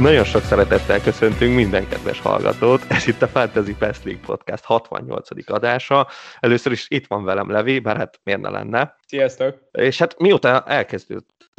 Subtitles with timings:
[0.00, 2.84] Nagyon sok szeretettel köszöntünk minden kedves hallgatót.
[2.88, 5.50] Ez itt a Fantasy Best League Podcast 68.
[5.50, 6.08] adása.
[6.40, 8.96] Először is itt van velem Levi, bár hát miért ne lenne.
[9.06, 9.58] Sziasztok!
[9.72, 11.50] És hát mióta elkezdődött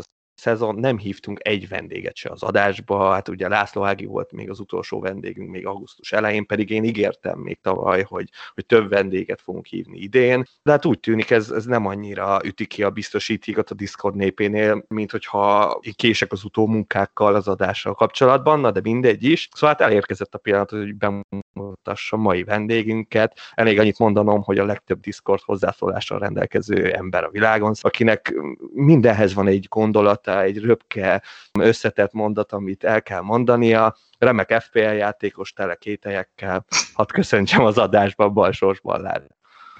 [0.42, 4.60] szezon nem hívtunk egy vendéget se az adásba, hát ugye László Ági volt még az
[4.60, 9.66] utolsó vendégünk még augusztus elején, pedig én ígértem még tavaly, hogy, hogy több vendéget fogunk
[9.66, 13.74] hívni idén, de hát úgy tűnik ez, ez nem annyira üti ki a biztosítékot a
[13.74, 19.50] Discord népénél, mint hogyha kések az utómunkákkal az adással kapcsolatban, na de mindegy is.
[19.54, 23.40] Szóval hát elérkezett a pillanat, hogy bemutassa mai vendégünket.
[23.54, 28.34] Elég annyit mondanom, hogy a legtöbb Discord hozzászólással rendelkező ember a világon, akinek
[28.74, 31.22] mindenhez van egy gondolata, mondata, egy röpke,
[31.60, 38.34] összetett mondat, amit el kell mondania, remek FPL játékos tele kételyekkel, hadd köszöntsem az adásban
[38.34, 39.28] Balsors Ballár.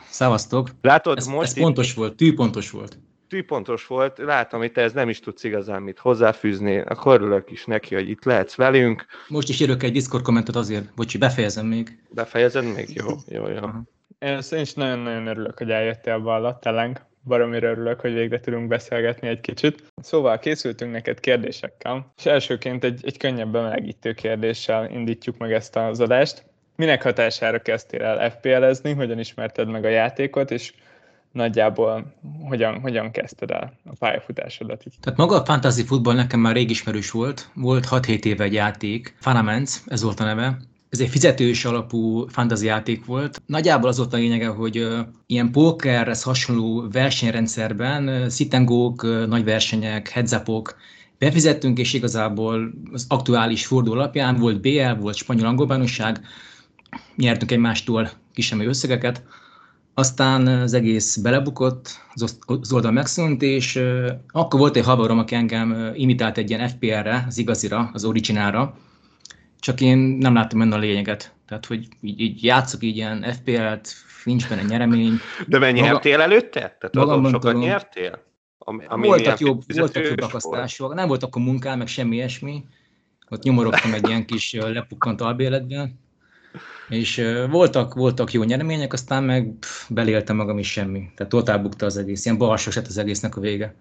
[0.10, 0.70] Szevasztok!
[0.82, 1.96] Látod, ez, most ez pontos itt...
[1.96, 6.78] volt, tűpontos volt tűpontos volt, látom, hogy te ez nem is tudsz igazán mit hozzáfűzni,
[6.78, 9.06] akkor örülök is neki, hogy itt lehetsz velünk.
[9.28, 12.04] Most is írok egy Discord kommentet azért, bocsi, befejezem még.
[12.10, 12.90] Befejezed még?
[12.94, 13.68] Jó, jó, jó.
[14.20, 19.28] Én, én is nagyon-nagyon örülök, hogy eljöttél Balla, teleng baromira örülök, hogy végre tudunk beszélgetni
[19.28, 19.84] egy kicsit.
[20.02, 26.00] Szóval készültünk neked kérdésekkel, és elsőként egy, egy könnyebb bemelegítő kérdéssel indítjuk meg ezt az
[26.00, 26.44] adást.
[26.76, 30.74] Minek hatására kezdtél el FPL-ezni, hogyan ismerted meg a játékot, és
[31.32, 32.14] nagyjából
[32.48, 34.84] hogyan, hogyan kezdted el a pályafutásodat?
[35.02, 37.50] Tehát maga a fantasy futball nekem már rég ismerős volt.
[37.54, 40.58] Volt 6-7 éve egy játék, Fanaments, ez volt a neve,
[40.92, 43.42] ez egy fizetős alapú fantasy játék volt.
[43.46, 44.88] Nagyjából az volt a lényege, hogy
[45.26, 50.76] ilyen pókerhez hasonló versenyrendszerben szitengók, nagy versenyek, headzapok,
[51.18, 56.22] befizettünk, és igazából az aktuális forduló alapján volt BL, volt spanyol angol bajnokság,
[57.16, 59.24] nyertünk egymástól kisebb összegeket,
[59.94, 62.00] aztán az egész belebukott,
[62.46, 63.80] az oldal megszűnt, és
[64.32, 68.76] akkor volt egy haverom, aki engem imitált egy ilyen FPR-re, az igazira, az originálra,
[69.62, 71.34] csak én nem láttam benne a lényeget.
[71.48, 75.20] Tehát, hogy így, így játszok így ilyen FPL-t, nincs benne nyeremény.
[75.48, 76.60] De mennyi Maga, nyertél előtte?
[76.80, 78.24] Tehát azon sokat tudom, nyertél?
[78.58, 80.86] Ami, ami voltak jobb, voltak jobb akasztások.
[80.86, 81.00] Volt.
[81.00, 82.64] Nem volt akkor munkám, meg semmi ilyesmi.
[83.30, 86.00] Ott nyomorogtam egy ilyen kis lepukkant albéletben.
[86.90, 91.10] És voltak, voltak jó nyeremények, aztán meg pff, beléltem magam is semmi.
[91.16, 92.26] Tehát totál bukta az egész.
[92.26, 93.76] Ilyen balsos lett az egésznek a vége.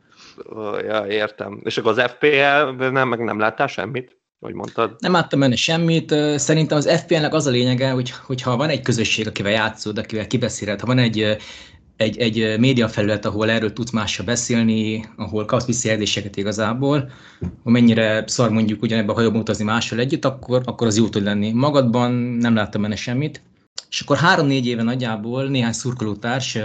[0.87, 1.61] Ja, értem.
[1.65, 4.20] És akkor az FPL nem, meg nem láttál semmit?
[4.41, 4.97] Hogy mondtad?
[4.99, 6.15] Nem láttam benne semmit.
[6.37, 10.81] Szerintem az FPL-nek az a lényege, hogy, hogyha van egy közösség, akivel játszod, akivel kibeszéled,
[10.81, 11.37] ha van egy,
[11.97, 17.11] egy, egy médiafelület, ahol erről tudsz mással beszélni, ahol kapsz visszajelzéseket igazából,
[17.63, 21.53] mennyire szar mondjuk ugyanebben a hajóban utazni mással együtt, akkor, akkor az jó tud lenni.
[21.53, 23.43] Magadban nem láttam benne semmit.
[23.89, 26.59] És akkor három-négy éve nagyjából néhány szurkolótárs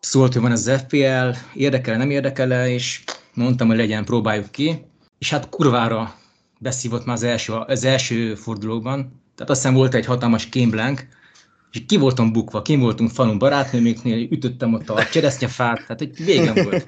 [0.00, 3.02] szólt, hogy van az FPL, érdekel nem érdekel és
[3.34, 4.84] mondtam, hogy legyen, próbáljuk ki.
[5.18, 6.20] És hát kurvára
[6.62, 9.22] beszívott már az első, az első fordulóban.
[9.34, 11.06] Tehát azt hiszem volt egy hatalmas kémblank,
[11.72, 16.54] és ki voltam bukva, ki voltunk falun barátnőméknél, ütöttem ott a cseresznyefát, tehát egy végem
[16.54, 16.84] volt.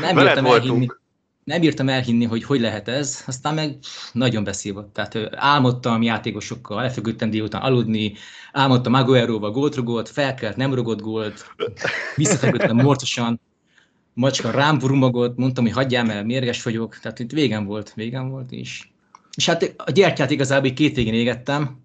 [0.00, 0.86] Nem bírtam elhinni,
[1.44, 3.78] nem bírtam elhinni, hogy hogy lehet ez, aztán meg
[4.12, 4.92] nagyon beszívott.
[4.92, 8.12] Tehát álmodtam játékosokkal, elfeküdtem délután aludni,
[8.52, 11.54] álmodtam Aguero-val gólt rugott, felkelt, nem rugott gólt,
[12.16, 13.40] visszafeküdtem morcosan,
[14.14, 18.52] macska rám rumogott, mondtam, hogy hagyjám el, mérges vagyok, tehát itt végem volt, végem volt,
[18.52, 18.88] és
[19.36, 21.84] és hát a gyertyát igazából két végén égettem,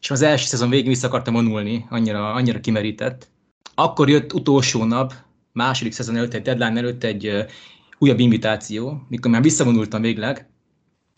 [0.00, 3.28] és az első szezon végén vissza akartam vonulni, annyira, annyira kimerített.
[3.74, 5.14] Akkor jött utolsó nap,
[5.52, 7.46] második szezon előtt, egy deadline előtt egy
[7.98, 10.48] újabb invitáció, mikor már visszavonultam végleg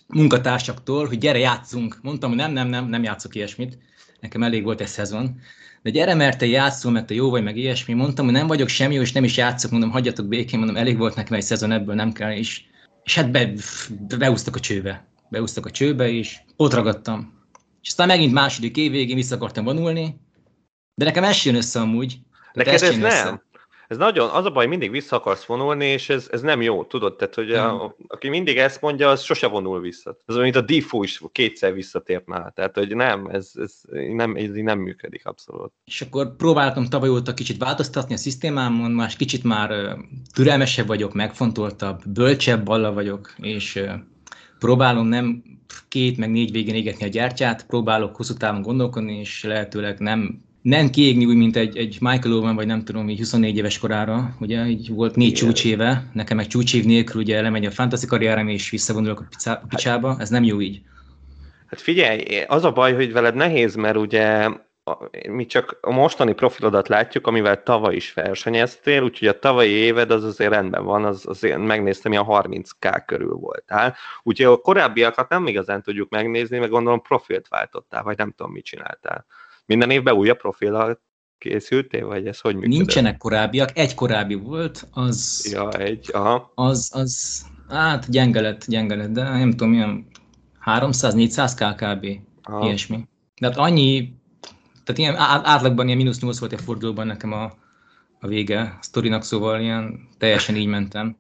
[0.08, 1.98] munkatársaktól, hogy gyere, játszunk.
[2.02, 3.78] Mondtam, hogy nem, nem, nem, nem játszok ilyesmit.
[4.20, 5.40] Nekem elég volt egy szezon.
[5.82, 7.94] De gyere, mert te játszol, mert te jó vagy, meg ilyesmi.
[7.94, 10.98] Mondtam, hogy nem vagyok semmi jó, és nem is játszok, mondom, hagyjatok békén, mondom, elég
[10.98, 12.62] volt nekem egy szezon, ebből nem kell, és,
[13.02, 13.52] és hát be,
[14.18, 17.32] beúztak a csőbe beúztak a csőbe, és ott ragadtam.
[17.82, 20.20] És aztán megint második év végén vissza akartam vonulni,
[20.94, 22.18] de nekem ez jön össze amúgy.
[22.52, 23.04] Neked ez, ez nem?
[23.04, 23.46] Össze.
[23.88, 27.16] Ez nagyon, az a baj, mindig vissza akarsz vonulni, és ez, ez nem jó, tudod?
[27.16, 30.16] Tehát, hogy a, aki mindig ezt mondja, az sose vonul vissza.
[30.26, 32.52] Ez olyan, mint a Diffu is kétszer visszatért már.
[32.54, 35.72] Tehát, hogy nem, ez, ez, nem, ez nem működik abszolút.
[35.84, 39.96] És akkor próbáltam tavaly óta kicsit változtatni a szisztémámon, más kicsit már
[40.34, 43.82] türelmesebb vagyok, megfontoltabb, bölcsebb balla vagyok, és
[44.58, 45.42] próbálom nem
[45.88, 50.90] két meg négy végén égetni a gyártyát, próbálok hosszú távon gondolkodni, és lehetőleg nem nem
[50.90, 54.66] kiégni úgy, mint egy, egy Michael Owen, vagy nem tudom, így 24 éves korára, ugye
[54.66, 55.40] így volt négy Igen.
[55.40, 60.28] csúcséve, nekem egy csúcsév nélkül ugye lemegy a fantasy karrierem, és visszavonulok a picába, ez
[60.28, 60.80] nem jó így.
[61.66, 64.48] Hát figyelj, az a baj, hogy veled nehéz, mert ugye
[65.28, 70.24] mi csak a mostani profilodat látjuk, amivel tavaly is versenyeztél, úgyhogy a tavalyi éved az
[70.24, 73.96] azért rendben van, az azért megnéztem, a 30k körül voltál.
[74.22, 78.64] Úgyhogy a korábbiakat nem igazán tudjuk megnézni, meg gondolom profilt váltottál, vagy nem tudom, mit
[78.64, 79.26] csináltál.
[79.66, 80.98] Minden évben újabb profil
[81.38, 82.76] készültél, vagy ez hogy működik?
[82.76, 85.48] Nincsenek korábbiak, egy korábbi volt, az...
[85.52, 86.52] Ja, egy, aha.
[86.54, 90.06] Az, az, hát gyenge lett, gyenge lett, de nem tudom, milyen
[90.64, 92.06] 300-400 kkb,
[92.42, 92.66] aha.
[92.66, 93.06] ilyesmi.
[93.40, 94.17] De hát annyi
[94.88, 97.52] tehát ilyen átlagban ilyen mínusz 8 volt a fordulóban nekem a,
[98.20, 101.16] a vége a sztorinak, szóval ilyen teljesen így mentem.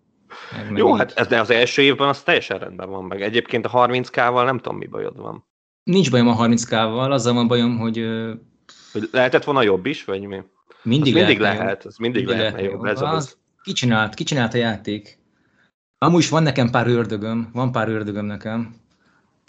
[0.56, 0.98] Meg, meg Jó, így.
[0.98, 3.22] hát ez de az első évben az teljesen rendben van meg.
[3.22, 5.44] Egyébként a 30k-val nem tudom, mi bajod van.
[5.82, 8.06] Nincs bajom a 30k-val, azzal van bajom, hogy...
[8.92, 10.42] hogy lehetett volna jobb is, vagy mi?
[10.82, 12.84] Mindig, az mindig lehet, lehet, az mindig, mindig lehetne lehet jobb.
[12.84, 13.36] Ez az, az...
[13.62, 15.18] Kicsinált, kicsinált a játék.
[15.98, 18.74] Amúgy is van nekem pár ördögöm, van pár ördögöm nekem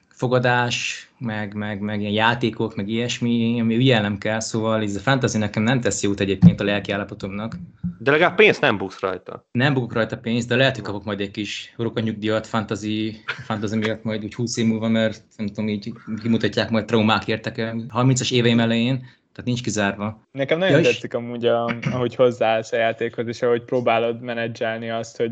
[0.10, 5.38] fogadás, meg, meg, meg ilyen játékok, meg ilyesmi, ami ügyelnem kell, szóval ez a fantasy
[5.38, 7.56] nekem nem tesz jót egyébként a lelki állapotomnak.
[8.00, 9.48] De legalább pénzt nem buksz rajta.
[9.52, 14.04] Nem bukok rajta pénzt, de lehet, hogy kapok majd egy kis rokanyugdíjat fantasy, fantasy miatt
[14.04, 18.32] majd úgy 20 év múlva, mert nem tudom, így kimutatják majd traumák értek el 30-as
[18.32, 18.98] éveim elején,
[19.32, 20.28] tehát nincs kizárva.
[20.32, 25.18] Nekem nagyon ja, tetszik amúgy, a, ahogy hozzáállsz a játékhoz, és ahogy próbálod menedzselni azt,
[25.18, 25.32] hogy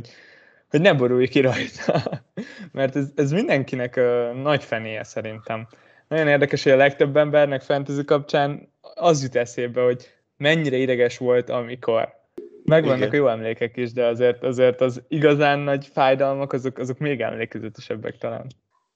[0.70, 2.24] hogy ne borulj ki rajta.
[2.72, 5.68] Mert ez, ez mindenkinek uh, nagy fenéje szerintem.
[6.08, 11.50] Nagyon érdekes, hogy a legtöbb embernek fantasy kapcsán az jut eszébe, hogy mennyire ideges volt,
[11.50, 12.16] amikor.
[12.64, 13.16] Megvannak Igen.
[13.16, 18.48] jó emlékek is, de azért, azért az igazán nagy fájdalmak, azok, azok még emlékezetesebbek talán.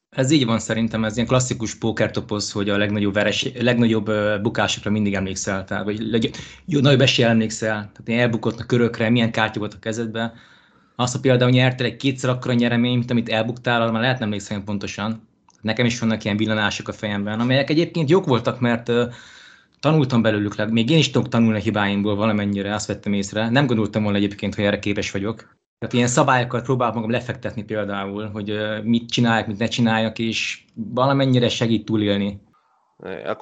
[0.09, 5.13] Ez így van szerintem, ez ilyen klasszikus pókertopoz, hogy a legnagyobb, veres, legnagyobb bukásokra mindig
[5.13, 6.21] emlékszel, tehát, vagy leg,
[6.65, 10.33] jó, nagyobb esélye emlékszel, tehát ilyen elbukott a körökre, milyen kártya volt a kezedben,
[11.01, 14.63] azt a például nyertél egy kétszer akkora nyeremény, mint amit elbuktál, már lehet nem emlékszem
[14.63, 15.27] pontosan.
[15.61, 18.91] Nekem is vannak ilyen villanások a fejemben, amelyek egyébként jók voltak, mert
[19.79, 23.49] tanultam belőlük, még én is tudok tanulni a hibáimból valamennyire, azt vettem észre.
[23.49, 25.55] Nem gondoltam volna egyébként, hogy erre képes vagyok.
[25.79, 28.53] Tehát ilyen szabályokat próbálok magam lefektetni például, hogy
[28.83, 32.41] mit csináljak, mit ne csináljak, és valamennyire segít túlélni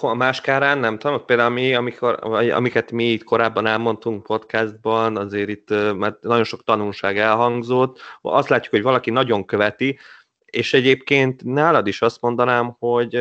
[0.01, 2.19] a más kárán nem tudom, például mi, amikor,
[2.51, 8.73] amiket mi itt korábban elmondtunk podcastban, azért itt mert nagyon sok tanulság elhangzott, azt látjuk,
[8.73, 9.99] hogy valaki nagyon követi,
[10.45, 13.15] és egyébként nálad is azt mondanám, hogy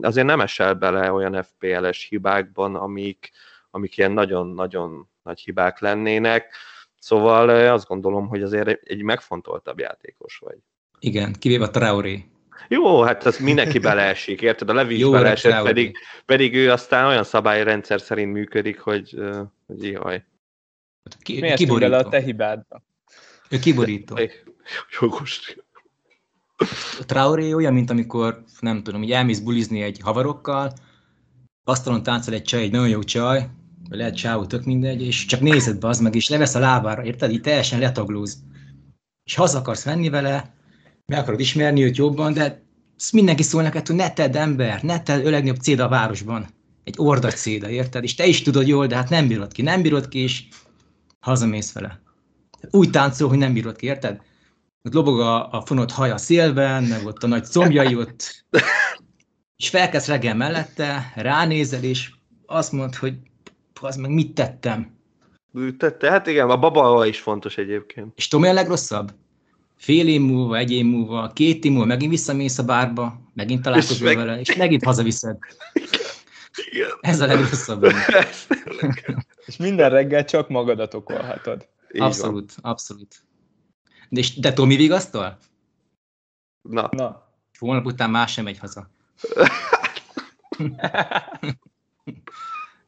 [0.00, 3.30] azért nem esel bele olyan FPL-es hibákban, amik,
[3.70, 6.54] amik ilyen nagyon-nagyon nagy hibák lennének,
[6.98, 10.56] szóval azt gondolom, hogy azért egy megfontoltabb játékos vagy.
[10.98, 12.24] Igen, kivéve a Traoré.
[12.68, 14.68] Jó, hát az mindenki beleesik, érted?
[14.68, 15.96] A Levi is beleesett, pedig,
[16.26, 19.18] pedig ő aztán olyan szabályrendszer szerint működik, hogy,
[19.66, 20.24] hogy ihaj.
[21.18, 21.90] Ki, Miért kiborító.
[21.90, 22.82] bele a te hibádba?
[23.48, 24.18] Ő kiborító.
[25.00, 25.56] Jogos.
[27.00, 30.72] A Traoré olyan, mint amikor, nem tudom, hogy elmész bulizni egy havarokkal,
[31.64, 33.48] asztalon táncol egy csaj, egy nagyon jó csaj,
[33.88, 37.04] vagy lehet csávó, tök mindegy, és csak nézed be az meg, és levesz a lábára,
[37.04, 37.30] érted?
[37.30, 38.42] Így teljesen letaglóz.
[39.24, 40.53] És haza akarsz menni vele,
[41.06, 42.62] meg akarod ismerni őt jobban, de
[43.12, 46.46] mindenki szól neked, hogy ne tedd ember, ne tedd a legnagyobb céda a városban.
[46.84, 48.02] Egy ordas céda, érted?
[48.02, 50.44] És te is tudod jól, de hát nem bírod ki, nem bírod ki, és
[51.20, 52.02] hazamész vele.
[52.70, 54.20] Úgy táncol, hogy nem bírod ki, érted?
[54.82, 58.44] Ott lobog a, a fonott haja szélben, meg ott a nagy combjai ott,
[59.56, 62.10] és felkezd reggel mellette, ránézel, és
[62.46, 63.14] azt mondod, hogy
[63.80, 64.92] az meg mit tettem?
[65.78, 66.10] Tette?
[66.10, 68.12] Hát igen, a baba is fontos egyébként.
[68.16, 69.12] És tudom, a legrosszabb?
[69.84, 74.06] Fél év múlva, egy év múlva, két év múlva megint visszamész a bárba, megint találkozol
[74.06, 74.16] meg...
[74.16, 75.38] vele, és megint hazaviszed.
[76.70, 76.90] Igen.
[77.00, 77.84] Ez a legrosszabb.
[79.46, 81.68] és minden reggel csak magadat okolhatod.
[81.92, 82.70] Így abszolút, van.
[82.70, 83.24] abszolút.
[84.08, 85.38] De, és, de Tomi vigasztal?
[86.62, 86.88] Na.
[86.92, 87.28] Na.
[87.58, 88.90] Holnap után más sem megy haza.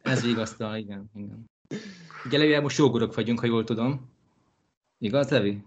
[0.03, 1.11] Ez vigasztal, igen.
[1.15, 1.51] igen.
[2.25, 4.11] Ugye legalább most jógorok vagyunk, ha jól tudom.
[4.99, 5.63] Igaz, Levi?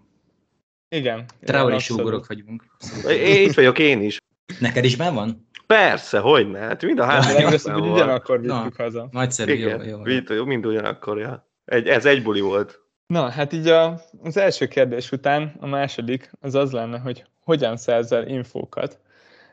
[0.90, 1.24] Igen.
[1.44, 2.64] Traoré súgorok vagyunk.
[3.08, 4.18] Én itt vagyok én is.
[4.58, 5.48] Neked is ben van?
[5.66, 6.58] Persze, hogy ne.
[6.58, 7.32] Hát mind a három.
[7.32, 9.08] Legrosszabb, hogy ugyanakkor vittük haza.
[9.10, 10.34] Nagyszerű, Igen, jó, jó.
[10.34, 10.44] jó.
[10.44, 11.48] mind ugyanakkor, ja.
[11.64, 12.80] Egy, ez egy buli volt.
[13.06, 17.76] Na, hát így a, az első kérdés után a második az az lenne, hogy hogyan
[17.76, 19.00] szerzel infókat,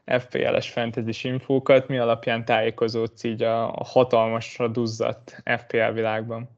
[0.05, 6.49] FPL-es fantasy infókat, mi alapján tájékozódsz így a, a hatalmasra duzzadt FPL világban?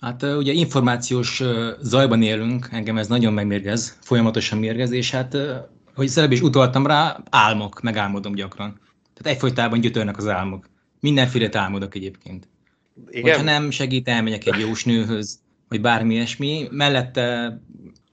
[0.00, 1.42] Hát ugye információs
[1.80, 5.36] zajban élünk, engem ez nagyon megmérgez, folyamatosan mérgez, és hát,
[5.94, 8.80] hogy szerep is utaltam rá, álmok, megálmodom gyakran.
[9.14, 10.68] Tehát egyfolytában gyötörnek az álmok.
[11.00, 12.48] Mindenféle álmodok egyébként.
[13.08, 13.22] Igen.
[13.22, 15.38] Hogyha nem segít, elmegyek egy jósnőhöz,
[15.68, 16.68] vagy bármi ilyesmi.
[16.70, 17.58] Mellette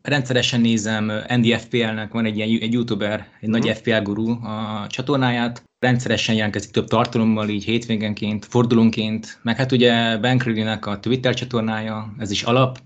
[0.04, 3.74] rendszeresen nézem, NDFPL-nek van egy ilyen egy youtuber, egy nagy Mhm.
[3.74, 10.38] FPL guru a csatornáját, rendszeresen jelentkezik több tartalommal, így hétvégenként, fordulónként, meg hát ugye Ben
[10.38, 12.80] Crowley-nek a Twitter csatornája, ez is alap.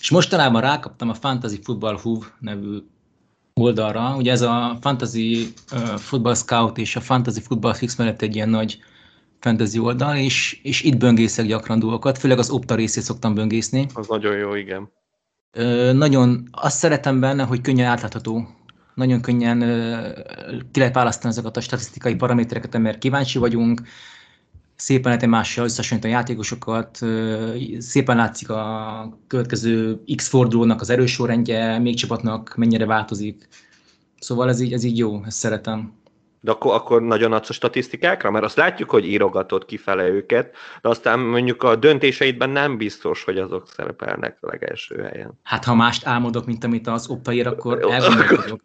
[0.00, 2.78] És mostanában rákaptam a Fantasy Football Hub nevű
[3.54, 8.34] oldalra, ugye ez a Fantasy uh, Football Scout és a Fantasy Football Fix mellett egy
[8.34, 8.78] ilyen nagy
[9.40, 13.86] fantasy oldal, és, és itt böngészek gyakran dolgokat, főleg az opta részét szoktam böngészni.
[13.94, 14.90] Az nagyon jó, igen.
[15.52, 18.48] Ö, nagyon azt szeretem benne, hogy könnyen átlátható.
[18.94, 20.08] Nagyon könnyen ö,
[20.72, 23.82] ki lehet választani azokat a statisztikai paramétereket, amire kíváncsi vagyunk.
[24.76, 26.98] Szépen lehet egymással összehasonlítani a játékosokat,
[27.78, 33.48] szépen látszik a következő X fordulónak az erősorrendje, még csapatnak mennyire változik.
[34.18, 35.99] Szóval ez így, ez így jó, ezt szeretem.
[36.40, 38.30] De akkor, akkor nagyon adsz a statisztikákra?
[38.30, 43.38] Mert azt látjuk, hogy írogatod kifele őket, de aztán mondjuk a döntéseidben nem biztos, hogy
[43.38, 45.38] azok szerepelnek a legelső helyen.
[45.42, 48.60] Hát ha mást álmodok, mint amit az opta ír, akkor elgondolkodok.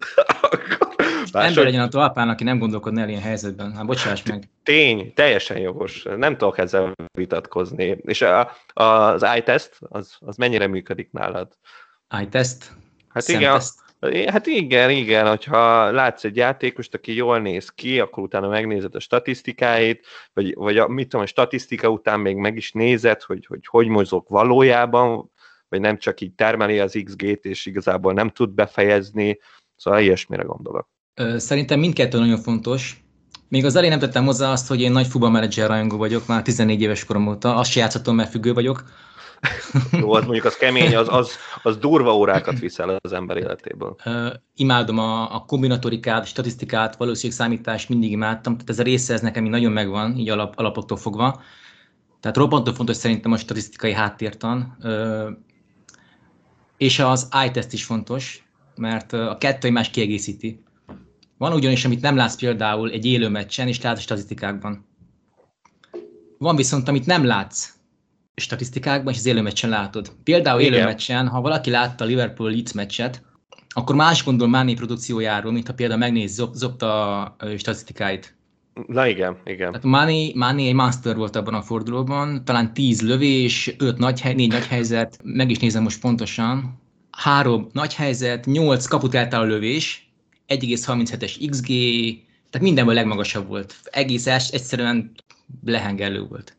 [1.31, 3.75] Ember legyen a talpán, aki nem gondolkodna el ilyen helyzetben.
[3.75, 4.49] Hát bocsáss meg.
[4.63, 6.03] tény, teljesen jogos.
[6.17, 7.97] Nem tudok ezzel vitatkozni.
[8.01, 11.47] És a, az iTest, az, az mennyire működik nálad?
[12.21, 12.71] iTest,
[13.15, 13.61] Hát igen.
[14.27, 18.99] Hát igen, igen, hogyha látsz egy játékost, aki jól néz ki, akkor utána megnézed a
[18.99, 23.65] statisztikáit, vagy, vagy a, mit tudom, a statisztika után még meg is nézed, hogy hogy,
[23.65, 25.31] hogy mozog valójában,
[25.69, 29.39] vagy nem csak így termeli az XG-t, és igazából nem tud befejezni,
[29.75, 30.89] szóval ilyesmire gondolok.
[31.37, 33.03] Szerintem mindkettő nagyon fontos.
[33.47, 36.81] Még az elején nem tettem hozzá azt, hogy én nagy futballmenedzser rajongó vagyok, már 14
[36.81, 37.55] éves korom óta.
[37.55, 38.83] Azt se játszhatom, mert függő vagyok.
[39.91, 41.31] Jó, az mondjuk az kemény, az, az,
[41.63, 43.95] az durva órákat viszel az ember életéből.
[44.03, 48.53] Ö, imádom a, a kombinatorikát, statisztikát, valószínűságszámítást, mindig imádtam.
[48.53, 51.41] Tehát ez a része ez nekem így nagyon megvan, így alap, alapoktól fogva.
[52.19, 54.77] Tehát roppantól fontos szerintem a statisztikai háttértan.
[54.81, 55.29] Ö,
[56.77, 58.43] és az iTest is fontos,
[58.75, 60.63] mert a kettő egymást kiegészíti.
[61.37, 64.85] Van ugyanis, amit nem látsz például egy élő meccsen, és látsz a statisztikákban.
[66.37, 67.74] Van viszont, amit nem látsz
[68.35, 70.11] statisztikákban, és az élő meccsen látod.
[70.23, 70.87] Például élő Igen.
[70.87, 73.21] meccsen, ha valaki látta a Liverpool Leeds meccset,
[73.69, 78.35] akkor más gondol Máné produkciójáról, mint ha például megnéz Zop- Zopta statisztikáit.
[78.87, 79.67] Na igen, igen.
[79.67, 84.33] Tehát Máné, Máné egy master volt abban a fordulóban, talán 10 lövés, 5 nagy, hely,
[84.33, 90.09] 4 nagy helyzet, meg is nézem most pontosan, 3 nagy helyzet, 8 kaput eltálló lövés,
[90.47, 91.67] 1,37-es XG,
[92.49, 93.75] tehát mindenből legmagasabb volt.
[93.83, 95.11] Egész egyszerűen
[95.63, 96.54] lehengerlő volt.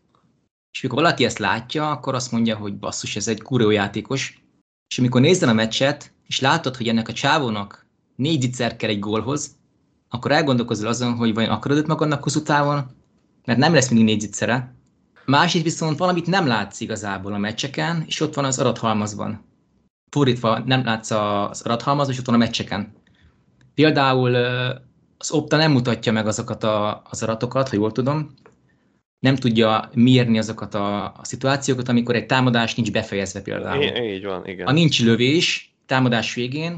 [0.76, 4.42] És mikor valaki ezt látja, akkor azt mondja, hogy basszus, ez egy kuró játékos.
[4.88, 8.98] És amikor nézed a meccset, és látod, hogy ennek a csávónak négy zicser kell egy
[8.98, 9.56] gólhoz,
[10.08, 12.86] akkor elgondolkozol azon, hogy vajon akarod őt magadnak hosszú távon,
[13.44, 14.74] mert nem lesz mindig négy zicsere.
[15.24, 19.44] Másik viszont valamit nem látsz igazából a meccseken, és ott van az adathalmazban.
[20.10, 22.92] Fordítva nem látsz az adathalmazban, és ott van a meccseken.
[23.74, 24.34] Például
[25.18, 26.64] az Opta nem mutatja meg azokat
[27.10, 28.34] az adatokat, ha jól tudom,
[29.18, 33.82] nem tudja mérni azokat a, a szituációkat, amikor egy támadás nincs befejezve például.
[33.82, 34.66] Í- így van, igen.
[34.66, 36.72] Ha nincs lövés támadás végén,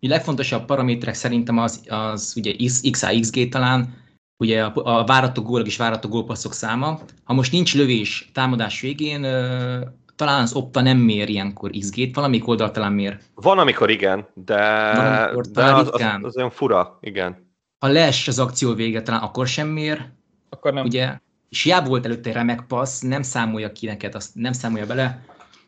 [0.00, 2.54] a legfontosabb paraméterek szerintem az, az ugye
[2.90, 3.94] XAXG talán,
[4.36, 7.00] ugye a, a várható gólok és várható gólpasszok száma.
[7.24, 9.80] Ha most nincs lövés támadás végén, ö,
[10.16, 13.18] talán az Opta nem mér ilyenkor XG-t, valamelyik oldal talán mér.
[13.34, 17.52] Van, amikor igen, de, Van, amikor de az, az, az olyan fura, igen.
[17.78, 20.08] Ha les az akció vége, talán akkor sem mér,
[20.48, 20.84] Akkor nem.
[20.84, 21.20] ugye,
[21.54, 25.24] és hiába volt előtte egy remek passz, nem számolja ki neked, azt nem számolja bele.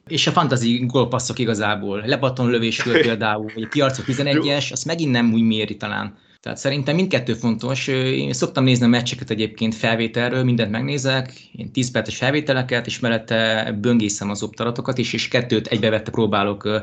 [0.06, 5.32] És a fantasy gólpasszok igazából, lepatton lövéskör például, vagy a piarcok 11-es, azt megint nem
[5.32, 6.18] úgy méri talán.
[6.40, 7.86] Tehát szerintem mindkettő fontos.
[7.86, 13.72] Én szoktam nézni a meccseket egyébként felvételről, mindent megnézek, én 10 perces felvételeket, és mellette
[13.80, 16.82] böngészem az optaratokat is, és kettőt egybevette próbálok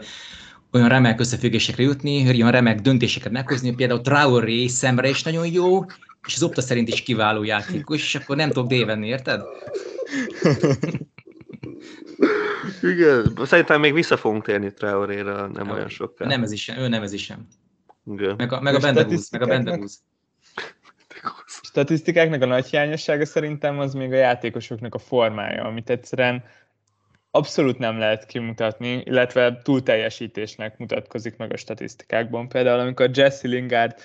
[0.72, 5.86] olyan remek összefüggésekre jutni, olyan remek döntéseket meghozni, például Traoré szemre is nagyon jó,
[6.28, 9.42] és az Opta szerint is kiváló játékos, és akkor nem tudok dévenni, érted?
[12.82, 16.28] Igen, szerintem még vissza fogunk térni Traoré-ra nem olyan sokkal.
[16.28, 17.48] Nem ez is sem, ő nem ez is sem.
[18.06, 18.36] Igen.
[18.38, 20.00] Meg a, meg a Bendegúz, meg a statisztikáknak- Bendegúz.
[21.62, 26.44] statisztikáknak a nagy hiányossága szerintem az még a játékosoknak a formája, amit egyszerűen
[27.32, 32.48] abszolút nem lehet kimutatni, illetve túlteljesítésnek mutatkozik meg a statisztikákban.
[32.48, 33.96] Például amikor Jesse Lingard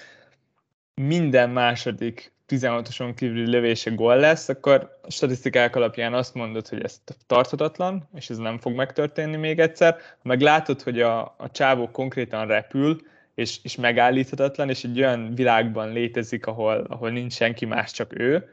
[0.98, 7.00] minden második 16-oson kívüli lövése gól lesz, akkor a statisztikák alapján azt mondod, hogy ez
[7.26, 9.96] tarthatatlan, és ez nem fog megtörténni még egyszer.
[10.22, 13.00] Meg látod, hogy a, a csávó konkrétan repül,
[13.34, 18.48] és, és megállíthatatlan, és egy olyan világban létezik, ahol, ahol nincs senki más, csak ő,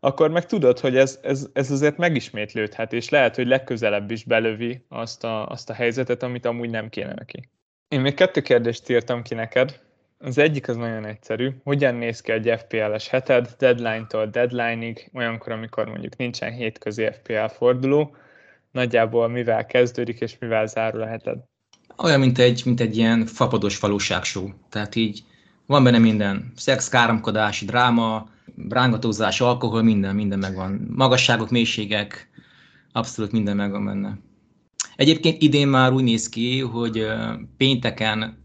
[0.00, 4.84] akkor meg tudod, hogy ez, ez, ez azért megismétlődhet, és lehet, hogy legközelebb is belövi
[4.88, 7.48] azt a, azt a helyzetet, amit amúgy nem kéne neki.
[7.88, 9.80] Én még kettő kérdést írtam ki neked.
[10.18, 11.50] Az egyik az nagyon egyszerű.
[11.62, 18.16] Hogyan néz ki egy FPL-es heted deadline-tól deadline-ig, olyankor, amikor mondjuk nincsen hétközi FPL forduló,
[18.70, 21.38] nagyjából mivel kezdődik és mivel zárul a heted?
[22.02, 24.48] Olyan, mint egy, mint egy ilyen fapados valóságshow.
[24.68, 25.24] Tehát így
[25.66, 26.52] van benne minden.
[26.56, 28.28] Szex, káromkodás, dráma,
[28.68, 30.88] rángatózás, alkohol, minden, minden megvan.
[30.90, 32.28] Magasságok, mélységek,
[32.92, 34.18] abszolút minden megvan benne.
[34.96, 37.06] Egyébként idén már úgy néz ki, hogy
[37.56, 38.43] pénteken,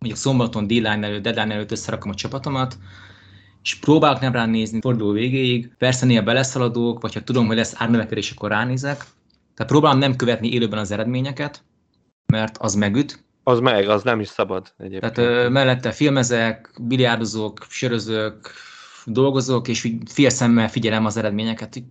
[0.00, 2.78] mondjuk szombaton, deadline előtt, deadline előtt összerakom a csapatomat,
[3.62, 5.70] és próbálok nem ránézni forduló végéig.
[5.78, 8.96] Persze néha beleszaladok, vagy ha tudom, hogy lesz árnövekedés, akkor ránézek.
[9.54, 11.62] Tehát próbálom nem követni élőben az eredményeket,
[12.26, 13.24] mert az megüt.
[13.42, 15.14] Az meg, az nem is szabad egyébként.
[15.14, 18.50] Tehát ö, mellette filmezek, biliárdozok, sörözök,
[19.04, 21.82] dolgozok, és fél szemmel figyelem az eredményeket.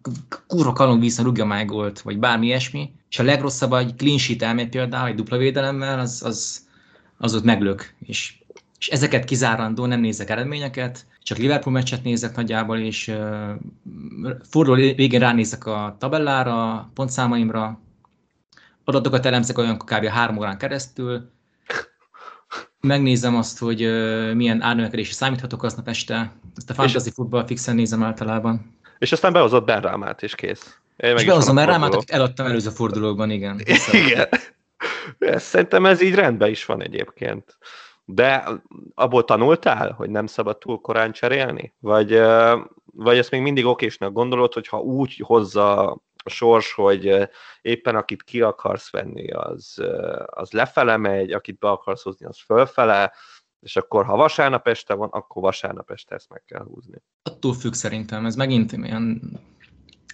[0.48, 2.92] Kurva kalon vissza rúgja már gólt, vagy bármi ilyesmi.
[3.10, 6.68] És a legrosszabb, egy clean sheet elmegy például, egy dupla védelemmel, az, az,
[7.20, 7.94] az ott meglök.
[8.06, 8.34] És,
[8.80, 13.50] és ezeket kizárandó nem nézek eredményeket, csak Liverpool meccset nézek nagyjából, és uh,
[14.50, 17.80] forduló végén ránézek a tabellára, pontszámaimra,
[18.84, 20.06] adatokat elemzek olyan kb.
[20.06, 21.32] három órán keresztül,
[22.82, 28.04] megnézem azt, hogy uh, milyen árnövekedési számíthatok aznap este, ezt a fantasy futball fixen nézem
[28.04, 28.78] általában.
[29.00, 30.78] És aztán behozott Ben Rámát, és kész.
[30.98, 33.62] Én és behozom Ben Rámát, akit eladtam előző fordulókban, igen.
[34.06, 34.28] Igen.
[35.20, 37.58] Szerintem ez így rendben is van egyébként.
[38.06, 38.48] De
[38.94, 41.76] abból tanultál, hogy nem szabad túl korán cserélni?
[41.80, 42.22] Vagy,
[42.86, 45.92] vagy ezt még mindig okésnak gondolod, hogy ha úgy hozza
[46.24, 47.30] a sors, hogy
[47.62, 49.84] éppen akit ki akarsz venni, az,
[50.26, 53.14] az lefele megy, akit be akarsz hozni, az fölfele,
[53.60, 57.02] és akkor ha vasárnap este van, akkor vasárnap este ezt meg kell húzni.
[57.24, 59.22] Attól függ szerintem, ez megint ilyen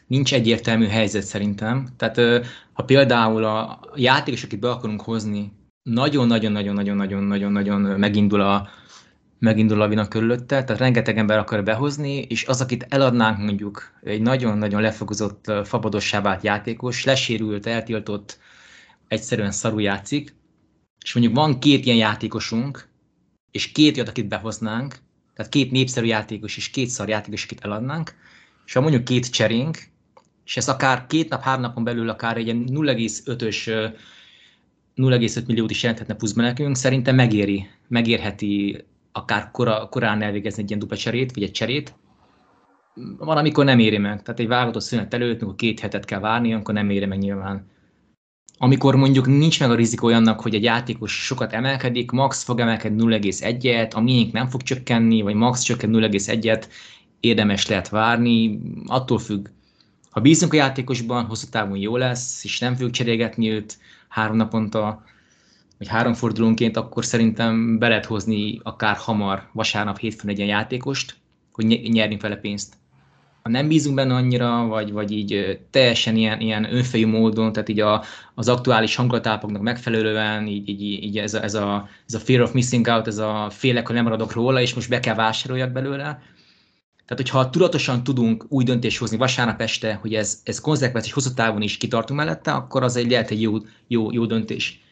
[0.08, 1.88] nincs egyértelmű helyzet szerintem.
[1.98, 5.52] Tehát ha például a játékos, akit be akarunk hozni,
[5.84, 8.70] nagyon-nagyon-nagyon-nagyon-nagyon-nagyon megindul a,
[9.40, 14.22] megindul a vina körülötte, tehát rengeteg ember akar behozni, és az, akit eladnánk mondjuk egy
[14.22, 18.40] nagyon-nagyon lefokozott, fabadossá vált játékos, lesérült, eltiltott,
[19.08, 20.36] egyszerűen szarú játszik,
[21.04, 22.88] és mondjuk van két ilyen játékosunk,
[23.52, 24.96] és két jött, akit behoznánk,
[25.34, 28.16] tehát két népszerű játékos és két szar játékos, akit eladnánk,
[28.66, 29.78] és ha mondjuk két cserénk,
[30.46, 33.92] és ez akár két nap, három napon belül akár egy 0,5-ös
[34.96, 40.80] 0,5 milliót is jelenthetne pluszban nekünk, szerintem megéri, megérheti akár kora, korán elvégezni egy ilyen
[40.80, 41.96] dupla cserét, vagy egy cserét.
[43.18, 44.22] Van, amikor nem éri meg.
[44.22, 47.66] Tehát egy válogatott szünet előtt, amikor két hetet kell várni, akkor nem éri meg nyilván.
[48.58, 53.20] Amikor mondjuk nincs meg a rizikó annak, hogy egy játékos sokat emelkedik, max fog emelkedni
[53.20, 56.68] 0,1-et, a miénk nem fog csökkenni, vagy max csökken 0,1-et,
[57.20, 59.48] érdemes lehet várni, attól függ.
[60.16, 65.04] Ha bízunk a játékosban, hosszú távon jó lesz, és nem fogjuk cserélgetni őt három naponta,
[65.78, 71.16] vagy három fordulónként, akkor szerintem be lehet hozni akár hamar, vasárnap, hétfőn egy ilyen játékost,
[71.52, 72.74] hogy nyerni vele pénzt.
[73.44, 77.80] Ha nem bízunk benne annyira, vagy, vagy így teljesen ilyen, ilyen önfejű módon, tehát így
[77.80, 78.04] a,
[78.36, 82.52] az aktuális hangulatápoknak megfelelően, így, így, így ez, a, ez, a, ez a fear of
[82.52, 86.22] missing out, ez a félek, hogy nem maradok róla, és most be kell vásároljak belőle,
[87.06, 91.34] tehát, hogyha tudatosan tudunk új döntést hozni vasárnap este, hogy ez, ez konzekvens és hosszú
[91.34, 94.84] távon is kitartunk mellette, akkor az egy lehet egy jó, jó, jó döntés.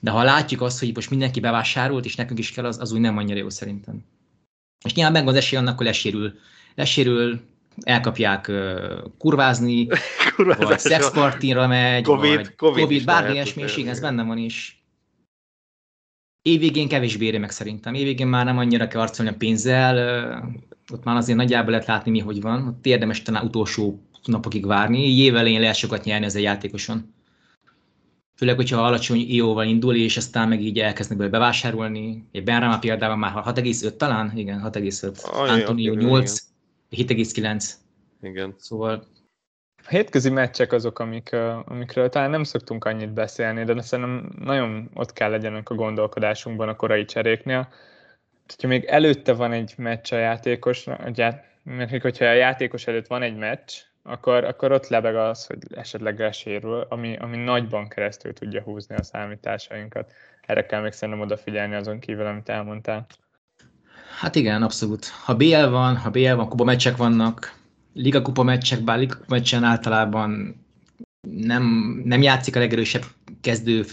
[0.00, 3.00] De ha látjuk azt, hogy most mindenki bevásárolt, és nekünk is kell, az, az úgy
[3.00, 4.04] nem annyira jó szerintem.
[4.84, 6.38] És nyilván megvan az esély annak, hogy lesérül.
[6.74, 7.40] Lesérül,
[7.80, 9.86] elkapják uh, kurvázni,
[10.58, 14.84] vagy szexpartinra megy, COVID, vagy COVID, COVID bármi ilyesmi, ez benne van is.
[16.42, 17.94] Évvégén kevésbé éri meg szerintem.
[17.94, 19.96] Évvégén már nem annyira kell arcolni a pénzzel,
[20.92, 22.66] ott már azért nagyjából lehet látni, mi hogy van.
[22.66, 25.16] Ott érdemes talán utolsó napokig várni.
[25.16, 27.14] Év elején lehet sokat nyerni ezzel játékoson.
[28.36, 32.28] Főleg, hogyha alacsony IO-val indul, és aztán meg így elkezdnek belőle bevásárolni.
[32.32, 34.32] Egy Benrama példában már 6,5 talán?
[34.36, 35.48] Igen, 6,5.
[35.48, 36.38] Antonio 8,
[36.90, 37.70] 7,9.
[38.22, 38.54] Igen.
[38.58, 39.06] Szóval
[39.84, 45.12] a hétközi meccsek azok, amik, amikről talán nem szoktunk annyit beszélni, de szerintem nagyon ott
[45.12, 47.68] kell legyenek a gondolkodásunkban a korai cseréknél
[48.54, 50.84] hogyha még előtte van egy meccs a játékos,
[51.64, 56.18] mert hogyha a játékos előtt van egy meccs, akkor, akkor ott lebeg az, hogy esetleg
[56.18, 60.12] lesérül, ami, ami nagyban keresztül tudja húzni a számításainkat.
[60.46, 63.06] Erre kell még szerintem odafigyelni azon kívül, amit elmondtál.
[64.18, 65.06] Hát igen, abszolút.
[65.06, 67.54] Ha BL van, ha BL van, kupa meccsek vannak,
[67.94, 70.60] liga kupa meccsek, bár liga kupa meccsen általában
[71.30, 71.62] nem,
[72.04, 73.02] nem játszik a legerősebb
[73.40, 73.84] kezdő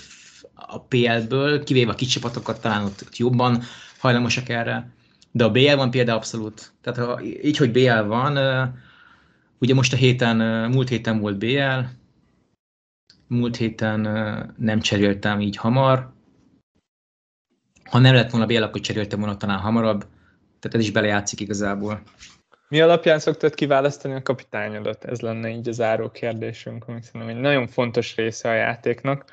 [0.53, 3.63] a PL-ből, kivéve a kicsi csapatokat talán ott, ott jobban
[4.03, 4.89] hajlamosak erre.
[5.31, 6.73] De a BL van például abszolút.
[6.81, 8.37] Tehát ha, így, hogy BL van,
[9.59, 11.79] ugye most a héten, múlt héten volt BL,
[13.27, 13.99] múlt héten
[14.57, 16.13] nem cseréltem így hamar,
[17.93, 19.99] Ha nem lett volna Bél, akkor cserélte volna talán hamarabb.
[20.59, 22.01] Tehát ez is belejátszik igazából.
[22.67, 25.05] Mi alapján szoktad kiválasztani a kapitányodat?
[25.05, 29.25] Ez lenne így a záró kérdésünk, ami szerintem egy nagyon fontos része a játéknak.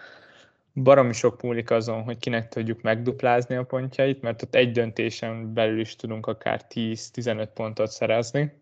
[0.75, 5.81] Baromi sok múlik azon, hogy kinek tudjuk megduplázni a pontjait, mert ott egy döntésen belül
[5.81, 8.53] is tudunk akár 10-15 pontot szerezni.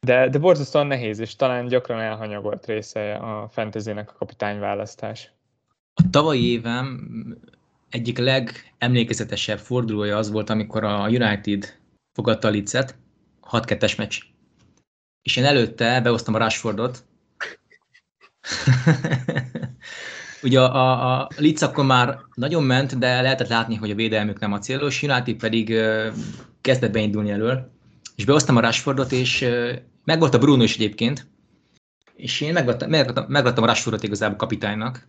[0.00, 5.32] De, de borzasztóan nehéz, és talán gyakran elhanyagolt része a fantasynek a kapitányválasztás.
[5.94, 7.08] A tavalyi évem
[7.90, 11.78] egyik legemlékezetesebb fordulója az volt, amikor a United
[12.12, 12.96] fogadta a Leeds-et,
[13.50, 14.22] 6-2-es meccs.
[15.22, 17.04] És én előtte behoztam a Rashfordot.
[20.42, 21.28] Ugye a, a, a
[21.60, 25.74] akkor már nagyon ment, de lehetett látni, hogy a védelmük nem a célos, United pedig
[26.60, 27.70] kezdett beindulni elől.
[28.16, 29.48] És behoztam a Rashfordot, és
[30.04, 31.26] meg volt a Bruno is egyébként,
[32.16, 32.90] és én megvettem,
[33.28, 35.04] megvettem a Rashfordot igazából kapitánynak.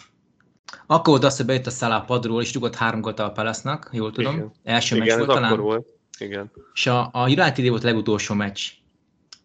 [0.87, 4.11] Akkor volt az, hogy bejött a Salah padról, és dugott három gólt a palace jól
[4.11, 4.33] tudom.
[4.33, 4.51] Igen.
[4.63, 5.59] Első Igen, meccs volt talán.
[5.59, 5.87] volt.
[6.19, 6.51] Igen.
[6.73, 8.61] És a, a United volt a legutolsó meccs.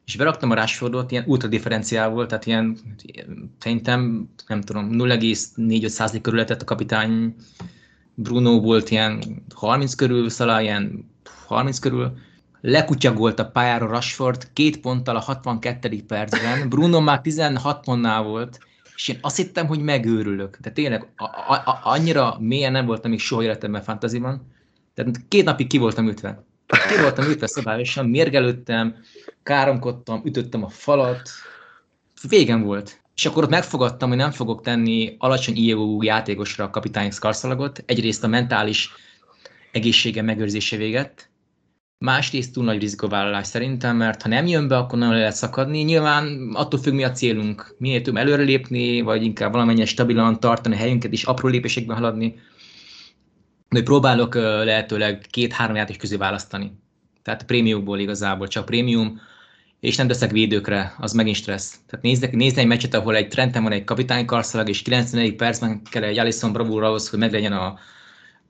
[0.07, 2.79] És beraktam a Rashfordot, ilyen ultra differenciál volt, tehát ilyen,
[3.59, 7.35] szerintem, nem tudom, 0,45 körül lett a kapitány,
[8.15, 11.11] Bruno volt ilyen 30 körül, Salah ilyen
[11.47, 12.17] 30 körül,
[12.61, 16.05] lekutyagolt a pályára Rashford két ponttal a 62.
[16.07, 18.59] percben, Bruno már 16 pontnál volt,
[18.95, 20.59] és én azt hittem, hogy megőrülök.
[20.61, 24.53] De tényleg a, a, annyira mélyen nem voltam még soha életemben fantaziban.
[24.95, 26.45] Tehát két napig ki voltam ütve.
[26.67, 28.97] Ki voltam ütve szabályosan, mérgelődtem,
[29.43, 31.31] káromkodtam, ütöttem a falat.
[32.29, 33.03] Végem volt.
[33.15, 37.83] És akkor ott megfogadtam, hogy nem fogok tenni alacsony IEU játékosra a kapitány szkarszalagot.
[37.87, 38.91] Egyrészt a mentális
[39.73, 41.29] egészsége megőrzése véget,
[42.05, 45.83] Másrészt túl nagy rizikóvállalás szerintem, mert ha nem jön be, akkor nem lehet szakadni.
[45.83, 47.75] Nyilván attól függ, mi a célunk.
[47.79, 52.41] Minél több előrelépni, vagy inkább valamennyire stabilan tartani a helyünket és apró lépésekben haladni.
[53.75, 56.73] De próbálok lehetőleg két-három játék közé választani.
[57.23, 59.21] Tehát prémiumból igazából csak prémium,
[59.81, 61.79] és nem teszek védőkre, az megint stressz.
[61.87, 65.83] Tehát nézd, nézd egy meccset, ahol egy Trenten van egy kapitány karszalag, és 94 percben
[65.91, 67.79] kell egy Alisson bravúra ahhoz, hogy meglegyen a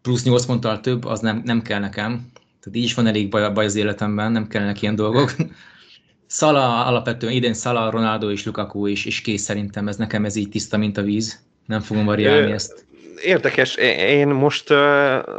[0.03, 2.31] plusz 8 ponttal több, az nem, nem kell nekem.
[2.61, 5.35] Tehát így is van elég baj, baj az életemben, nem kellene ilyen dolgok.
[6.27, 10.49] Szala alapvetően idén Szala, Ronaldo és Lukaku is, és kész szerintem, ez nekem ez így
[10.49, 11.43] tiszta, mint a víz.
[11.67, 12.84] Nem fogom variálni ezt.
[13.23, 14.69] Érdekes, én most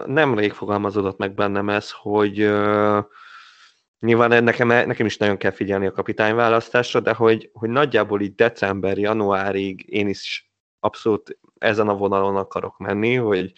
[0.06, 2.36] nemrég fogalmazódott meg bennem ez, hogy
[4.00, 8.98] nyilván nekem, nekem is nagyon kell figyelni a kapitányválasztásra, de hogy, hogy nagyjából így december,
[8.98, 13.54] januárig én is abszolút ezen a vonalon akarok menni, hogy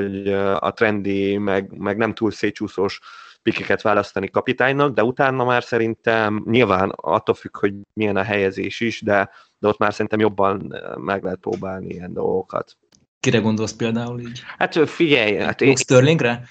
[0.00, 3.00] hogy a trendi, meg, meg nem túl szétcsúszós
[3.42, 9.00] pikeket választani kapitánynak, de utána már szerintem nyilván attól függ, hogy milyen a helyezés is,
[9.00, 12.76] de, de ott már szerintem jobban meg lehet próbálni ilyen dolgokat.
[13.20, 14.42] Kire gondolsz például így?
[14.58, 15.76] Hát figyelj, hát én...
[15.76, 16.42] Sterlingre?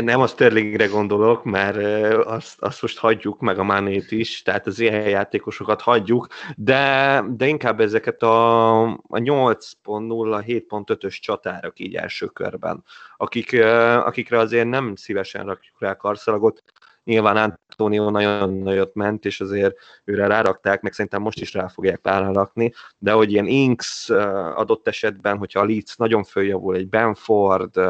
[0.00, 1.76] Nem a Sterlingre gondolok, mert
[2.24, 7.46] azt, azt most hagyjuk, meg a Manét is, tehát az ilyen játékosokat hagyjuk, de, de
[7.46, 12.84] inkább ezeket a, a 8.0, 7.5-ös csatárok így első körben,
[13.16, 13.62] akik,
[14.04, 16.62] akikre azért nem szívesen rakjuk rá karszalagot,
[17.08, 22.00] nyilván Antonio nagyon nagyot ment, és azért őre rárakták, meg szerintem most is rá fogják
[22.02, 24.10] rárakni, de hogy ilyen Inks
[24.54, 27.80] adott esetben, hogyha a Leeds nagyon följavul, egy Benford,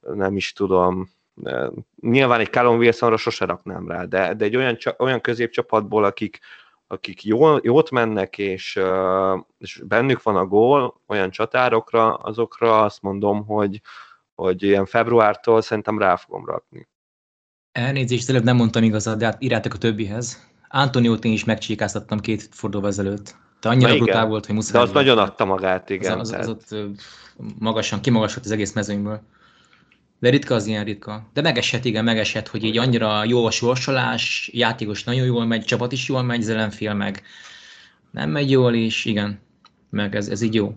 [0.00, 1.10] nem is tudom,
[2.00, 6.38] nyilván egy Callum Wilsonra sose raknám rá, de, de egy olyan, olyan középcsapatból, akik,
[6.86, 8.80] akik jól, jót mennek, és,
[9.58, 13.80] és bennük van a gól, olyan csatárokra, azokra azt mondom, hogy,
[14.34, 16.88] hogy ilyen februártól szerintem rá fogom rakni.
[17.74, 20.46] Elnézést, előbb nem mondtam igazat, de hát írjátok a többihez.
[20.68, 23.36] Antoniót én is megcsikáztattam két fordulóval ezelőtt.
[23.60, 24.72] Te annyira brutál volt, hogy muszáj.
[24.72, 25.04] De az volt.
[25.04, 26.18] nagyon adta magát, igen.
[26.18, 26.76] Az, az, az ott
[27.58, 29.20] magasan, kimagasolt az egész mezőnyből.
[30.18, 31.28] De ritka az ilyen ritka.
[31.32, 35.92] De megesett, igen, megesett, hogy így annyira jó a sorsolás, játékos nagyon jól megy, csapat
[35.92, 37.22] is jól megy, zelenfél meg
[38.10, 39.40] nem megy jól, és igen,
[39.90, 40.74] meg ez, ez így jó.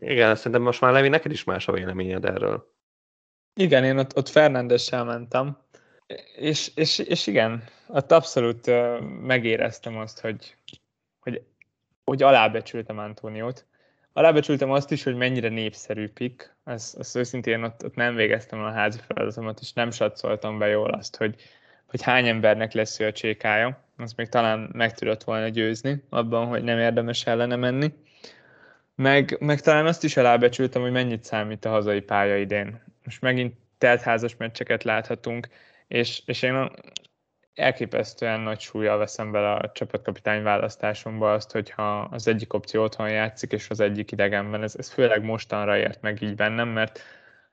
[0.00, 2.70] Igen, szerintem most már Levi, neked is más a véleményed erről.
[3.54, 5.56] Igen, én ott, ott Fernandessel mentem,
[6.36, 8.70] és, és, és igen, ott abszolút
[9.22, 10.56] megéreztem azt, hogy,
[11.20, 11.42] hogy,
[12.04, 13.66] hogy alábecsültem Antóniót.
[14.12, 16.54] Alábecsültem azt is, hogy mennyire népszerű pik.
[16.64, 20.90] Ezt, ezt őszintén ott, ott nem végeztem a házi feladatomat, és nem satszoltam be jól
[20.90, 21.34] azt, hogy,
[21.86, 23.84] hogy hány embernek lesz ő a csékája.
[23.96, 27.92] Azt még talán meg tudott volna győzni abban, hogy nem érdemes ellene menni.
[28.94, 32.82] Meg, meg talán azt is alábecsültem, hogy mennyit számít a hazai pálya idén.
[33.04, 35.48] Most megint teltházas meccseket láthatunk,
[35.92, 36.70] és, és én
[37.54, 43.52] elképesztően nagy súlyjal veszem bele a csapatkapitány választásomba azt, hogyha az egyik opció otthon játszik,
[43.52, 44.62] és az egyik idegenben.
[44.62, 47.00] Ez, ez főleg mostanra ért meg így bennem, mert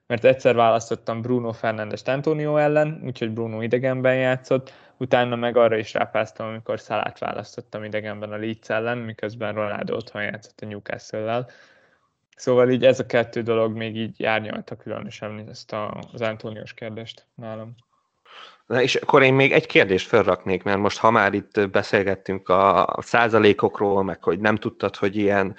[0.07, 5.93] mert egyszer választottam Bruno Fernandes Antonio ellen, úgyhogy Bruno idegenben játszott, utána meg arra is
[5.93, 11.49] rápáztam, amikor Szalát választottam idegenben a Leeds ellen, miközben Ronaldo otthon játszott a Newcastle-lel.
[12.35, 17.25] Szóval így ez a kettő dolog még így járnyalta különösen ezt a, az Antonios kérdést
[17.35, 17.75] nálam.
[18.69, 22.97] Na és akkor én még egy kérdést felraknék, mert most ha már itt beszélgettünk a
[23.01, 25.55] százalékokról, meg hogy nem tudtad, hogy ilyen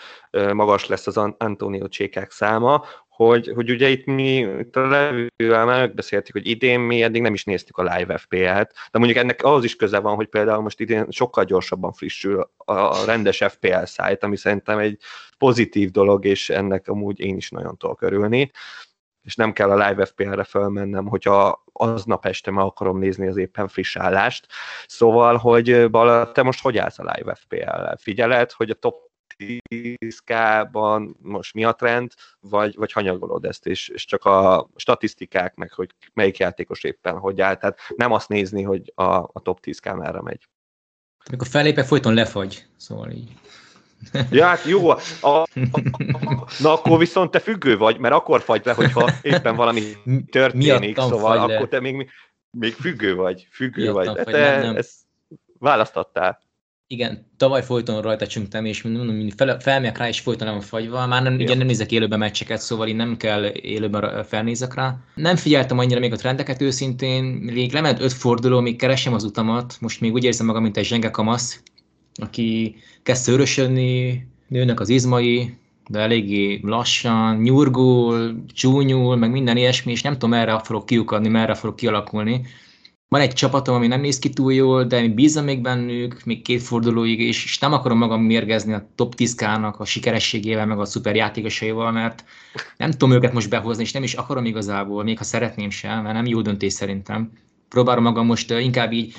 [0.52, 6.34] magas lesz az Antonio csékák száma, hogy, hogy ugye itt mi itt a levővel megbeszéltük,
[6.34, 9.76] hogy idén mi eddig nem is néztük a live FPL-t, de mondjuk ennek ahhoz is
[9.76, 14.78] köze van, hogy például most idén sokkal gyorsabban frissül a rendes FPL szájt, ami szerintem
[14.78, 14.98] egy
[15.38, 18.50] pozitív dolog, és ennek amúgy én is nagyon tudok örülni
[19.22, 23.68] és nem kell a live FPL-re fölmennem, hogyha aznap este meg akarom nézni az éppen
[23.68, 24.46] friss állást.
[24.87, 27.96] Szóval, hogy Bala, te most hogy állsz a live FPL-lel?
[27.96, 34.04] Figyeled, hogy a top 10K-ban most mi a trend, vagy, vagy hanyagolod ezt, és, és
[34.04, 37.56] csak a statisztikák, meg hogy melyik játékos éppen hogy áll.
[37.56, 40.48] Tehát nem azt nézni, hogy a, a top 10K merre megy.
[41.24, 43.33] Amikor fellépek, folyton lefagy, szóval így.
[44.30, 44.88] Ja, hát jó.
[44.88, 45.46] A, a, a,
[46.58, 49.82] na akkor viszont te függő vagy, mert akkor fagy le, hogyha éppen valami
[50.30, 52.10] történik, Miattam szóval akkor te még,
[52.50, 53.46] még függő vagy.
[53.50, 54.24] Függő Miattam vagy.
[54.24, 54.76] Te nem, nem.
[54.76, 54.94] ezt
[55.58, 56.38] választottál.
[56.92, 61.06] Igen, tavaly folyton rajta csüngtem, és mondom, fel, felmegyek rá, és folyton nem fagyva.
[61.06, 64.96] Már nem, ugye nem nézek élőben meccseket, szóval én nem kell élőben felnézek rá.
[65.14, 69.76] Nem figyeltem annyira még a trendeket őszintén, még lement öt forduló, még keresem az utamat,
[69.80, 71.62] most még úgy érzem magam, mint egy zsenge kamasz,
[72.22, 75.54] aki kezd szőrösödni, nőnek az izmai,
[75.88, 81.54] de eléggé lassan, nyurgul, csúnyul, meg minden ilyesmi, és nem tudom, merre fogok kiukadni, merre
[81.54, 82.46] fogok kialakulni.
[83.09, 86.62] Van egy csapatom, ami nem néz ki túl jól, de bízom még bennük, még két
[86.62, 89.35] fordulóig, és, és nem akarom magam mérgezni a top 10
[89.78, 92.24] a sikerességével, meg a szuper játékosaival, mert
[92.76, 96.14] nem tudom őket most behozni, és nem is akarom igazából, még ha szeretném sem, mert
[96.14, 97.33] nem jó döntés szerintem.
[97.68, 99.14] Próbálom magam most inkább így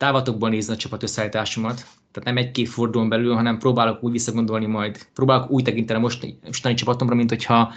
[0.00, 5.06] távatokban nézni a csapat összeállításomat, tehát nem egy-két fordulón belül, hanem próbálok úgy visszagondolni majd,
[5.14, 7.72] próbálok úgy tekinteni a mostani csapatomra, mint hogyha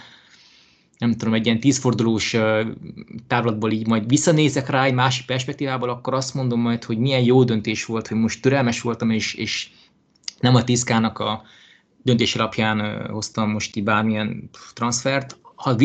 [0.98, 2.36] nem tudom, egy ilyen tízfordulós
[3.28, 7.44] távlatból így majd visszanézek rá egy másik perspektívából, akkor azt mondom majd, hogy milyen jó
[7.44, 9.70] döntés volt, hogy most türelmes voltam, és, és
[10.40, 11.42] nem a tiszkának a
[12.04, 15.38] döntés alapján hoztam most így bármilyen transfert.
[15.56, 15.76] Ha a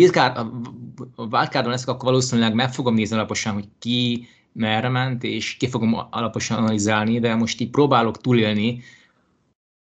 [1.22, 5.94] wildcardon leszek, akkor valószínűleg meg fogom nézni alaposan, hogy ki merre ment, és ki fogom
[6.11, 8.83] alaposan analizálni, de most így próbálok túlélni,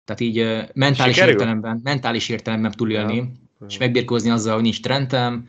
[0.05, 1.33] tehát így mentális Sikerül?
[1.33, 5.47] értelemben, mentális értelemben túlélni, ja és megbírkozni azzal, hogy nincs trendem,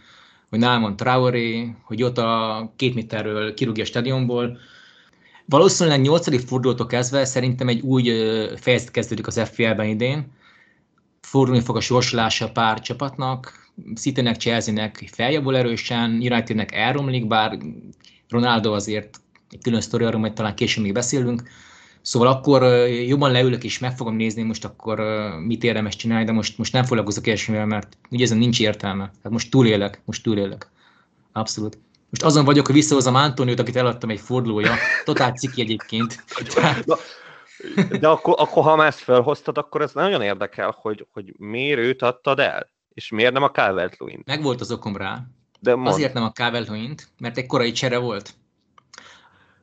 [0.48, 4.58] hogy nálam van Traoré, hogy ott a két méterről kirúgja a stadionból.
[5.44, 6.44] Valószínűleg 8.
[6.44, 8.10] fordulótól kezdve szerintem egy új
[8.56, 10.32] fejezet kezdődik az FPL-ben idén.
[11.20, 17.58] Fordulni fog a sorsolása pár csapatnak, City-nek, Chelsea-nek feljavul erősen, Unitednek elromlik, bár
[18.28, 21.42] Ronaldo azért egy külön sztori, arról majd talán később még beszélünk,
[22.06, 25.00] Szóval akkor jobban leülök és meg fogom nézni most akkor
[25.46, 29.04] mit érdemes csinálni, de most, most nem foglalkozok ilyesmivel, mert ugye ezen nincs értelme.
[29.04, 30.70] Tehát most túlélek, most túlélek.
[31.32, 31.78] Abszolút.
[32.10, 34.74] Most azon vagyok, hogy visszahozom Antoniót, akit eladtam egy fordulója.
[35.04, 36.24] Totál ciki egyébként.
[38.00, 42.02] De akkor, akkor ha már ezt felhoztad, akkor ez nagyon érdekel, hogy, hogy miért őt
[42.02, 44.22] adtad el, és miért nem a calvert -Lewin.
[44.24, 45.26] Meg volt az okom rá.
[45.60, 45.86] De mond.
[45.86, 46.70] Azért nem a calvert
[47.18, 48.34] mert egy korai csere volt.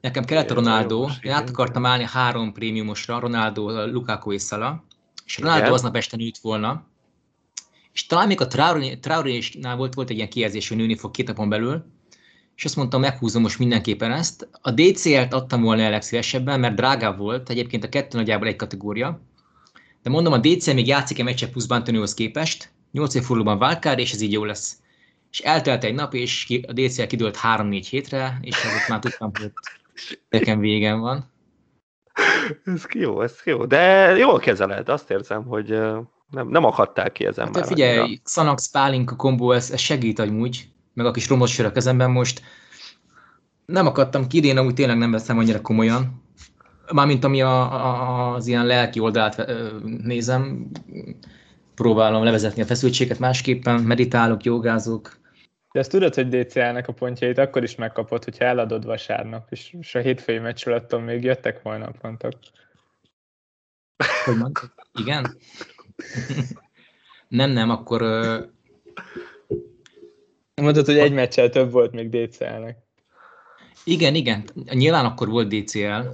[0.01, 4.84] Nekem kellett a Ronaldo, én át akartam állni három prémiumosra, Ronaldo, Lukaku és Szala,
[5.25, 5.73] és Ronaldo igen.
[5.73, 6.86] aznap este nőtt volna,
[7.93, 8.47] és talán még a
[8.99, 11.86] Traoré-nál volt, volt egy ilyen kijelzés, hogy nőni fog két napon belül,
[12.56, 14.49] és azt mondtam, meghúzom most mindenképpen ezt.
[14.62, 19.21] A DCL-t adtam volna el legszívesebben, mert drágább volt, egyébként a kettő nagyjából egy kategória,
[20.01, 24.12] de mondom, a DCL még játszik egy meccset plusz Bantonihoz képest, 8 fordulóban válkár, és
[24.12, 24.77] ez így jó lesz.
[25.34, 29.52] És eltelt egy nap, és a DCL kidőlt 3-4 hétre, és azért már tudtam, hogy
[30.30, 31.32] Nekem végem van.
[32.65, 33.65] Ez jó, ez jó.
[33.65, 35.67] De jól kezeled, azt érzem, hogy
[36.30, 37.65] nem, nem akadtál ki ezen hát, már.
[37.65, 38.22] Figyelj, annyira.
[38.24, 42.41] Xanax Pálinka kombó, ez, ez segít amúgy, meg a kis romos sör a kezemben most.
[43.65, 46.22] Nem akadtam ki, én amúgy tényleg nem veszem annyira komolyan.
[46.93, 49.46] Mármint ami a, a, az ilyen lelki oldalt
[50.04, 50.72] nézem,
[51.76, 55.22] próbálom levezetni a feszültséget másképpen, meditálok, jogázok,
[55.74, 59.96] de ezt tudod, hogy DCL-nek a pontjait akkor is megkapod, hogyha eladod vasárnap, és, és
[59.96, 62.34] a hétfői meccsről attól még jöttek volna a pontok.
[64.26, 64.38] Hogy?
[65.00, 65.38] Igen?
[67.28, 68.02] nem, nem, akkor...
[68.02, 68.44] Uh...
[70.62, 72.78] Mondtad, hogy egy meccsel több volt még DCL-nek.
[73.84, 74.44] Igen, igen.
[74.72, 76.08] Nyilván akkor volt DCL,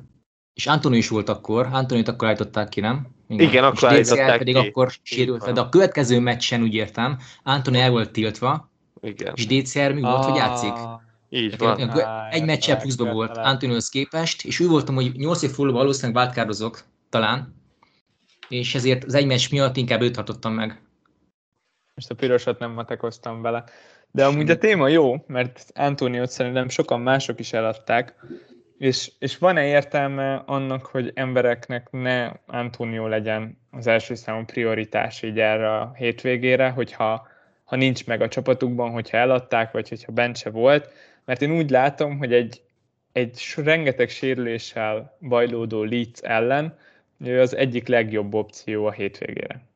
[0.54, 1.68] és Antoni is volt akkor.
[1.72, 3.08] Antonit akkor állították ki, nem?
[3.28, 4.68] Igen, igen akkor állították pedig ki.
[4.68, 8.69] akkor sérült, de a következő meccsen úgy értem, Antoni el volt tiltva,
[9.02, 9.34] Igen.
[9.36, 10.74] És DCR mi volt, hogy játszik?
[11.30, 12.28] Így Tehát van.
[12.30, 13.38] egy meccsel pluszba volt.
[13.38, 17.56] Antonihoz képest, és úgy voltam, hogy 8 év fordulóban valószínűleg váltkározok, talán,
[18.50, 20.82] és ezért az egy meccs miatt inkább őt tartottam meg.
[21.96, 23.64] Most a pirosat nem matekoztam vele.
[24.12, 28.16] De amúgy a téma jó, mert Antoniót szerintem sokan mások is eladták,
[28.78, 35.40] és, és van-e értelme annak, hogy embereknek ne Antonio legyen az első számú prioritás így
[35.40, 37.28] erre a hétvégére, hogyha
[37.70, 40.92] ha nincs meg a csapatukban, hogyha eladták, vagy hogyha bent se volt,
[41.26, 42.62] mert én úgy látom, hogy egy,
[43.12, 46.78] egy rengeteg sérüléssel bajlódó Leeds ellen
[47.20, 49.68] ő az egyik legjobb opció a hétvégére.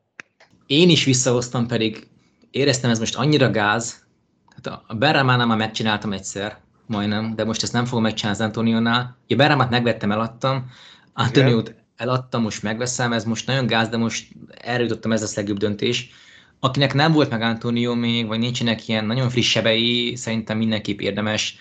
[0.66, 2.06] Én is visszahoztam, pedig
[2.50, 4.06] éreztem ez most annyira gáz.
[4.54, 9.16] Hát a Berramánál már megcsináltam egyszer, majdnem, de most ezt nem fogom megcsinálni az Antoniónál.
[9.26, 10.70] Ja, Berramát megvettem, eladtam,
[11.12, 15.40] Antoniót eladtam, most megveszem, ez most nagyon gáz, de most erre jutottam, ez lesz a
[15.40, 16.10] legjobb döntés.
[16.64, 21.56] Akinek nem volt meg Antonio még, vagy nincsenek ilyen nagyon friss sebei, szerintem mindenképp érdemes.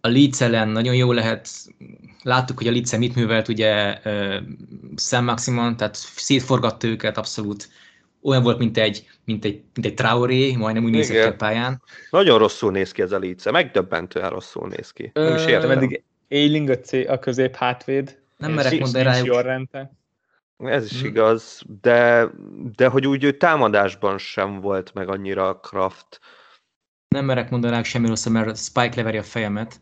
[0.00, 1.48] A Leeds ellen nagyon jó lehet,
[2.22, 3.98] láttuk, hogy a Leeds mit művelt, ugye
[4.96, 7.68] Sam Maximon, tehát szétforgatta őket abszolút.
[8.22, 11.82] Olyan volt, mint egy, mint egy, mint egy Traoré, majdnem úgy nézett ki a pályán.
[12.10, 15.10] Nagyon rosszul néz ki ez a Leeds, megdöbbentően rosszul néz ki.
[15.14, 15.70] Nem is Ö, értem.
[15.70, 18.18] eddig Ailing a, C, a közép hátvéd.
[18.36, 19.42] Nem és merek mondani rájuk.
[20.64, 21.06] Ez is Hm.
[21.06, 22.28] igaz, de,
[22.76, 26.20] de hogy úgy ő támadásban sem volt meg annyira a Kraft.
[27.08, 29.80] Nem merek mondani rájuk semmi rosszat, mert Spike leveri a fejemet.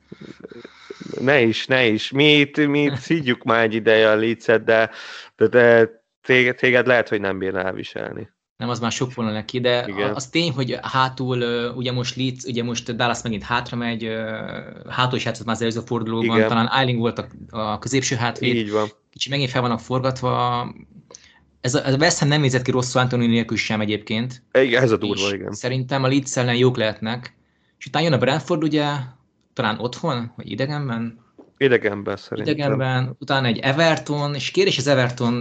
[1.21, 2.11] Ne is, ne is.
[2.11, 4.91] Mi itt, mi itt szígyük már egy ideje a Leedset, de,
[5.37, 5.91] de, de
[6.23, 8.31] téged, téged lehet, hogy nem bírná elviselni.
[8.61, 10.15] Nem, az már sok volna neki, de Igen.
[10.15, 11.43] az tény, hogy hátul,
[11.77, 14.11] ugye most Leeds, ugye most Dallas megint hátra megy,
[14.89, 16.49] hátul is játszott már az előző fordulóban, Igen.
[16.49, 18.89] talán Eiling volt a, a középső hátvéd, Így van.
[19.11, 20.67] kicsit megint fel vannak forgatva.
[21.61, 24.43] Ez a, ez a West Ham nem nézett ki rosszul Anthony nélkül sem egyébként.
[24.53, 25.53] Igen, ez a durva, igen.
[25.53, 27.37] Szerintem a Leeds ellen jók lehetnek.
[27.79, 28.87] És utána jön a Brentford, ugye,
[29.53, 31.19] talán otthon, vagy idegenben,
[31.65, 32.55] Idegenben szerintem.
[32.55, 35.35] idegenben, utána egy Everton, és kérdés az Everton,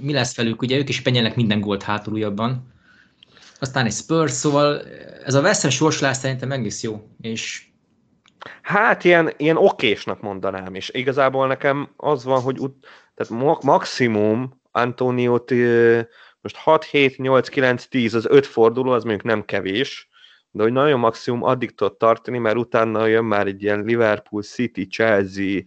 [0.00, 2.72] mi lesz velük, ugye ők is benyelnek minden gólt hátul újabban.
[3.58, 4.82] Aztán egy Spurs, szóval
[5.24, 7.62] ez a West Ham sorsolás szerintem egész jó, és
[8.62, 14.60] Hát ilyen, ilyen okésnak mondanám, és igazából nekem az van, hogy ut- tehát ma- maximum
[14.70, 15.50] Antoniót
[16.40, 20.08] most 6, 7, 8, 9, 10, az 5 forduló, az mondjuk nem kevés,
[20.54, 24.86] de hogy nagyon maximum addig tud tartani, mert utána jön már egy ilyen Liverpool, City,
[24.86, 25.60] Chelsea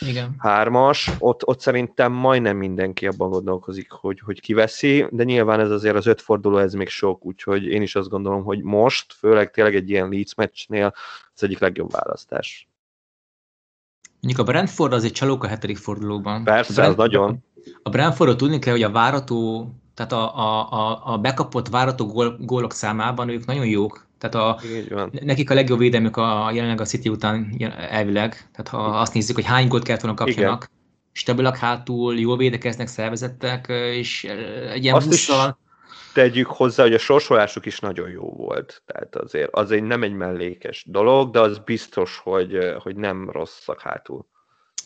[0.00, 0.34] igen.
[0.38, 5.96] hármas, ott, ott szerintem majdnem mindenki abban gondolkozik, hogy, hogy kiveszi, de nyilván ez azért
[5.96, 9.74] az öt forduló, ez még sok, úgyhogy én is azt gondolom, hogy most, főleg tényleg
[9.74, 10.94] egy ilyen Leeds meccsnél
[11.34, 12.68] az egyik legjobb választás.
[14.20, 16.44] Mondjuk a Brentford az egy csalók a hetedik fordulóban.
[16.44, 17.44] Persze, a Brent- az nagyon.
[17.82, 22.36] A Brentfordot tudni kell, hogy a várató, tehát a, a, a, a bekapott várató gól,
[22.40, 24.06] gólok számában ők nagyon jók.
[24.28, 24.60] Tehát a,
[25.10, 27.56] nekik a legjobb védelmük a, jelenleg a City után
[27.90, 28.30] elvileg.
[28.30, 30.70] Tehát ha azt nézzük, hogy hány gólt kellett volna kapjanak,
[31.12, 34.24] stabilak hátul, jól védekeznek, szervezettek, és
[34.72, 35.58] egy ilyen Azt is- busszal,
[36.12, 38.82] Tegyük hozzá, hogy a sorsolásuk is nagyon jó volt.
[38.86, 43.80] Tehát azért az egy, nem egy mellékes dolog, de az biztos, hogy, hogy nem rosszak
[43.80, 44.26] hátul.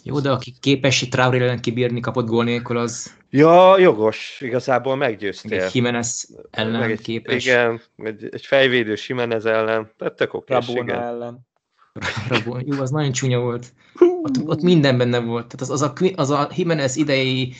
[0.08, 4.96] Jó, de aki képes egy Traoré ellen kibírni kapott gól nélkül, az Ja, jogos, igazából
[4.96, 5.62] meg meggyőztél.
[5.62, 7.44] egy Jimenez ellen Meg egy, képes.
[7.44, 11.02] Igen, egy, egy fejvédő Simenez ellen, tehát tök okés, Rabona igen.
[11.02, 11.46] ellen.
[12.28, 12.62] Rabon.
[12.66, 13.72] Jó, az nagyon csúnya volt.
[14.22, 15.46] Ott, ott minden benne volt.
[15.46, 17.52] Tehát az, az, a, az a Jimenez idei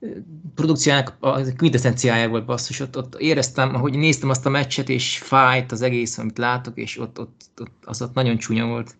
[0.00, 0.10] eh,
[0.54, 2.80] produkciójának a quintessenciája volt basszus.
[2.80, 6.98] Ott, ott éreztem, ahogy néztem azt a meccset, és fájt az egész, amit látok, és
[6.98, 8.94] ott, ott, ott az ott nagyon csúnya volt.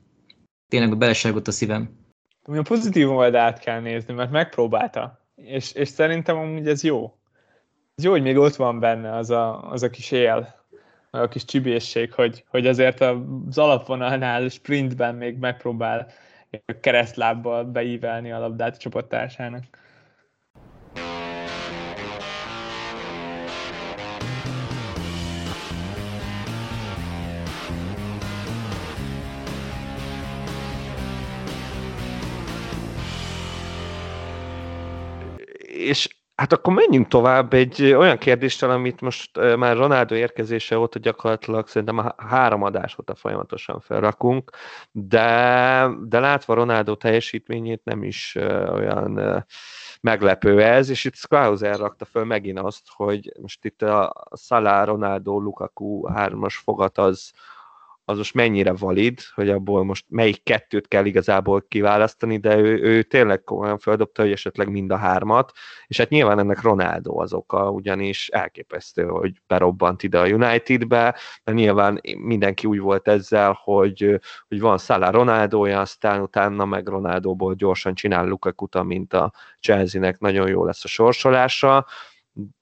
[0.68, 2.02] Tényleg beleságott a szívem.
[2.46, 5.20] A pozitív oldalát kell nézni, mert megpróbálta.
[5.36, 7.14] És, és szerintem amúgy ez jó.
[7.96, 10.54] Ez jó, hogy még ott van benne az a, az a kis él,
[11.10, 16.06] a kis csibészség, hogy, hogy azért az alapvonalnál sprintben még megpróbál
[16.80, 19.64] keresztlábbal beívelni a labdát a csapattársának.
[35.84, 37.52] És hát akkor menjünk tovább.
[37.52, 43.14] Egy olyan kérdéssel, amit most már Ronaldo érkezése óta gyakorlatilag szerintem a három adás óta
[43.14, 44.50] folyamatosan felrakunk,
[44.90, 48.34] de, de látva Ronaldo teljesítményét nem is
[48.72, 49.44] olyan
[50.00, 55.40] meglepő ez, és itt Skrauser rakta föl megint azt, hogy most itt a Salah, Ronaldo,
[55.40, 57.32] Lukaku hármas fogat az,
[58.04, 63.02] az most mennyire valid, hogy abból most melyik kettőt kell igazából kiválasztani, de ő, ő
[63.02, 65.52] tényleg olyan földobta, hogy esetleg mind a hármat,
[65.86, 71.52] és hát nyilván ennek Ronaldo az oka, ugyanis elképesztő, hogy berobbant ide a Unitedbe, de
[71.52, 77.94] nyilván mindenki úgy volt ezzel, hogy, hogy van Salah Ronaldoja, aztán utána meg Ronaldoból gyorsan
[77.94, 81.86] csinál Lukaku, mint a Chelsea-nek nagyon jó lesz a sorsolása,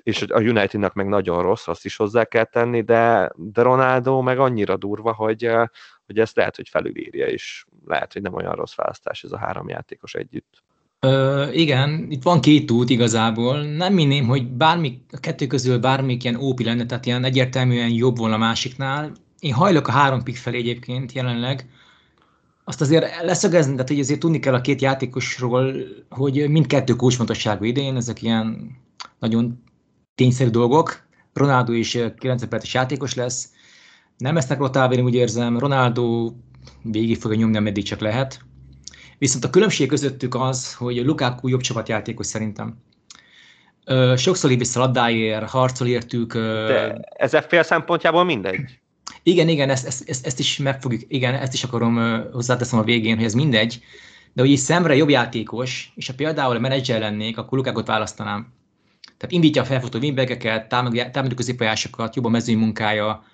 [0.03, 4.39] és a Unitednak meg nagyon rossz, azt is hozzá kell tenni, de, de Ronaldo meg
[4.39, 5.51] annyira durva, hogy,
[6.07, 9.69] hogy ezt lehet, hogy felülírja, és lehet, hogy nem olyan rossz választás ez a három
[9.69, 10.63] játékos együtt.
[11.01, 13.63] Ö, igen, itt van két út igazából.
[13.63, 18.19] Nem minném, hogy bármi, a kettő közül bármik ilyen ópi lenne, tehát ilyen egyértelműen jobb
[18.19, 19.13] volna a másiknál.
[19.39, 21.71] Én hajlok a három pick felé egyébként jelenleg.
[22.65, 25.75] Azt azért leszögezni, tehát hogy azért tudni kell a két játékosról,
[26.09, 28.77] hogy mindkettő kulcsfontosságú idén, ezek ilyen
[29.23, 29.63] nagyon
[30.15, 31.07] tényszerű dolgok.
[31.33, 33.51] Ronaldo is 90 perces játékos lesz.
[34.17, 35.59] Nem lesznek rotálni, úgy érzem.
[35.59, 36.33] Ronaldo
[36.83, 38.41] végig fogja nyomni, ameddig csak lehet.
[39.19, 42.77] Viszont a különbség közöttük az, hogy Lukaku jobb csapatjátékos szerintem.
[44.17, 46.33] sokszor lép vissza labdáért, harcol értük.
[46.35, 48.61] De ez FPL szempontjából mindegy.
[49.23, 52.83] Igen, igen, ezt, ezt, ezt, ezt is meg fogjuk, igen, ezt is akarom hozzáteszem a
[52.83, 53.83] végén, hogy ez mindegy,
[54.33, 58.61] de hogy így szemre jobb játékos, és ha például a menedzser lennék, akkor Lukákot választanám.
[59.17, 60.69] Tehát indítja a felfutó wingbackeket,
[61.13, 63.25] támadó középpályásokat, jobb a mezőny munkája,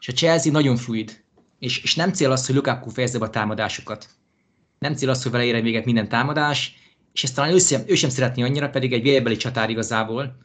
[0.00, 1.24] és a Chelsea nagyon fluid,
[1.58, 4.08] és, és nem cél az, hogy Lukaku fejezze be a támadásokat.
[4.78, 6.74] Nem cél az, hogy vele érjen véget minden támadás,
[7.12, 10.36] és ezt talán ő sem, ő sem szeretné annyira, pedig egy vélbeli csatár igazából.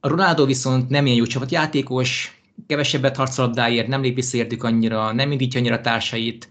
[0.00, 5.60] A Ronaldo viszont nem ilyen jó csapatjátékos, kevesebbet harcolabdáért, nem lép vissza annyira, nem indítja
[5.60, 6.48] annyira társait,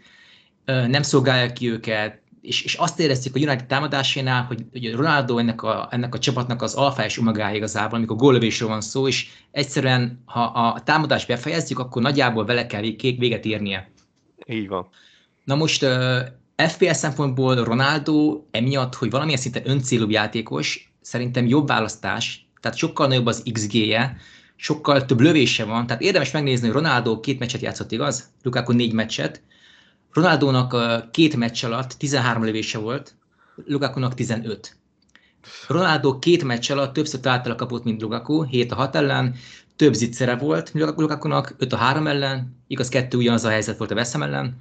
[0.65, 5.63] nem szolgálja ki őket, és, és azt éreztük a United támadásánál, hogy, hogy Ronaldo ennek
[5.63, 10.21] a, ennek a csapatnak az alfa és omegája igazából, amikor góllövésről van szó, és egyszerűen,
[10.25, 13.91] ha a támadást befejezzük, akkor nagyjából vele kell véget érnie.
[14.47, 14.89] Így van.
[15.43, 16.19] Na most uh,
[16.67, 23.25] FPS szempontból Ronaldo emiatt, hogy valamilyen szinten öncélú játékos, szerintem jobb választás, tehát sokkal nagyobb
[23.25, 24.17] az XG-je,
[24.55, 28.29] sokkal több lövése van, tehát érdemes megnézni, hogy Ronaldo két meccset játszott, igaz?
[28.43, 29.41] Lukaku négy meccset,
[30.13, 30.75] Ronaldónak
[31.11, 33.13] két meccs alatt 13 lövése volt,
[33.65, 34.75] Lukaku-nak 15.
[35.67, 39.35] Ronaldo két meccs alatt többször találtal kapott, mint Lukaku, 7 a 6 ellen,
[39.75, 43.95] több zicsere volt Lukaku-nak, 5 a 3 ellen, igaz, kettő ugyanaz a helyzet volt a
[43.95, 44.57] Veszem ellen,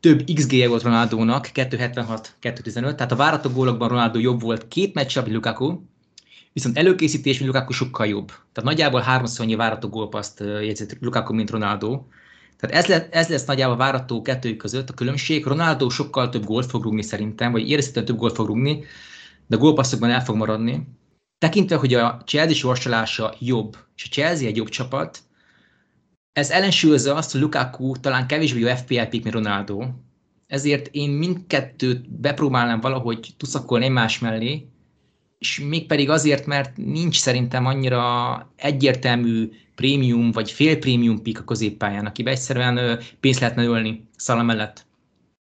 [0.00, 5.32] több XG-je volt Ronaldónak, 276-215, tehát a várató gólokban Ronaldo jobb volt két meccs, mint
[5.32, 5.80] Lukaku,
[6.52, 8.26] viszont előkészítés, mint Lukaku sokkal jobb.
[8.26, 12.02] Tehát nagyjából háromszor annyi várató gólpaszt jegyzett Lukaku, mint Ronaldo.
[12.60, 15.44] Tehát ez, le, ez lesz nagyjából várató kettőjük között a különbség.
[15.44, 18.84] Ronaldo sokkal több gólt fog rúgni szerintem, vagy érezhetően több gólt fog rúgni,
[19.46, 20.86] de gólpasszokban el fog maradni.
[21.38, 25.18] Tekintve, hogy a Chelsea sorsolása jobb, és a Chelsea egy jobb csapat,
[26.32, 29.86] ez ellensúlyozza azt, hogy Lukaku talán kevésbé jó FPL pick, mint Ronaldo.
[30.46, 34.68] Ezért én mindkettőt bepróbálnám valahogy tuszakolni egymás mellé,
[35.40, 42.06] és mégpedig azért, mert nincs szerintem annyira egyértelmű prémium vagy fél prémium pick a középpályán,
[42.06, 44.86] akiben egyszerűen pénzt lehetne ölni szala mellett.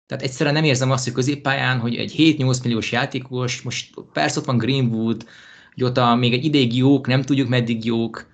[0.07, 4.45] Tehát egyszerűen nem érzem azt, hogy középpályán, hogy egy 7-8 milliós játékos, most persze ott
[4.47, 5.27] van Greenwood,
[5.75, 8.27] hogy ott még egy ideig jók, nem tudjuk meddig jók,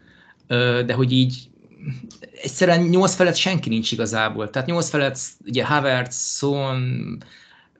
[0.87, 1.49] de hogy így
[2.43, 4.51] egyszerűen 8 felett senki nincs igazából.
[4.51, 7.19] Tehát 8 felett ugye Havertz, Son,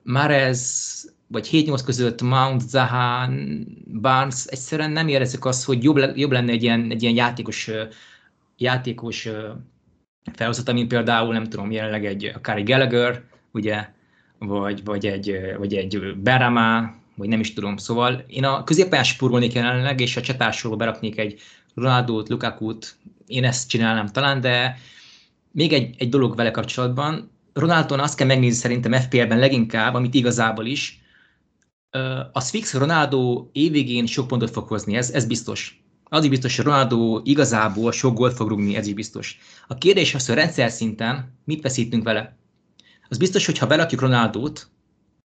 [0.03, 3.29] Marez, vagy 7-8 között Mount, Zaha,
[4.01, 7.71] Barnes, egyszerűen nem érezzük azt, hogy jobb, jobb lenne egy ilyen, egy ilyen játékos,
[8.57, 9.29] játékos
[10.33, 13.87] felhozata, mint például, nem tudom, jelenleg egy akár egy Gallagher, ugye,
[14.37, 17.77] vagy, vagy egy, vagy egy Berama, vagy nem is tudom.
[17.77, 21.41] Szóval én a középpályán spórolnék jelenleg, és a csatásról beraknék egy
[21.75, 24.77] Ronaldo-t, Lukaku-t, én ezt csinálnám talán, de
[25.51, 30.65] még egy, egy dolog vele kapcsolatban, Ronaldon azt kell megnézni szerintem FPL-ben leginkább, amit igazából
[30.65, 30.98] is,
[32.31, 35.83] az fix, Ronaldo évvégén sok pontot fog hozni, ez, ez biztos.
[36.03, 39.37] Az is biztos, hogy Ronaldo igazából sok gólt fog rúgni, ez is biztos.
[39.67, 42.37] A kérdés az, hogy rendszer szinten mit veszítünk vele.
[43.09, 44.69] Az biztos, hogy ha belakjuk Ronaldót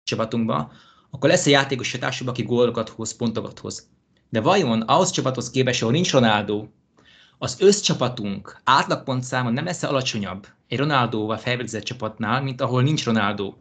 [0.03, 0.71] csapatunkba,
[1.11, 3.89] akkor lesz egy játékos a társadalom, aki gólokat hoz, pontokat hoz.
[4.29, 6.65] De vajon ahhoz csapathoz képest, ahol nincs Ronaldo,
[7.37, 13.53] az összcsapatunk átlagpontszáma nem lesz alacsonyabb egy Ronaldóval felvegyezett csapatnál, mint ahol nincs Ronaldo.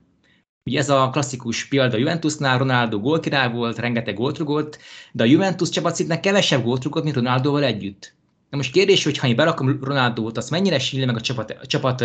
[0.64, 4.78] Ugye ez a klasszikus példa Juventusnál, Ronaldo gólkirály volt, rengeteg gólt rugott,
[5.12, 8.14] de a Juventus csapatszintnek kevesebb gólt rugott, mint Ronaldoval együtt.
[8.50, 11.66] Na most kérdés, hogy ha én berakom Ronaldót, az mennyire síli meg a csapat, a
[11.66, 12.04] csapat,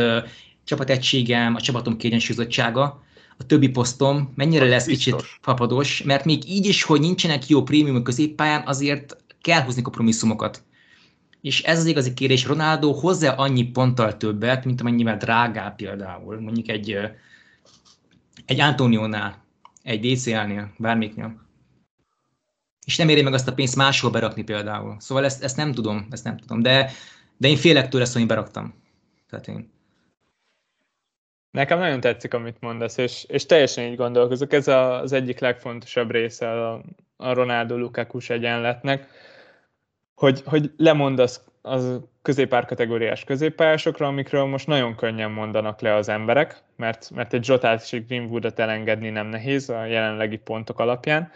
[0.63, 3.03] csapat egységem, a csapatom kiegyensúlyozottsága,
[3.37, 5.13] a többi posztom mennyire az lesz biztos.
[5.13, 10.63] kicsit papados, mert még így is, hogy nincsenek jó prémium középpályán, azért kell húzni kompromisszumokat.
[11.41, 16.67] És ez az igazi kérdés, Ronaldo hozzá annyi ponttal többet, mint amennyivel drágább például, mondjuk
[16.67, 16.97] egy,
[18.47, 19.45] egy Antoniónál,
[19.83, 21.45] egy DCL-nél, bármiknél.
[22.85, 24.95] És nem éri meg azt a pénzt máshol berakni például.
[24.99, 26.91] Szóval ezt, ezt nem tudom, ezt nem tudom, de,
[27.37, 28.73] de én félek tőle, hogy beraktam.
[29.29, 29.75] Tehát én,
[31.51, 34.53] Nekem nagyon tetszik, amit mondasz, és, és teljesen így gondolkozok.
[34.53, 36.83] Ez a, az egyik legfontosabb része a,
[37.15, 39.07] a Ronaldo Lukaku egyenletnek,
[40.13, 46.63] hogy, hogy lemondasz az középár kategóriás középpályásokra, amikről most nagyon könnyen mondanak le az emberek,
[46.76, 51.32] mert, mert egy Zsotát és egy Greenwoodot elengedni nem nehéz a jelenlegi pontok alapján.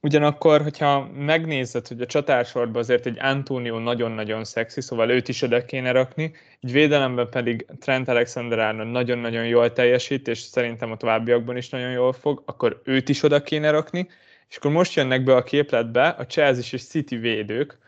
[0.00, 5.64] Ugyanakkor, hogyha megnézed, hogy a csatársorban azért egy Antonio nagyon-nagyon szexi, szóval őt is oda
[5.64, 11.68] kéne rakni, egy védelemben pedig Trent Alexander-Arnold nagyon-nagyon jól teljesít, és szerintem a továbbiakban is
[11.68, 14.08] nagyon jól fog, akkor őt is oda kéne rakni,
[14.48, 17.78] és akkor most jönnek be a képletbe a Chelsea és City védők,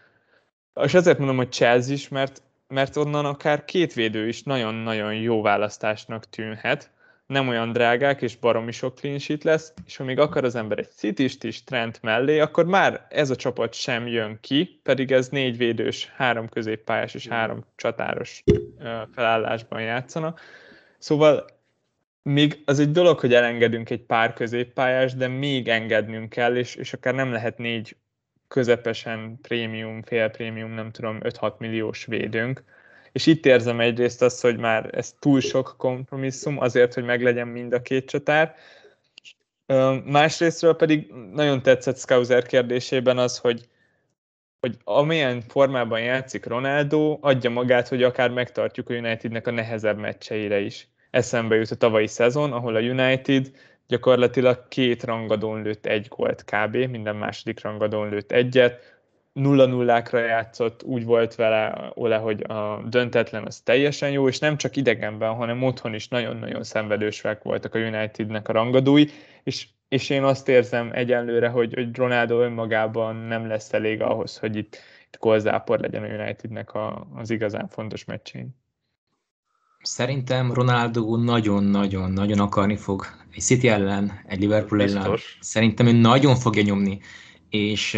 [0.84, 5.42] és azért mondom, hogy Chelsea is, mert, mert onnan akár két védő is nagyon-nagyon jó
[5.42, 6.90] választásnak tűnhet,
[7.26, 10.78] nem olyan drágák, és baromi sok clean sheet lesz, és ha még akar az ember
[10.78, 15.28] egy city is Trent mellé, akkor már ez a csapat sem jön ki, pedig ez
[15.28, 18.42] négy védős, három középpályás és három csatáros
[19.14, 20.34] felállásban játszana.
[20.98, 21.44] Szóval
[22.22, 26.92] még az egy dolog, hogy elengedünk egy pár középpályás, de még engednünk kell, és, és
[26.92, 27.96] akár nem lehet négy
[28.48, 32.62] közepesen prémium, fél prémium, nem tudom, 5-6 milliós védőnk,
[33.12, 37.72] és itt érzem egyrészt azt, hogy már ez túl sok kompromisszum azért, hogy meglegyen mind
[37.72, 38.54] a két csatár.
[40.04, 43.68] Másrésztről pedig nagyon tetszett Scouser kérdésében az, hogy,
[44.60, 50.60] hogy amilyen formában játszik Ronaldo, adja magát, hogy akár megtartjuk a Unitednek a nehezebb meccseire
[50.60, 50.88] is.
[51.10, 53.50] Eszembe jut a tavalyi szezon, ahol a United
[53.88, 58.96] gyakorlatilag két rangadón lőtt egy gólt kb, minden második rangadón lőtt egyet,
[59.36, 64.56] nulla nullákra játszott, úgy volt vele Ole, hogy a döntetlen az teljesen jó, és nem
[64.56, 69.04] csak idegenben, hanem otthon is nagyon-nagyon szenvedősek voltak a Unitednek a rangadói,
[69.42, 74.56] és, és én azt érzem egyenlőre, hogy, hogy Ronaldo önmagában nem lesz elég ahhoz, hogy
[74.56, 74.76] itt,
[75.06, 78.65] itt gólzápor legyen a Unitednek a, az igazán fontos meccsén.
[79.86, 85.04] Szerintem Ronaldo nagyon-nagyon-nagyon akarni fog egy City ellen, egy Liverpool Biztos.
[85.04, 85.18] ellen.
[85.40, 87.00] Szerintem ő nagyon fogja nyomni,
[87.48, 87.92] és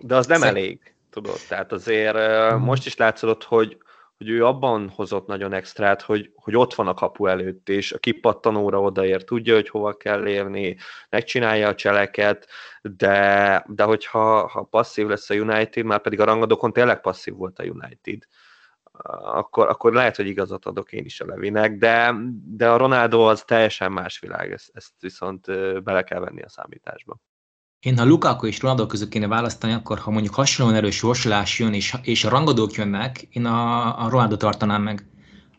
[0.00, 1.38] de az nem Szer- elég, tudod.
[1.48, 2.18] Tehát azért
[2.58, 3.78] most is látszott, hogy,
[4.16, 7.98] hogy ő abban hozott nagyon extrát, hogy, hogy ott van a kapu előtt, és a
[7.98, 10.76] kipattanóra odaér, tudja, hogy hova kell érni,
[11.10, 12.48] megcsinálja a cseleket,
[12.82, 17.58] de, de hogyha ha passzív lesz a United, már pedig a rangadókon tényleg passzív volt
[17.58, 18.22] a United,
[19.22, 23.42] akkor, akkor lehet, hogy igazat adok én is a Levinek, de, de a Ronaldo az
[23.42, 25.46] teljesen más világ, ezt, ezt viszont
[25.82, 27.20] bele kell venni a számításba.
[27.80, 31.72] Én ha Lukaku és Ronaldo között kéne választani, akkor ha mondjuk hasonlóan erős sorsolás jön,
[31.72, 35.06] és, és a rangadók jönnek, én a, a Ronaldo tartanám meg.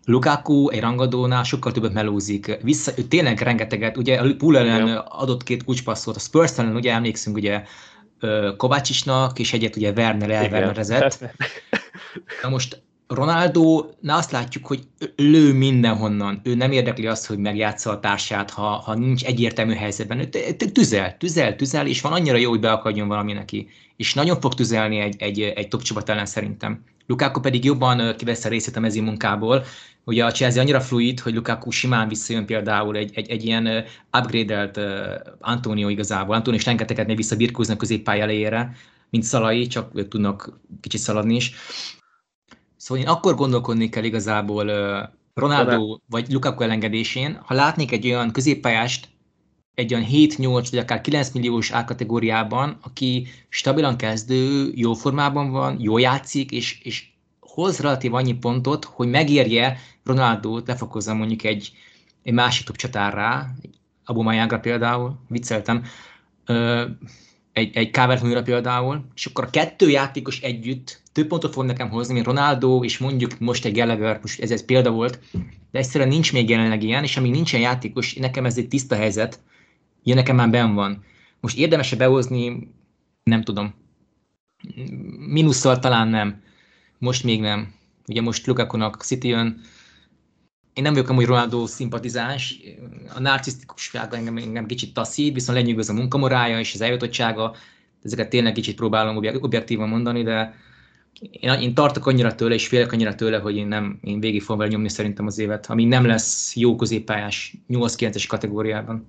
[0.05, 2.57] Lukaku egy rangadónál sokkal többet melózik.
[2.61, 6.93] Vissza, ő tényleg rengeteget, ugye a Pool ellen adott két kulcspasszot, a Spurs ellen ugye
[6.93, 7.63] emlékszünk ugye
[8.57, 11.19] Kovácsisnak, és egyet ugye Werner elvernerezett.
[12.41, 16.39] Na most Ronaldo, na azt látjuk, hogy lő mindenhonnan.
[16.43, 20.19] Ő nem érdekli azt, hogy megjátsza a társát, ha, ha nincs egyértelmű helyzetben.
[20.19, 23.67] Ő tüzel, tüzel, tüzel, és van annyira jó, hogy beakadjon valami neki.
[23.95, 26.83] És nagyon fog tüzelni egy, egy, egy top csapat ellen szerintem.
[27.05, 29.63] Lukaku pedig jobban kivesz a részét a mezi munkából.
[30.03, 33.83] Ugye a Chelsea annyira fluid, hogy Lukaku simán visszajön például egy, egy, egy ilyen
[34.17, 34.79] upgrade-elt
[35.39, 36.35] Antonio igazából.
[36.35, 38.75] Antonio is rengeteget még visszabirkózni a középpálya elejére,
[39.09, 41.53] mint Szalai, csak ők tudnak kicsit szaladni is
[42.87, 44.65] Szóval én akkor gondolkodnék el igazából
[45.33, 49.09] Ronaldo vagy Lukaku elengedésén, ha látnék egy olyan középpályást,
[49.73, 55.97] egy olyan 7-8 vagy akár 9 milliós árkategóriában, aki stabilan kezdő, jó formában van, jó
[55.97, 57.09] játszik, és, és
[57.39, 61.71] hoz relatív annyi pontot, hogy megérje Ronaldo-t lefokozza mondjuk egy,
[62.23, 63.47] egy másik top csatárra,
[64.05, 65.83] Abumayangra például, vicceltem,
[67.57, 72.13] egy, egy calvert például, és akkor a kettő játékos együtt több pontot fog nekem hozni,
[72.13, 75.19] mint Ronaldo, és mondjuk most egy Gallagher, most ez egy példa volt,
[75.71, 79.39] de egyszerűen nincs még jelenleg ilyen, és amíg nincsen játékos, nekem ez egy tiszta helyzet,
[80.03, 81.03] ilyen nekem már ben van.
[81.39, 82.71] Most érdemes-e behozni,
[83.23, 83.73] nem tudom.
[85.17, 86.41] Minusszal talán nem.
[86.97, 87.73] Most még nem.
[88.07, 89.61] Ugye most Lukakunak City jön,
[90.77, 92.59] én nem vagyok amúgy Ronaldo szimpatizáns,
[93.15, 97.55] a narcisztikussága engem, engem kicsit taszít, viszont lenyűgöz a munkamorája és az eljutottsága,
[98.03, 100.55] ezeket tényleg kicsit próbálom objektívan mondani, de
[101.31, 104.57] én, én tartok annyira tőle, és félek annyira tőle, hogy én, nem, én végig fogom
[104.57, 109.07] vele nyomni szerintem az évet, ami nem lesz jó középpályás 8-9-es kategóriában.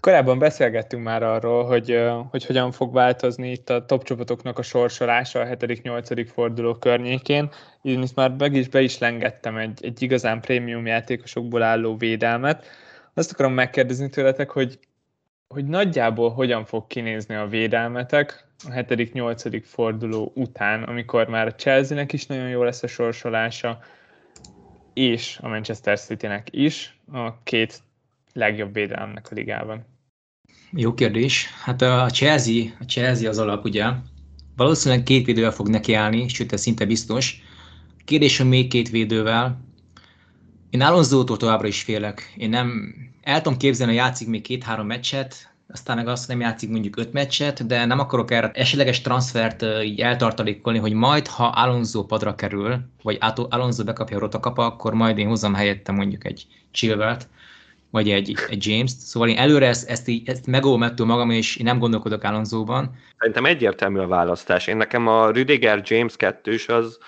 [0.00, 5.40] Korábban beszélgettünk már arról, hogy, hogy hogyan fog változni itt a top csapatoknak a sorsolása
[5.40, 6.28] a 7.-8.
[6.32, 7.50] forduló környékén.
[7.82, 12.66] Én itt már meg is be is lengettem egy, egy igazán prémium játékosokból álló védelmet.
[13.14, 14.78] Azt akarom megkérdezni tőletek, hogy,
[15.48, 19.62] hogy nagyjából hogyan fog kinézni a védelmetek a 7.-8.
[19.64, 23.78] forduló után, amikor már a Chelsea-nek is nagyon jó lesz a sorsolása,
[24.94, 27.82] és a Manchester City-nek is a két
[28.34, 29.84] legjobb védelemnek a ligában.
[30.70, 31.46] Jó kérdés.
[31.62, 33.84] Hát a Chelsea, a Chelsea az alap, ugye?
[34.56, 37.42] Valószínűleg két védővel fog nekiállni, sőt, ez szinte biztos.
[38.04, 39.60] Kérdés, hogy még két védővel.
[40.70, 42.34] Én Alonzótól továbbra is félek.
[42.36, 46.70] Én nem, el tudom képzelni, hogy játszik még két-három meccset, aztán meg azt nem játszik
[46.70, 52.04] mondjuk öt meccset, de nem akarok erre esetleges transfert így eltartalékolni, hogy majd, ha Alonso
[52.04, 53.18] padra kerül, vagy
[53.48, 57.28] Alonso bekapja a rotakapa, akkor majd én hozzam helyette mondjuk egy Chilvert,
[57.94, 58.98] vagy egy, egy James-t.
[58.98, 62.96] Szóval én előre ezt, ezt, így, ezt megóvom ettől magam, és én nem gondolkodok Alonso-ban.
[63.18, 64.66] Szerintem egyértelmű a választás.
[64.66, 66.98] Én nekem a Rüdiger James kettős az,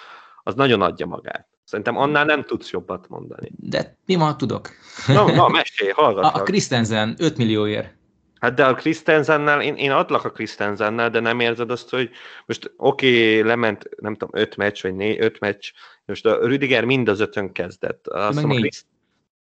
[0.43, 1.49] az nagyon adja magát.
[1.65, 3.51] Szerintem annál nem tudsz jobbat mondani.
[3.57, 4.71] De mi ma tudok?
[5.07, 6.37] Na, na mesélj, hallgatlak.
[6.37, 7.95] A, a Christensen 5 millióért.
[8.41, 12.11] Hát de a Christensennel, én, én adlak a Christensennel, de nem érzed azt, hogy
[12.47, 15.71] most oké, okay, lement, nem tudom, öt meccs, vagy né, öt meccs,
[16.05, 18.07] most a Rüdiger mind az ötön kezdett.
[18.07, 18.61] Azt Meg négy.
[18.61, 18.87] Christ,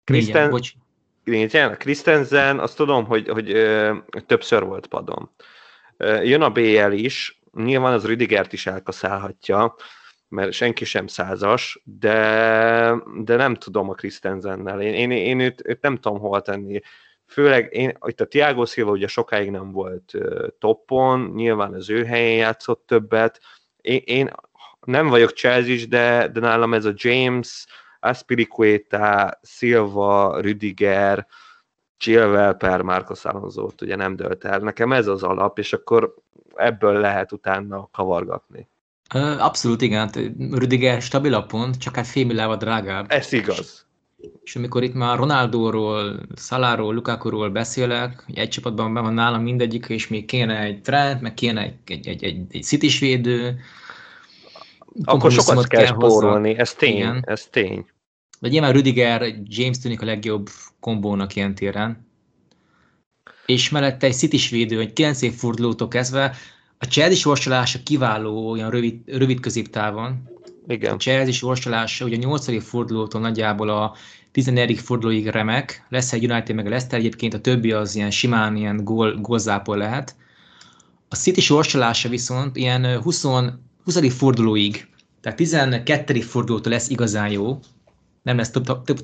[0.05, 0.75] Christen, négyen, bocs.
[1.25, 3.95] Négyen, a Christensen, azt tudom, hogy, hogy ö,
[4.27, 5.31] többször volt padon.
[5.97, 9.75] Ö, jön a BL is, nyilván az Rüdigert is elkaszálhatja,
[10.29, 14.81] mert senki sem százas, de, de nem tudom a Christensennel.
[14.81, 16.81] Én, én, én őt, őt nem tudom hol tenni
[17.33, 20.13] főleg én, itt a Tiago Silva ugye sokáig nem volt
[20.59, 23.41] toppon, nyilván az ő helyén játszott többet.
[23.81, 24.31] Én, én
[24.81, 27.67] nem vagyok chelsea de, de nálam ez a James,
[28.03, 31.27] Aspiricueta, Silva, Rüdiger,
[31.97, 34.59] Chilwell per Marcos alonso ugye nem dölt el.
[34.59, 36.15] Nekem ez az alap, és akkor
[36.55, 38.69] ebből lehet utána kavargatni.
[39.39, 40.17] Abszolút igen, hát
[40.51, 43.07] Rüdiger stabilabb pont, csak hát fél drágább.
[43.09, 43.87] Ez igaz.
[44.45, 50.25] És amikor itt már Ronaldóról, Szaláról, Lukakuról beszélek, egy csapatban van nálam mindegyik, és még
[50.25, 53.61] kéne egy Trent, meg kéne egy, egy, egy, egy, egy city védő.
[55.05, 57.25] Akkor sokat kell spórolni, ez tény, Igen.
[57.27, 57.85] ez tény.
[58.41, 60.49] De nyilván Rüdiger, James tűnik a legjobb
[60.81, 62.07] kombónak ilyen téren.
[63.47, 66.37] És mellette egy city védő, egy 9 év fordulótól kezdve,
[66.79, 70.31] a Chelsea sorsolása kiváló olyan rövid, rövid középtávon,
[70.67, 70.95] igen.
[70.95, 72.63] A Chelsea sorsolása, ugye a 8.
[72.63, 73.95] fordulótól nagyjából a
[74.33, 74.79] 14.
[74.79, 78.85] fordulóig remek, lesz egy United meg a Leicester, egyébként a többi az ilyen simán ilyen
[78.85, 80.17] gól, gólzápol lehet.
[81.09, 83.25] A City sorsolása viszont ilyen 20,
[83.85, 84.13] 20.
[84.13, 84.89] fordulóig,
[85.21, 86.21] tehát 12.
[86.21, 87.59] fordulótól lesz igazán jó,
[88.23, 88.51] nem lesz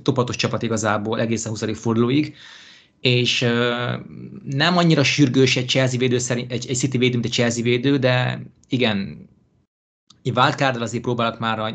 [0.03, 1.79] topatos csapat igazából egészen 20.
[1.79, 2.35] fordulóig,
[3.01, 3.95] és uh,
[4.45, 7.97] nem annyira sürgős egy Chelsea védő szerint, egy, egy City védő, mint egy Chelsea védő,
[7.97, 9.29] de igen,
[10.22, 11.74] egy wildcard azért próbálok már a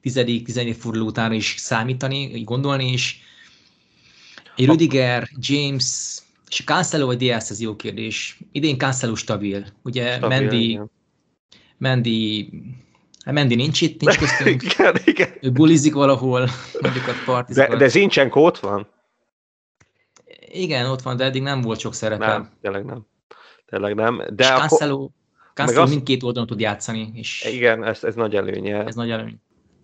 [0.00, 3.20] tizedik, tizedik forduló után is számítani, gondolni is.
[4.56, 6.18] Egy Rudiger, James,
[6.48, 8.38] és a Cancelo vagy Diaz, ez jó kérdés.
[8.52, 9.66] Idén Cancelo stabil.
[9.82, 10.90] Ugye stabil, Mendy, igen.
[11.82, 12.50] Mendy,
[13.24, 14.62] hát Mendy nincs itt, nincs köztünk.
[14.72, 15.28] igen, igen.
[15.40, 16.48] Ő bulizik valahol,
[16.80, 17.70] mondjuk a partizokat.
[17.70, 18.88] De, de Zincsenko ott van?
[20.52, 22.26] Igen, ott van, de eddig nem volt sok szerepe.
[22.26, 23.06] Nem, tényleg nem.
[23.66, 24.16] Tényleg nem.
[24.16, 24.68] De és akkor...
[24.68, 25.10] Cancelo,
[25.54, 27.10] Cancelo mindkét oldalon tud játszani.
[27.14, 28.84] És igen, ez, ez nagy előnye.
[28.84, 29.40] Ez nagy előny.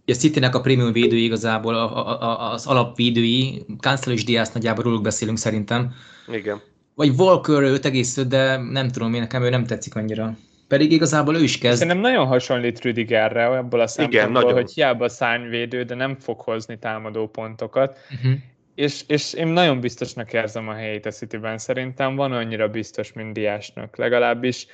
[0.06, 4.84] A city a premium védői igazából, a, a, a, az alapvédői, Cancelo és Diaz nagyjából
[4.84, 5.92] róluk beszélünk szerintem.
[6.32, 6.60] Igen.
[6.94, 10.36] Vagy Walker 5,5, de nem tudom, én nekem ő nem tetszik annyira.
[10.68, 11.78] Pedig igazából ő is kezd.
[11.78, 16.78] Szerintem nagyon hasonlít Rüdigerre, abból a szempontból, Igen, hogy hiába szányvédő, de nem fog hozni
[16.78, 17.98] támadó pontokat.
[18.10, 18.38] Uh-huh.
[18.74, 21.58] És, és én nagyon biztosnak érzem a helyét a Cityben.
[21.58, 23.96] Szerintem van annyira biztos, mint Diásnak.
[23.96, 24.66] Legalábbis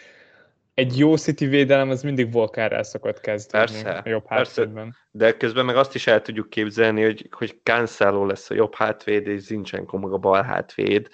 [0.75, 4.97] egy jó City védelem az mindig Volkárral szokott kezdeni persze, a jobb hátvédben.
[5.11, 9.27] De közben meg azt is el tudjuk képzelni, hogy, hogy Cancelo lesz a jobb hátvéd,
[9.27, 11.09] és Zincsenko meg a bal hátvéd,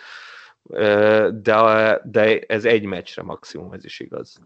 [1.32, 4.40] de, de ez egy meccsre maximum, ez is igaz.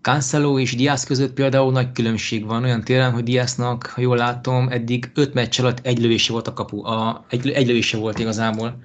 [0.00, 4.68] Cancelo és Diaz között például nagy különbség van olyan téren, hogy Diaznak, ha jól látom,
[4.68, 8.76] eddig öt meccs alatt egy lövése volt a kapu, a, egy, egy lövése volt igazából.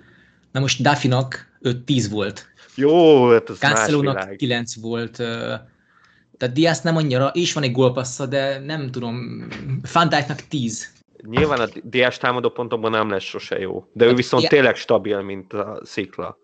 [0.51, 2.47] Na most Dafinak 5-10 volt.
[2.76, 5.16] Jó, hát az Cancelo-nak 9 volt,
[6.38, 9.47] tehát Diaz nem annyira, és van egy gólpassza, de nem tudom,
[9.84, 10.91] Fandijknak 10.
[11.30, 15.22] Nyilván a Diaz támadó pontokban nem lesz sose jó, de ő hát viszont tényleg stabil,
[15.22, 16.38] mint a szikla.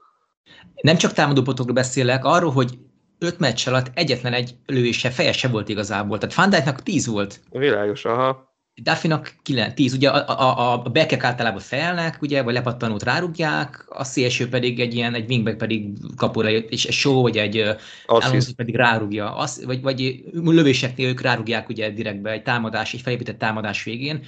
[0.82, 2.78] Nem csak támadó pontokról beszélek, arról, hogy
[3.20, 6.17] öt meccs alatt egyetlen egy lőése, feje se volt igazából.
[6.17, 7.39] Tehát Fandijknak 10 volt.
[7.51, 8.47] Világos, aha.
[8.84, 9.36] Duffinak
[9.74, 14.80] 10, ugye a, a, a backek általában felnek, ugye, vagy lepattanót rárugják, a szélső pedig
[14.80, 19.63] egy ilyen, egy wingback pedig kapura, és egy show, vagy egy Alonso pedig rárugja, az,
[19.65, 24.26] vagy, vagy lövéseknél ők rárugják ugye direktbe egy támadás, egy felépített támadás végén,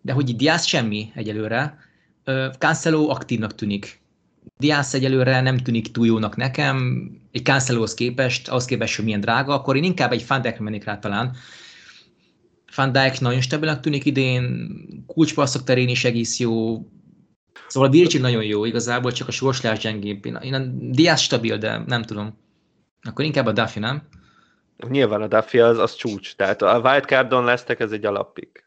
[0.00, 1.78] de hogy Diaz semmi egyelőre,
[2.58, 4.00] Cancelo aktívnak tűnik.
[4.56, 9.54] Diaz egyelőre nem tűnik túl jónak nekem, egy Cancelohoz képest, ahhoz képest, hogy milyen drága,
[9.54, 11.36] akkor én inkább egy Fandekre mennék rá talán,
[12.76, 14.68] van Dijk nagyon stabilnak tűnik idén,
[15.06, 16.82] kulcspasszok terén is egész jó,
[17.68, 20.24] Szóval a Virgil nagyon jó, igazából csak a sorslás gyengébb.
[20.24, 22.38] Én a Diaz stabil, de nem tudom.
[23.02, 24.08] Akkor inkább a Duffy, nem?
[24.88, 28.64] Nyilván a Duffy az, az csúcs, tehát a wildcardon lesztek, ez egy alappik.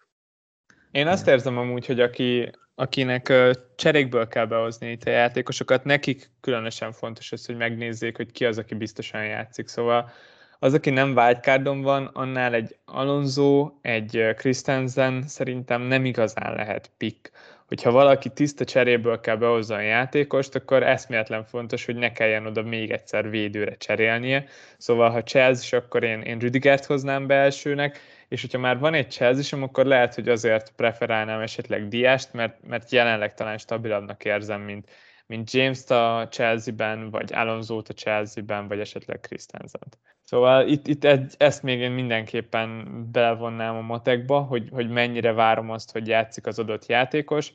[0.92, 2.52] Én azt érzem amúgy, hogy aki,
[2.82, 3.34] akinek
[3.76, 8.58] cserékből kell behozni itt a játékosokat, nekik különösen fontos az, hogy megnézzék, hogy ki az,
[8.58, 9.68] aki biztosan játszik.
[9.68, 10.12] Szóval
[10.60, 17.32] az, aki nem wildcardon van, annál egy Alonso, egy Christensen szerintem nem igazán lehet pick.
[17.68, 22.62] Hogyha valaki tiszta cseréből kell behozza a játékost, akkor eszméletlen fontos, hogy ne kelljen oda
[22.62, 24.46] még egyszer védőre cserélnie.
[24.78, 28.00] Szóval, ha Chelsea, akkor én, én Rüdigert hoznám be elsőnek,
[28.32, 32.92] és hogyha már van egy chelsea akkor lehet, hogy azért preferálnám esetleg Diást, mert, mert
[32.92, 34.90] jelenleg talán stabilabbnak érzem, mint,
[35.26, 39.98] mint James-t a Chelsea-ben, vagy Alonso-t a Chelsea-ben, vagy esetleg Christensen-t.
[40.22, 45.70] Szóval itt, itt egy, ezt még én mindenképpen belevonnám a matekba, hogy, hogy mennyire várom
[45.70, 47.52] azt, hogy játszik az adott játékos,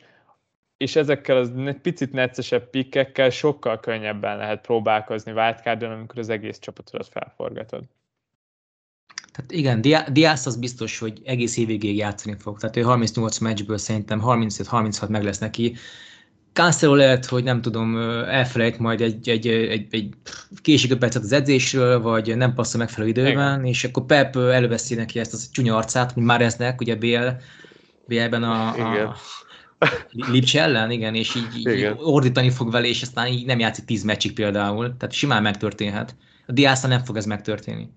[0.76, 1.52] és ezekkel az
[1.82, 7.84] picit neccesebb pikkekkel sokkal könnyebben lehet próbálkozni wildcardon, amikor az egész csapatodat felforgatod.
[9.36, 9.80] Tehát igen,
[10.12, 12.58] Diász az biztos, hogy egész évvégéig játszani fog.
[12.58, 15.76] Tehát ő 38 meccsből szerintem 35-36 meg lesz neki.
[16.52, 17.96] Cancelo lehet, hogy nem tudom,
[18.28, 20.14] elfelejt majd egy, egy, egy, egy
[20.62, 23.64] késik percet az edzésről, vagy nem passzol megfelelő időben, Igen.
[23.64, 27.26] és akkor Pep előveszi neki ezt a csúnya arcát, mint Mareznek, ugye BL,
[28.06, 29.16] BL-ben a, a
[30.10, 31.96] Lipcse ellen, igen, és így, így igen.
[31.98, 36.16] ordítani fog vele, és aztán így nem játszik tíz meccsig például, tehát simán megtörténhet.
[36.46, 37.88] A Diásza nem fog ez megtörténni.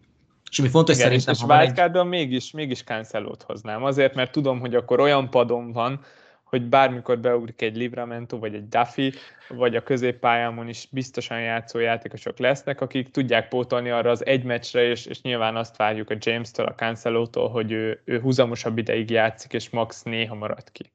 [0.50, 1.34] És ami fontos igen, szerintem...
[1.34, 2.10] És, és wildcardon egy...
[2.10, 6.06] mégis, mégis Cancelót hoznám, azért, mert tudom, hogy akkor olyan padom van,
[6.44, 9.14] hogy bármikor beugrik egy Livramento, vagy egy Duffy,
[9.48, 14.84] vagy a középpályámon is biztosan játszó játékosok lesznek, akik tudják pótolni arra az egy meccsre,
[14.84, 19.54] és, és nyilván azt várjuk a James-től, a Cancelo-tól, hogy ő, ő húzamosabb ideig játszik,
[19.54, 20.92] és max néha marad ki.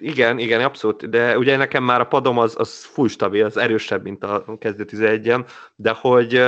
[0.00, 4.02] Igen, igen, abszolút, de ugye nekem már a padom az, az full stabil, az erősebb,
[4.02, 5.34] mint a kezdő 11
[5.76, 6.42] de hogy,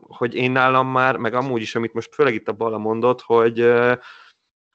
[0.00, 3.72] hogy én nálam már, meg amúgy is, amit most főleg itt a Bala mondott, hogy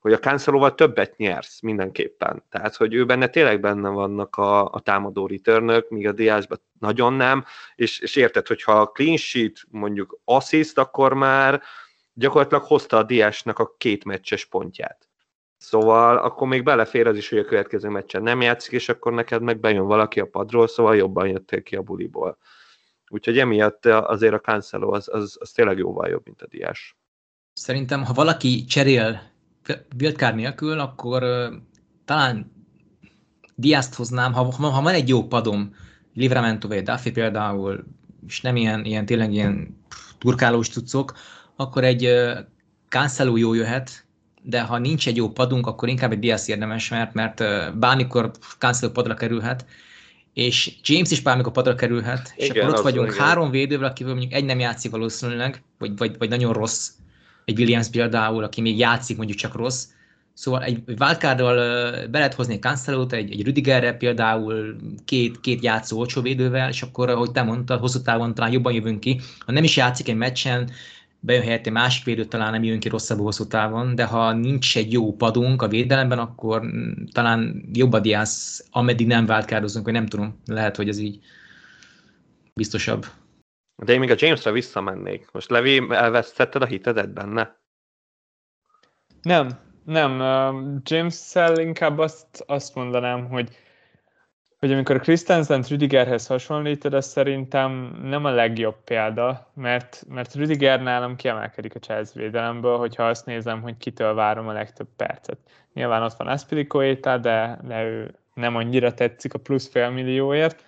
[0.06, 2.44] hogy a Cancelóval többet nyersz mindenképpen.
[2.50, 7.14] Tehát, hogy ő benne tényleg benne vannak a, a támadó returnök, míg a Diázsban nagyon
[7.14, 7.46] nem,
[7.76, 11.62] és, és érted, hogyha a clean sheet mondjuk assist, akkor már
[12.14, 15.08] gyakorlatilag hozta a Diásnak a két meccses pontját.
[15.66, 19.42] Szóval akkor még belefér az is, hogy a következő meccsen nem játszik, és akkor neked
[19.42, 22.38] meg bejön valaki a padról, szóval jobban jöttél ki a buliból.
[23.10, 26.98] Úgyhogy emiatt azért a Cancelo az, az, az tényleg jóval jobb, mint a Diás.
[27.54, 29.22] Szerintem, ha valaki cserél
[30.00, 31.54] wildcard nélkül, akkor uh,
[32.06, 32.52] talán
[33.56, 35.76] Diázt hoznám, ha, ha van egy jó padom,
[36.14, 37.84] Livramento vagy Duffy például,
[38.28, 39.82] és nem ilyen, ilyen tényleg ilyen
[40.18, 41.14] turkálós cuccok,
[41.56, 42.38] akkor egy uh,
[42.90, 44.05] Cancelo jó jöhet,
[44.48, 47.44] de ha nincs egy jó padunk, akkor inkább egy Diaz érdemes, mert, mert
[47.78, 49.66] bármikor Cancelo padra kerülhet,
[50.34, 53.26] és James is bármikor padra kerülhet, és igen, akkor ott vagyunk igen.
[53.26, 56.90] három védővel, akiből mondjuk egy nem játszik valószínűleg, vagy, vagy, vagy nagyon rossz,
[57.46, 59.86] egy Williams például, aki még játszik, mondjuk csak rossz.
[60.34, 61.56] Szóval egy wildcarddal
[62.08, 64.76] be lehet hozni cancelo egy, egy Rüdigerre például,
[65.06, 69.00] két, két játszó olcsó védővel, és akkor, ahogy te mondtad, hosszú távon talán jobban jövünk
[69.00, 69.22] ki.
[69.46, 70.70] Ha nem is játszik egy meccsen,
[71.20, 74.92] bejön helyette másik védő, talán nem jön ki rosszabb hosszú távon, de ha nincs egy
[74.92, 76.62] jó padunk a védelemben, akkor
[77.12, 81.20] talán jobb a diász, ameddig nem váltkározunk, vagy nem tudom, lehet, hogy ez így
[82.54, 83.06] biztosabb.
[83.84, 85.32] De én még a Jamesre visszamennék.
[85.32, 87.60] Most Levi, elvesztetted a hitedet benne?
[89.22, 89.50] Nem,
[89.86, 90.20] nem.
[90.84, 93.50] James-szel inkább azt, azt mondanám, hogy,
[94.60, 101.16] hogy amikor Christensen Rüdigerhez hasonlítod, az szerintem nem a legjobb példa, mert, mert Rüdiger nálam
[101.16, 105.38] kiemelkedik a Chelsea védelemből, hogyha azt nézem, hogy kitől várom a legtöbb percet.
[105.74, 110.64] Nyilván ott van Aspilicueta, de, de ő nem annyira tetszik a plusz fél millióért,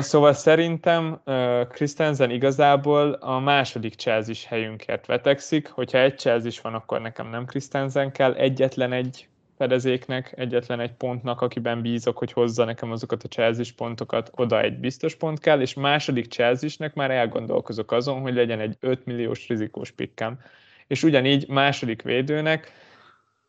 [0.00, 1.20] Szóval szerintem
[1.68, 5.68] Christensen igazából a második Chelsea helyünkért vetekszik.
[5.68, 9.28] Hogyha egy Chelsea van, akkor nekem nem Christensen kell, egyetlen egy
[9.62, 14.78] fedezéknek, egyetlen egy pontnak, akiben bízok, hogy hozza nekem azokat a Chelsea pontokat, oda egy
[14.78, 19.90] biztos pont kell, és második chelsea már elgondolkozok azon, hogy legyen egy 5 milliós rizikós
[19.90, 20.40] pikkem.
[20.86, 22.72] És ugyanígy második védőnek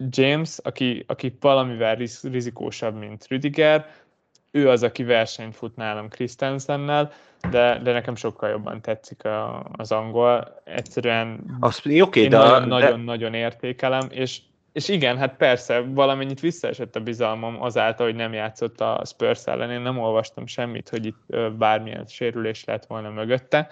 [0.10, 3.86] James, aki, aki valamivel riz, rizikósabb, mint Rüdiger,
[4.52, 7.12] ő az, aki versenyt fut nálam Christensennel,
[7.50, 10.62] de, de nekem sokkal jobban tetszik a, az angol.
[10.64, 13.38] Egyszerűen Azt, okay, én nagyon-nagyon de...
[13.38, 14.40] értékelem, és,
[14.74, 19.72] és igen, hát persze, valamennyit visszaesett a bizalmam azáltal, hogy nem játszott a Spurs ellen.
[19.72, 23.68] Én nem olvastam semmit, hogy itt bármilyen sérülés lett volna mögötte.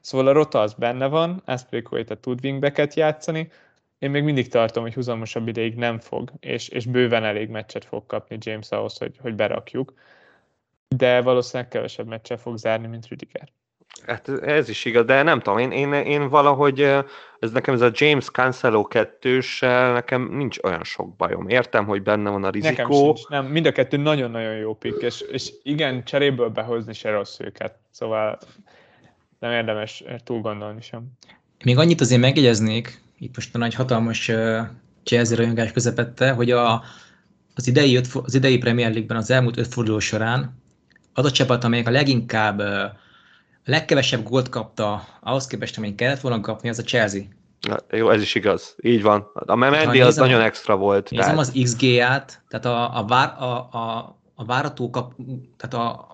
[0.00, 3.50] Szóval a Rota az benne van, Aspilicueta tud wingbacket játszani,
[3.98, 8.06] én még mindig tartom, hogy húzamosabb ideig nem fog, és, és bőven elég meccset fog
[8.06, 9.92] kapni James ahhoz, hogy, hogy berakjuk
[10.96, 13.48] de valószínűleg kevesebb meccset fog zárni, mint Rüdiger.
[14.06, 16.80] Hát ez is igaz, de nem tudom, én, én, én valahogy,
[17.38, 21.48] ez nekem ez a James Cancelo kettős, nekem nincs olyan sok bajom.
[21.48, 22.70] Értem, hogy benne van a rizikó.
[22.70, 27.10] Nekem sincs, nem, mind a kettő nagyon-nagyon jó pick, és, és igen, cseréből behozni se
[27.10, 28.38] rossz őket, szóval
[29.38, 31.04] nem érdemes túl gondolni sem.
[31.64, 34.60] Még annyit azért megjegyeznék, itt most a nagy hatalmas uh,
[35.04, 36.82] Chelsea rajongás közepette, hogy a,
[37.54, 40.60] az idei, öt, az idei Premier League-ben az elmúlt öt forduló során
[41.12, 42.96] az a csapat, amelyik a leginkább, a
[43.64, 47.22] legkevesebb gólt kapta ahhoz képest, amelyik kellett volna kapni, az a Chelsea.
[47.68, 48.74] Na, jó, ez is igaz.
[48.82, 49.30] Így van.
[49.34, 51.10] A Memendi az nagyon extra volt.
[51.10, 51.40] Nézem tehát...
[51.40, 55.14] az XG-át, tehát a, a, vár, a, a, a várató kap,
[55.56, 56.06] tehát a,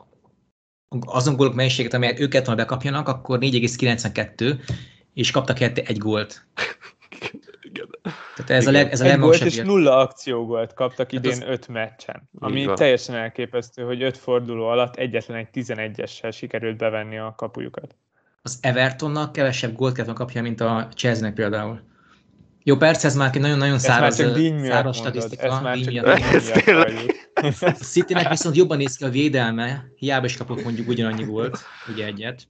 [1.01, 4.61] azon gólok mennyiséget, amelyet őket volna bekapjanak, akkor 4,92,
[5.15, 6.47] és kaptak érte egy gólt.
[8.47, 8.75] Tehát ez Igen.
[8.75, 11.49] a, leg, ez a egy gólt és nulla akciógolt kaptak hát idén az...
[11.49, 17.35] öt meccsen, ami teljesen elképesztő, hogy öt forduló alatt egyetlen egy 11-essel sikerült bevenni a
[17.37, 17.97] kapujukat.
[18.43, 21.81] Az Evertonnak kevesebb gólt kellett kapja, mint a Chelsea-nek például.
[22.63, 25.43] Jó, persze ez már egy nagyon-nagyon száraz, száraz statisztika.
[25.43, 26.05] Ez már csak
[27.61, 31.59] a Citynek viszont jobban néz ki a védelme, hiába is kapott mondjuk ugyanannyi volt,
[31.89, 32.49] ugye egyet.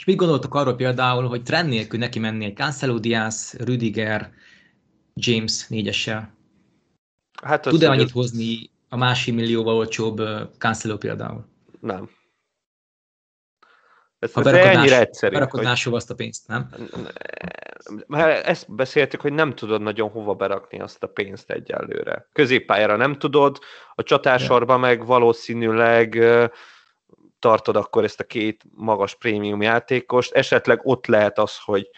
[0.00, 4.32] És mit gondoltok arról például, hogy trend nélkül neki menni egy Cancelo Diaz, Rüdiger,
[5.14, 6.34] James négyessel?
[7.42, 8.12] Hát Tud-e annyit ez...
[8.12, 10.22] hozni a másik millióval olcsóbb
[10.58, 11.46] Cancelo például?
[11.80, 12.10] Nem.
[14.18, 15.34] Ez, ha ez ennyire egyszerű.
[15.34, 15.94] Berakod hogy...
[15.94, 16.70] azt a pénzt, nem?
[18.06, 22.28] Mert ezt beszéltük, hogy nem tudod nagyon hova berakni azt a pénzt egyelőre.
[22.32, 23.58] Középpályára nem tudod,
[23.94, 26.24] a csatásorban meg valószínűleg
[27.40, 31.90] tartod akkor ezt a két magas prémium játékost, esetleg ott lehet az, hogy,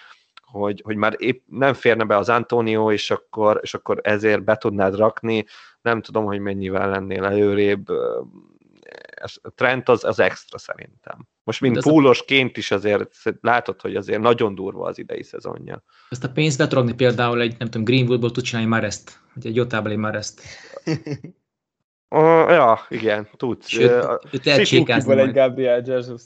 [0.42, 4.56] hogy, hogy már épp nem férne be az Antonio, és akkor, és akkor ezért be
[4.56, 5.44] tudnád rakni,
[5.82, 7.88] nem tudom, hogy mennyivel lennél előrébb,
[9.14, 11.28] ez, a trend az, az extra szerintem.
[11.44, 15.84] Most mint púlosként is azért látod, hogy azért nagyon durva az idei szezonja.
[16.08, 19.90] Ezt a pénzt betrogni például egy, nem tudom, Greenwoodból tud csinálni Marest, vagy egy Jotából
[19.90, 20.40] egy Marest.
[22.12, 23.68] Uh, ja, igen, tudsz.
[23.68, 26.22] Sőt, uh, egy Gabriel Jesus.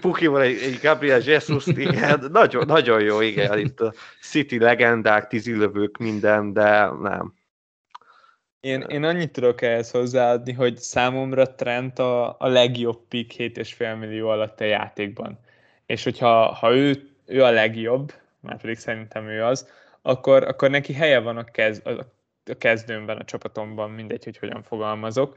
[0.00, 5.96] Pukiból egy, egy Gabriel Jesus, igen, nagyon, nagyon jó, igen, itt a City legendák, tízilövők,
[5.96, 7.34] minden, de nem.
[8.60, 14.28] Én, én annyit tudok ehhez hozzáadni, hogy számomra Trent a, a legjobb pick 7,5 millió
[14.28, 15.38] alatt a játékban.
[15.86, 19.68] És hogyha ha ő, ő a legjobb, már pedig szerintem ő az,
[20.02, 22.13] akkor, akkor neki helye van a, kez, a
[22.48, 25.36] a kezdőmben, a csapatomban, mindegy, hogy hogyan fogalmazok.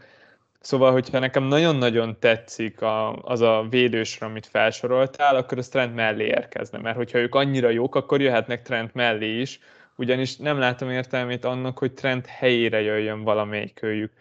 [0.60, 6.26] Szóval, hogyha nekem nagyon-nagyon tetszik a, az a védősre, amit felsoroltál, akkor az Trent mellé
[6.26, 9.60] érkezne, mert hogyha ők annyira jók, akkor jöhetnek Trent mellé is,
[9.96, 14.12] ugyanis nem látom értelmét annak, hogy Trent helyére jöjjön valamelyik őjük.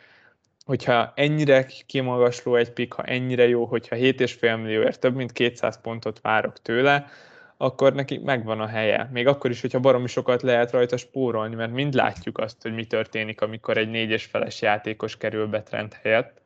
[0.64, 6.20] Hogyha ennyire kimagasló egy pik, ha ennyire jó, hogyha 7,5 millióért több mint 200 pontot
[6.20, 7.10] várok tőle,
[7.56, 9.08] akkor neki megvan a helye.
[9.12, 12.84] Még akkor is, hogyha baromi sokat lehet rajta spórolni, mert mind látjuk azt, hogy mi
[12.84, 16.42] történik, amikor egy négyes feles játékos kerül be trend helyett,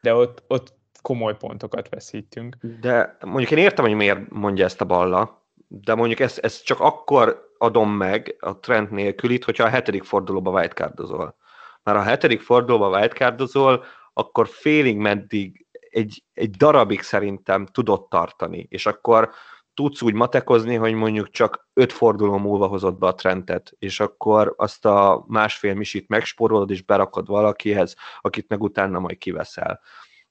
[0.00, 2.56] de ott, ott komoly pontokat veszítünk.
[2.80, 6.80] De mondjuk én értem, hogy miért mondja ezt a balla, de mondjuk ezt, ezt csak
[6.80, 11.36] akkor adom meg a trend nélkül itt, hogyha a hetedik fordulóba wildcardozol.
[11.82, 18.86] Már a hetedik fordulóba wildcardozol, akkor félig meddig egy, egy darabig szerintem tudott tartani, és
[18.86, 19.30] akkor
[19.76, 24.54] tudsz úgy matekozni, hogy mondjuk csak öt forduló múlva hozott be a trendet, és akkor
[24.56, 29.80] azt a másfél misit megspórolod, és berakod valakihez, akit meg utána majd kiveszel.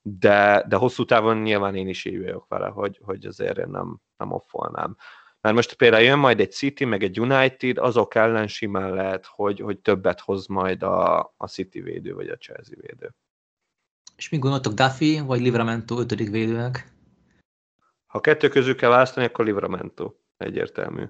[0.02, 3.98] De, de hosszú távon nyilván én is így vagyok vele, hogy, hogy azért én nem,
[4.18, 4.98] nem offolnám.
[5.42, 9.60] Mert most például jön majd egy City, meg egy United, azok ellen simán lehet, hogy,
[9.60, 13.16] hogy többet hoz majd a, a City védő, vagy a Chelsea védő.
[14.16, 16.95] És mi gondoltok, Duffy vagy Livramento ötödik védőnek?
[18.16, 20.14] Ha kettő közül kell választani, akkor Livramento.
[20.38, 21.04] Egyértelmű.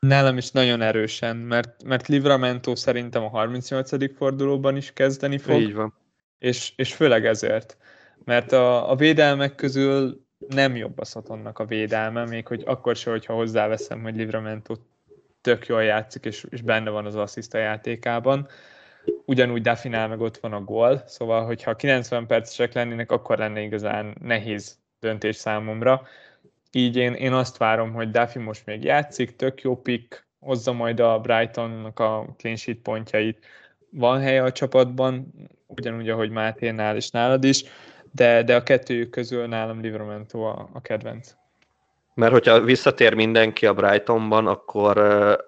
[0.00, 4.16] Nálam is nagyon erősen, mert, mert Livramento szerintem a 38.
[4.16, 5.60] fordulóban is kezdeni fog.
[5.60, 5.94] Így van.
[6.38, 7.76] És, és főleg ezért.
[8.24, 13.10] Mert a, a védelmek közül nem jobb a Szatonnak a védelme, még hogy akkor se,
[13.10, 14.74] hogyha hozzáveszem, hogy Livramento
[15.40, 18.48] tök jól játszik, és, és benne van az assziszta játékában.
[19.24, 24.16] Ugyanúgy Duffinál meg ott van a gól, szóval hogyha 90 percesek lennének, akkor lenne igazán
[24.20, 26.02] nehéz döntés számomra.
[26.72, 31.00] Így én, én azt várom, hogy Duffy most még játszik, tök jó pick, hozza majd
[31.00, 33.46] a Brightonnak a clean sheet pontjait.
[33.90, 35.32] Van helye a csapatban,
[35.66, 37.64] ugyanúgy, ahogy Máténál és nálad is,
[38.12, 41.34] de, de a kettőjük közül nálam Livramento a, a kedvenc.
[42.14, 44.98] Mert hogyha visszatér mindenki a Brightonban, akkor,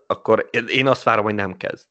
[0.07, 1.87] akkor én azt várom, hogy nem kezd.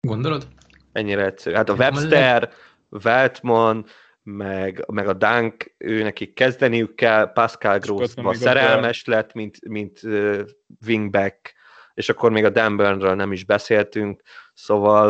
[0.00, 0.46] Gondolod?
[0.92, 1.54] Ennyire egyszerű.
[1.56, 2.50] Hát a Webster,
[3.04, 3.86] Weltman,
[4.26, 10.02] meg, meg a Dunk, ő nekik kezdeniük kell, Pascal Gross ma szerelmes lett, mint, mint
[10.02, 10.40] uh,
[10.86, 11.54] wingback,
[11.94, 14.22] és akkor még a Dan Burnről nem is beszéltünk,
[14.54, 15.06] szóval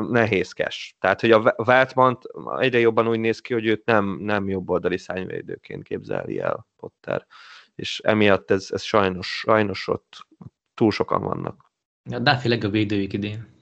[0.00, 0.96] uh, nehézkes.
[1.00, 2.18] Tehát, hogy a Weltman
[2.58, 7.26] egyre jobban úgy néz ki, hogy őt nem, nem jobb oldali szányvédőként képzeli el Potter,
[7.74, 10.26] és emiatt ez, ez sajnos, sajnos ott
[10.74, 11.72] túl sokan vannak.
[12.10, 13.56] A Duffy legjobb védőjük idén.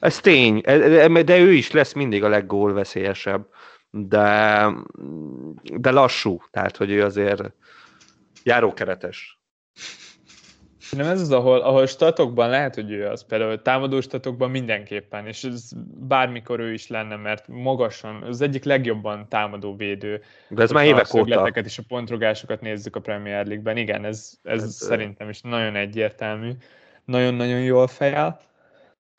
[0.00, 3.48] Ez tény, e, e, de ő is lesz mindig a leggól veszélyesebb
[3.96, 4.68] de,
[5.76, 7.42] de lassú, tehát hogy ő azért
[8.42, 9.38] járókeretes.
[10.90, 15.44] Nem ez az, ahol, ahol statokban lehet, hogy ő az, például támadó statokban mindenképpen, és
[15.44, 15.70] ez
[16.08, 20.22] bármikor ő is lenne, mert magasan, az egyik legjobban támadó védő.
[20.48, 21.46] De ez már évek óta.
[21.46, 26.50] és a pontrogásokat nézzük a Premier League-ben, igen, ez, ez, ez szerintem is nagyon egyértelmű,
[27.04, 28.40] nagyon-nagyon jól fejel.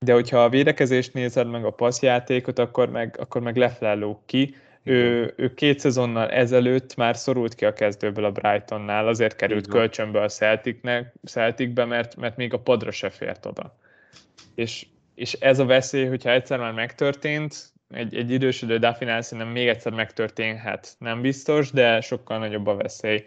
[0.06, 4.56] De hogyha a védekezést nézed meg a passzjátékot, akkor meg, akkor meg lefelelő ki.
[4.88, 10.22] Ő, ő két szezonnal ezelőtt már szorult ki a kezdőből a Brightonnál, azért került kölcsönbe
[10.22, 13.76] a Celticnek, Celticbe, mert, mert még a padra se fért oda.
[14.56, 14.86] És,
[15.16, 17.56] és ez a veszély, hogyha egyszer már megtörtént,
[17.90, 23.24] egy, egy idősödő Duffinál szerintem még egyszer megtörténhet, nem biztos, de sokkal nagyobb a veszély,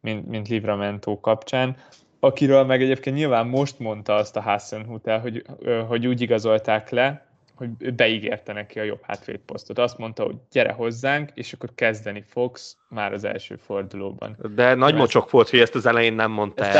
[0.00, 1.76] mint, mint Livramento kapcsán.
[2.20, 5.44] Akiről meg egyébként nyilván most mondta azt a Hassenhutel, hogy,
[5.86, 7.31] hogy úgy igazolták le,
[7.62, 9.78] hogy beígérte neki a jobb hátvédposztot.
[9.78, 14.36] Azt mondta, hogy gyere hozzánk, és akkor kezdeni fogsz már az első fordulóban.
[14.54, 14.96] De nagy Mert...
[14.96, 16.76] mocsok volt, hogy ezt az elején nem mondta ezt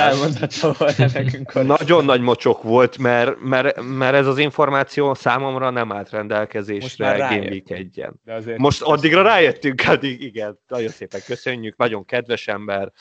[0.63, 0.75] el.
[0.79, 1.79] volna nekünk.
[1.79, 7.49] Nagyon nagy mocsok volt, mert, mert, mert ez az információ számomra nem állt rendelkezésre Game
[7.49, 8.21] Week egyen.
[8.57, 12.93] Most addigra rájöttünk, addig igen, nagyon szépen köszönjük, nagyon kedves ember,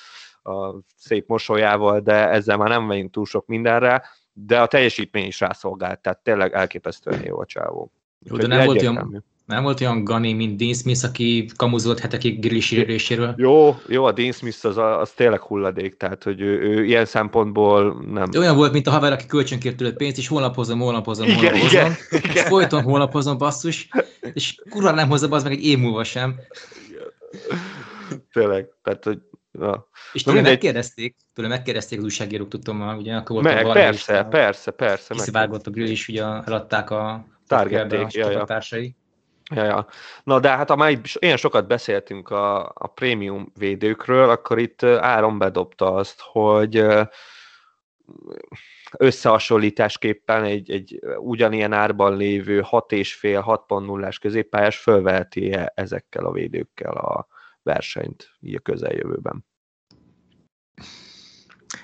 [0.44, 4.04] a szép mosolyával, de ezzel már nem megyünk túl sok mindenre,
[4.46, 7.92] de a teljesítmény is rászolgált, tehát tényleg elképesztően jó a csávó.
[8.20, 12.40] Jó, de nem volt, olyan, nem volt olyan Gani, mint Dean Smith, aki kamuzolt hetekig
[12.40, 13.34] grillisíréséről.
[13.38, 18.04] Jó, jó, a Dean Smith az, az tényleg hulladék, tehát hogy ő, ő ilyen szempontból
[18.12, 18.30] nem.
[18.30, 21.68] De olyan volt, mint a haver, aki kölcsönkért tőle pénzt, és holnapozom, holnapozom, igen, holnapozom.
[21.70, 22.46] Igen, igen.
[22.46, 23.90] Folyton holnapozom, basszus,
[24.34, 26.36] és kurva nem hozza az meg egy év múlva sem.
[28.34, 29.20] Tényleg, tehát hogy
[29.52, 29.90] Ja.
[30.14, 34.26] És tőle megkérdezték, tőle megkérdezték az újságírók, tudtam, ugye akkor volt meg, a persze, a,
[34.26, 35.14] persze, persze.
[35.14, 38.44] Kiszivárgott a grill, és ugye eladták a targették, ja, ja.
[38.44, 38.96] társai.
[39.56, 39.88] Ja, ja.
[40.24, 45.38] Na de hát ha már ilyen sokat beszéltünk a, a prémium védőkről, akkor itt Áron
[45.38, 46.86] bedobta azt, hogy
[48.98, 57.28] összehasonlításképpen egy, egy ugyanilyen árban lévő 6,5 6.0-ás középpályás fölveheti -e ezekkel a védőkkel a,
[57.64, 59.46] versenyt így a közeljövőben.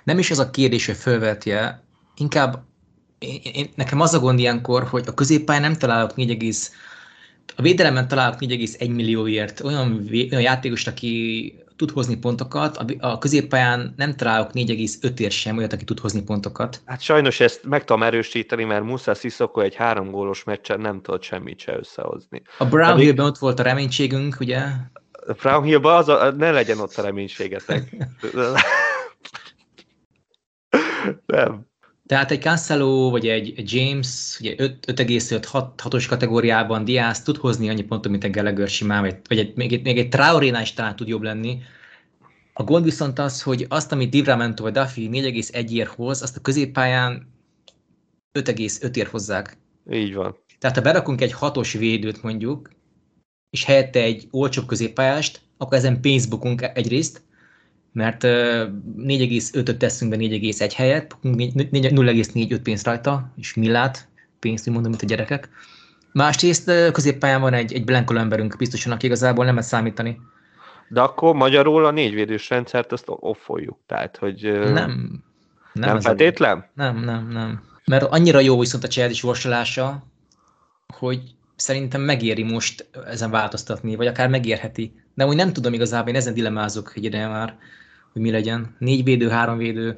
[0.03, 1.83] Nem is ez a kérdés, hogy fölvetje,
[2.15, 2.65] inkább
[3.19, 6.55] én, én, nekem az a gond ilyenkor, hogy a középpályán nem találok 4,
[7.55, 13.93] a védelemben találok 4,1 millióért olyan, olyan játékost, aki tud hozni pontokat, a, a középpályán
[13.97, 16.81] nem találok 4,5-ért sem olyat, aki tud hozni pontokat.
[16.85, 21.23] Hát sajnos ezt meg tudom erősíteni, mert Musa Sissoko egy három gólos meccsen nem tudott
[21.23, 22.41] semmit se összehozni.
[22.57, 23.19] A Brown Pedig...
[23.19, 24.61] ott volt a reménységünk, ugye?
[25.33, 27.95] Brown Hill-ba az a, ne legyen ott a reménységetek.
[31.25, 31.65] Nem.
[32.05, 38.23] Tehát egy Cancelo vagy egy James, ugye 5,5-6-os kategóriában Diaz tud hozni annyi pontot, mint
[38.23, 41.21] egy Gallagher simán, vagy, vagy egy, még, egy, még egy traoré is talán tud jobb
[41.21, 41.61] lenni.
[42.53, 47.33] A gond viszont az, hogy azt, amit Divramento vagy Duffy 4,1-ért hoz, azt a középpályán
[48.39, 49.57] 5,5-ért hozzák.
[49.91, 50.37] Így van.
[50.59, 52.69] Tehát ha berakunk egy hatos védőt mondjuk,
[53.57, 57.21] és helyette egy olcsóbb középpályást, akkor ezen pénzt bukunk egyrészt,
[57.91, 64.07] mert 4,5-öt teszünk be 4,1 helyet, 0,45 pénzt rajta, és millát
[64.39, 65.49] pénzt, úgy mondom, mint a gyerekek.
[66.11, 70.19] Másrészt középpályán van egy, egy blankoló emberünk biztosan, aki igazából nem lehet számítani.
[70.89, 74.41] De akkor magyarul a négyvédős rendszert azt offoljuk, tehát hogy...
[74.51, 75.23] Nem.
[75.73, 76.69] Nem, nem feltétlen?
[76.73, 77.63] Nem, nem, nem.
[77.85, 80.03] Mert annyira jó viszont a Chad is vorsolása,
[80.87, 84.93] hogy szerintem megéri most ezen változtatni, vagy akár megérheti.
[85.13, 87.57] De úgy nem tudom igazából, én ezen dilemázok egy ideje már,
[88.13, 88.75] hogy mi legyen.
[88.79, 89.97] Négy védő, három védő.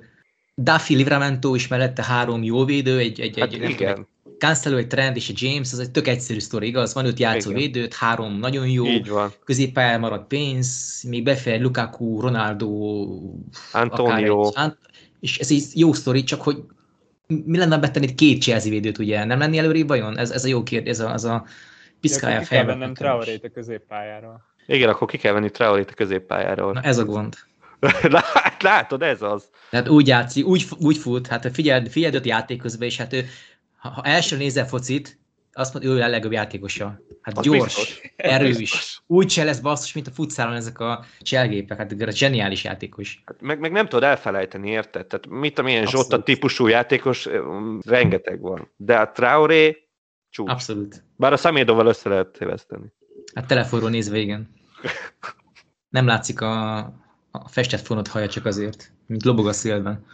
[0.56, 3.76] Duffy Livramento is mellette három jó védő, egy, egy, Hát egy, igen.
[3.96, 6.94] tudom, egy Cancelo, egy Trent és egy James, az egy tök egyszerű sztori, igaz?
[6.94, 7.62] Van öt játszó Igen.
[7.62, 9.34] védőt, három nagyon jó, Így van.
[9.46, 12.68] középpályán maradt pénz, még befeje Lukaku, Ronaldo,
[13.72, 14.52] Antonio.
[14.56, 14.74] egy-
[15.20, 16.58] és ez egy jó sztori, csak hogy
[17.30, 19.24] mi lenne betenni itt két Chelsea védőt, ugye?
[19.24, 20.18] Nem lenni előrébb vajon?
[20.18, 21.46] Ez, ez a jó kérdés, ez a, az a
[22.00, 22.72] piszkálja a Ki kell fejbe.
[22.74, 24.42] vennem Traorét a középpályáról.
[24.66, 26.74] Igen, akkor ki kell venni Traorét a középpályáról.
[26.74, 27.36] Na ez a gond.
[28.02, 29.50] Lát- Látod, ez az.
[29.70, 33.26] Tehát úgy játszik, úgy, úgy fut, hát figyeld, figyeld öt játék közben, és hát ő,
[33.78, 35.19] ha, ha első nézel focit,
[35.60, 37.02] azt mondja, ő a legjobb játékosa.
[37.22, 38.02] Hát Az gyors, biztos.
[38.16, 39.02] erős, biztos.
[39.08, 43.22] úgy se lesz basszus, mint a futszálon ezek a cselgépek, hát zseniális játékos.
[43.26, 45.06] Hát Meg, meg nem tudod elfelejteni, érted?
[45.08, 46.06] Tehát mit a milyen Abszolút.
[46.06, 47.28] Zsotta típusú játékos,
[47.86, 48.72] rengeteg van.
[48.76, 49.88] De a Traoré
[50.30, 50.50] csúcs.
[50.50, 51.04] Abszolút.
[51.16, 52.94] Bár a Szemédóval össze lehet téveszteni.
[53.34, 54.50] Hát telefonról nézve, igen.
[55.90, 56.78] Nem látszik a,
[57.32, 60.06] a festett fonott haja csak azért, mint lobog a szélben.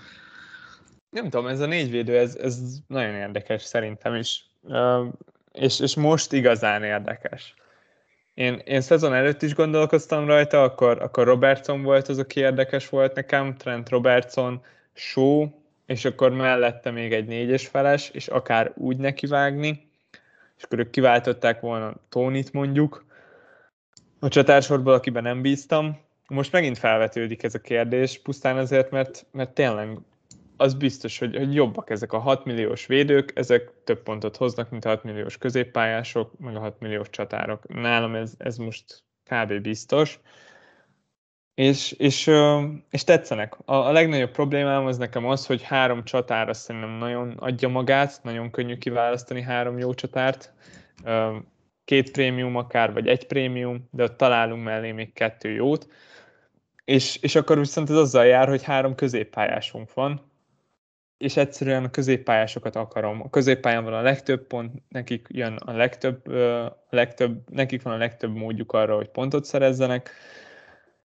[1.10, 4.46] Nem tudom, ez a négyvédő, ez, ez nagyon érdekes szerintem is.
[5.56, 7.54] És, és most igazán érdekes.
[8.34, 13.16] Én, én szezon előtt is gondolkoztam rajta, akkor, akkor Robertson volt az, aki érdekes volt
[13.16, 14.62] nekem, Trent Robertson,
[14.94, 15.48] Shaw,
[15.86, 19.90] és akkor mellette még egy négyes feles, és akár úgy nekivágni,
[20.58, 23.06] és akkor ők kiváltották volna Tónit mondjuk,
[24.20, 26.00] a csatársorból, akiben nem bíztam.
[26.28, 29.98] Most megint felvetődik ez a kérdés, pusztán azért, mert, mert tényleg
[30.58, 34.86] az biztos, hogy, hogy jobbak ezek a 6 milliós védők, ezek több pontot hoznak, mint
[34.86, 37.68] a 6 milliós középpályások, meg a 6 milliós csatárok.
[37.68, 39.62] Nálam ez, ez most kb.
[39.62, 40.20] biztos.
[41.54, 42.32] És, és,
[42.90, 43.58] és tetszenek.
[43.66, 48.52] A, a legnagyobb problémám az nekem az, hogy három csatára szerintem nagyon adja magát, nagyon
[48.52, 50.54] könnyű kiválasztani három jó csatárt.
[51.86, 55.88] Két prémium akár, vagy egy prémium, de ott találunk mellé még kettő jót.
[56.86, 60.22] És, és akkor viszont ez azzal jár, hogy három középpályásunk van,
[61.18, 63.22] és egyszerűen a középpályásokat akarom.
[63.22, 67.98] A középpályán van a legtöbb pont, nekik jön a legtöbb, a legtöbb, nekik van a
[67.98, 70.12] legtöbb módjuk arra, hogy pontot szerezzenek,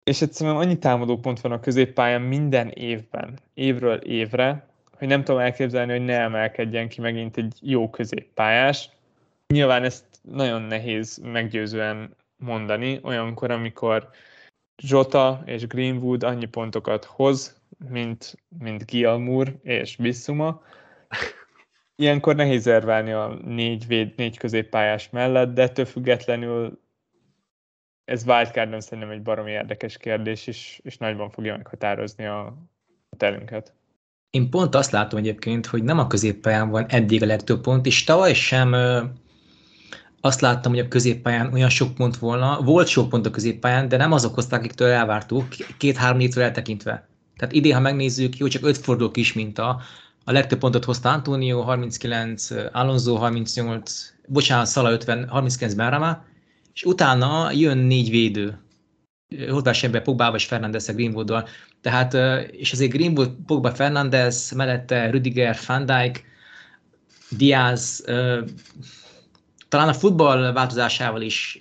[0.04, 5.42] és egyszerűen annyi támadó pont van a középpályán minden évben, évről évre, hogy nem tudom
[5.42, 8.90] elképzelni, hogy ne emelkedjen ki megint egy jó középpályás.
[9.48, 14.10] Nyilván ezt nagyon nehéz meggyőzően mondani, olyankor, amikor
[14.88, 20.62] Jota és Greenwood annyi pontokat hoz, mint, mint Gilmour és Bissuma.
[21.96, 26.82] Ilyenkor nehéz érvelni a négy, véd, négy középpályás mellett, de ettől függetlenül
[28.06, 32.46] ez wildcardon szerintem egy baromi érdekes kérdés, és, és nagyban fogja meghatározni a,
[33.10, 33.74] a telünket.
[34.30, 38.04] Én pont azt látom egyébként, hogy nem a középpályán van eddig a legtöbb pont, és
[38.04, 38.74] tavaly sem
[40.26, 42.62] azt láttam, hogy a középpályán olyan sok pont volna.
[42.62, 45.48] Volt sok pont a középpályán, de nem azok hozták, akiktől elvártuk,
[45.78, 47.08] két-három négytől eltekintve.
[47.38, 49.82] Tehát idén, ha megnézzük, jó, csak öt forduló kis minta.
[50.24, 56.26] A legtöbb pontot hozta Antonio, 39, Alonso 38, bocsánat, Szala 50, 39 Benrama,
[56.74, 58.58] és utána jön négy védő.
[59.50, 61.48] Hozzásebben Pogba és Fernandez a Greenwooddal.
[61.82, 62.14] Tehát,
[62.52, 66.24] és azért Greenwood, Pogba, Fernandez, mellette Rüdiger, Van Dijk,
[67.30, 68.06] Diaz,
[69.74, 71.60] talán a futball változásával is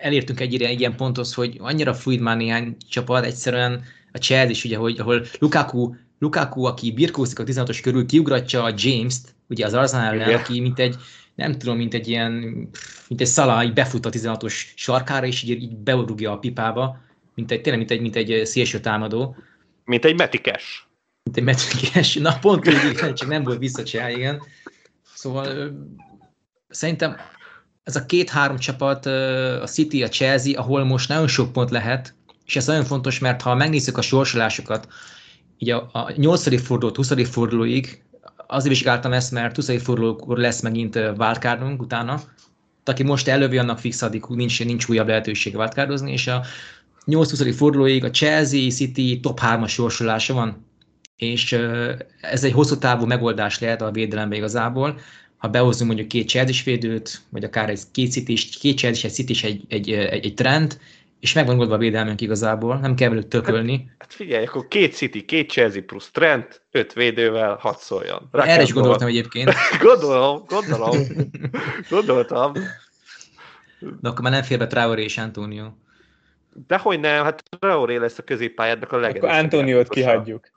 [0.00, 3.82] elértünk egy ilyen- egy ilyen ponthoz, hogy annyira fluid már néhány csapat, egyszerűen
[4.12, 8.74] a Chelsea is, ugye, hogy, ahol Lukaku, Lukaku, aki birkózik a 16-os körül, kiugratja a
[8.76, 10.96] James-t, ugye az Arsenal ellen, aki mint egy,
[11.34, 12.32] nem tudom, mint egy ilyen,
[13.08, 17.00] mint egy Salah, így befut a 16-os sarkára, és így, így beurugja a pipába,
[17.34, 19.36] mint egy, tényleg, mint egy, mint egy szélső támadó,
[19.84, 20.88] Mint egy metikes.
[21.22, 24.42] mint egy metrikes, na pont úgy, igen, csak nem volt visszacsál, igen.
[25.14, 25.72] Szóval
[26.72, 27.16] szerintem
[27.82, 32.56] ez a két-három csapat, a City, a Chelsea, ahol most nagyon sok pont lehet, és
[32.56, 34.88] ez nagyon fontos, mert ha megnézzük a sorsolásokat,
[35.58, 36.62] így a, a 8.
[36.62, 37.28] fordulót 20.
[37.28, 38.02] fordulóig,
[38.46, 39.82] azért vizsgáltam ezt, mert 20.
[39.82, 42.20] fordulókor lesz megint wildcardunk utána,
[42.84, 46.44] aki most elővi, annak fix addig nincs, nincs újabb lehetőség wildcardozni, és a
[47.06, 47.54] 8-20.
[47.56, 50.66] fordulóig a Chelsea City top 3-as sorsolása van,
[51.16, 51.52] és
[52.20, 55.00] ez egy hosszú távú megoldás lehet a védelembe igazából,
[55.42, 59.14] ha behozunk mondjuk két Chelsea védőt, vagy akár egy két City is, két Chelsea, egy
[59.14, 60.78] City is egy, egy, egy, egy trend,
[61.20, 63.90] és megvan goldva a védelmünk igazából, nem kell velük tökölni.
[63.98, 68.28] Hát figyelj, akkor két City, két Chelsea plusz Trent, öt védővel, hadd szóljon.
[68.32, 69.52] Erre is gondoltam egyébként,
[69.88, 70.98] Gondolom, gondolom.
[71.90, 72.52] Gondoltam.
[74.00, 75.64] de akkor már nem fér be Traoré és Antonio.
[76.66, 80.10] De hogy nem, hát Traoré lesz a középpályádnak a Akkor legerősebb Antoniót játékosa.
[80.10, 80.50] kihagyjuk.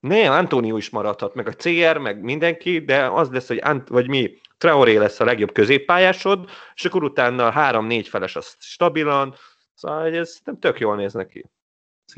[0.00, 4.08] Nem, Antonio is maradhat, meg a CR, meg mindenki, de az lesz, hogy Ant, vagy
[4.08, 9.34] mi, Traoré lesz a legjobb középpályásod, és akkor utána három-négy feles az stabilan,
[9.74, 11.50] szóval hogy ez nem tök jól néz neki.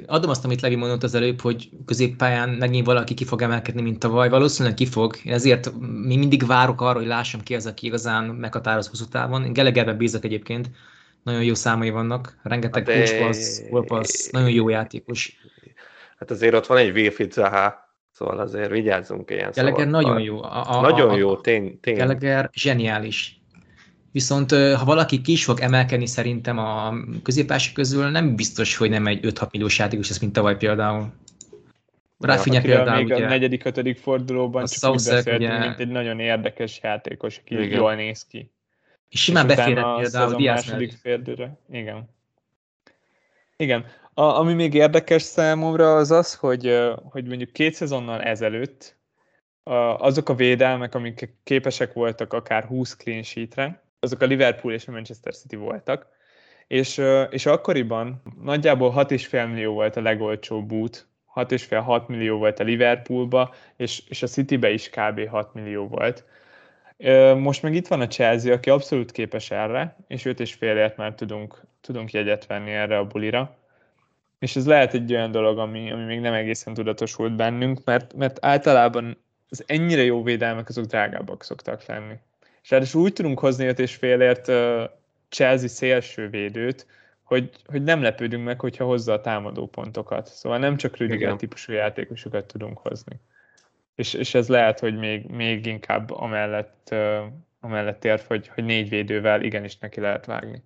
[0.07, 3.99] Adom azt, amit Levi mondott az előbb, hogy középpályán megint valaki ki fog emelkedni, mint
[3.99, 4.29] tavaly.
[4.29, 5.17] Valószínűleg ki fog.
[5.25, 9.53] Ezért mi mindig várok arra, hogy lássam ki az, aki igazán meghatároz hosszú távon.
[9.53, 10.71] Gelegerben bízok egyébként.
[11.23, 12.39] Nagyon jó számai vannak.
[12.43, 12.99] Rengeteg De...
[12.99, 15.40] push pass, nagyon jó játékos.
[16.21, 17.75] Hát azért ott van egy Wilfried Zaha,
[18.11, 20.43] szóval azért vigyázzunk ilyen Gallagher nagyon jó.
[20.43, 21.97] A, a, nagyon a, jó, tény, tény.
[21.97, 23.41] Gallagher zseniális.
[24.13, 29.07] Viszont ha valaki ki is fog emelkedni szerintem a középások közül, nem biztos, hogy nem
[29.07, 31.13] egy 5-6 milliós játékos, ez mint tavaly például.
[32.19, 36.21] Rafinha például még ugye, a negyedik, ötödik fordulóban csak úgy beszéltünk, ugye, mint egy nagyon
[36.21, 37.79] érdekes játékos, aki igen.
[37.79, 38.51] jól néz ki.
[39.09, 41.59] És simán beférhet például a második férdőre.
[41.71, 42.09] Igen.
[43.57, 43.85] Igen.
[44.21, 46.79] A, ami még érdekes számomra az az, hogy,
[47.11, 48.97] hogy mondjuk két szezonnal ezelőtt
[49.99, 54.91] azok a védelmek, amik képesek voltak akár 20 clean sheetre, azok a Liverpool és a
[54.91, 56.07] Manchester City voltak,
[56.67, 63.55] és, és akkoriban nagyjából 6,5 millió volt a legolcsóbb út, 6,5-6 millió volt a Liverpoolba,
[63.77, 65.29] és, és a Citybe is kb.
[65.29, 66.25] 6 millió volt.
[67.39, 72.13] Most meg itt van a Chelsea, aki abszolút képes erre, és 5,5-ért már tudunk, tudunk
[72.13, 73.59] jegyet venni erre a bulira.
[74.41, 78.45] És ez lehet egy olyan dolog, ami, ami még nem egészen tudatosult bennünk, mert, mert
[78.45, 79.17] általában
[79.49, 82.15] az ennyire jó védelmek azok drágábbak szoktak lenni.
[82.63, 84.83] És ráadásul úgy tudunk hozni 5 és félért uh,
[85.29, 86.87] Chelsea szélső védőt,
[87.23, 90.27] hogy, hogy nem lepődünk meg, hogyha hozza a támadó pontokat.
[90.27, 93.21] Szóval nem csak Rüdiger típusú játékosokat tudunk hozni.
[93.95, 97.19] És, és ez lehet, hogy még, még inkább amellett, uh,
[97.61, 100.63] amellett érv, hogy, hogy négy védővel igenis neki lehet vágni.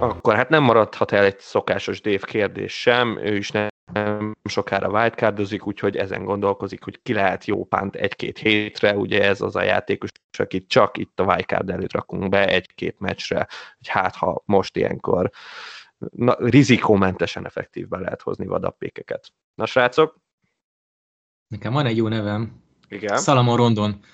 [0.00, 3.68] Akkor hát nem maradhat el egy szokásos Dave kérdés sem, ő is nem
[4.44, 9.56] sokára wildcardozik, úgyhogy ezen gondolkozik, hogy ki lehet jó pánt egy-két hétre, ugye ez az
[9.56, 13.48] a játékos, akit csak itt a wildcard előtt rakunk be egy-két meccsre,
[13.78, 15.30] hogy hát ha most ilyenkor
[16.10, 19.32] na, rizikómentesen effektívbe lehet hozni vadappékeket.
[19.54, 20.16] Na srácok?
[21.48, 22.62] Nekem van egy jó nevem.
[22.88, 23.18] Igen.
[23.18, 24.04] Salamon Rondon.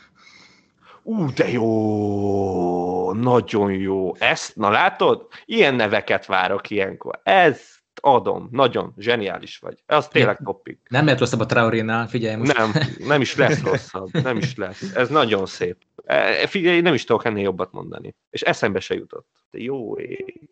[1.07, 3.12] Ú, de jó!
[3.12, 4.15] Nagyon jó.
[4.15, 5.27] Ezt, na látod?
[5.45, 7.20] Ilyen neveket várok ilyenkor.
[7.23, 7.61] Ez
[8.01, 8.49] adom.
[8.53, 9.83] Nagyon zseniális vagy.
[9.87, 10.81] Ez tényleg toppik.
[10.89, 12.57] Nem lehet rosszabb a Traorénál, figyelj most.
[12.57, 14.11] Nem, nem is lesz rosszabb.
[14.12, 14.95] Nem is lesz.
[14.95, 15.77] Ez nagyon szép.
[16.05, 18.15] E, figyelj, nem is tudok ennél jobbat mondani.
[18.31, 19.28] És eszembe se jutott.
[19.51, 20.49] De jó ég.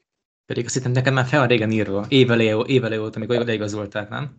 [0.46, 2.04] Pedig azt hittem, nekem már fel régen írva.
[2.08, 4.36] Évelé, évelé volt, amikor leigazolták, nem?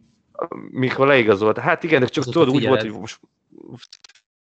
[0.70, 1.58] Mikor leigazolt.
[1.58, 3.20] Hát igen, de csak tudod, úgy volt, hogy most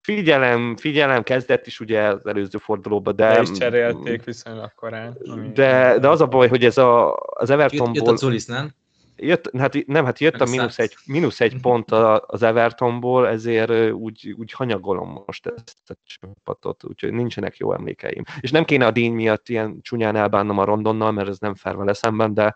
[0.02, 3.34] Figyelem, figyelem, kezdett is ugye az előző fordulóban, de...
[3.34, 5.18] De is cserélték viszonylag korán.
[5.54, 7.96] De, de az a baj, hogy ez a, az Evertonból...
[7.96, 8.72] Jött, jött a Zulis, nem?
[9.16, 11.92] Jött, hát nem, hát jött a mínusz egy, mínusz egy pont
[12.26, 18.24] az Evertonból, ezért úgy, úgy hanyagolom most ezt a csapatot, úgyhogy nincsenek jó emlékeim.
[18.40, 21.76] És nem kéne a díny miatt ilyen csúnyán elbánnom a rondonnal, mert ez nem fair
[21.76, 22.56] vele szemben, de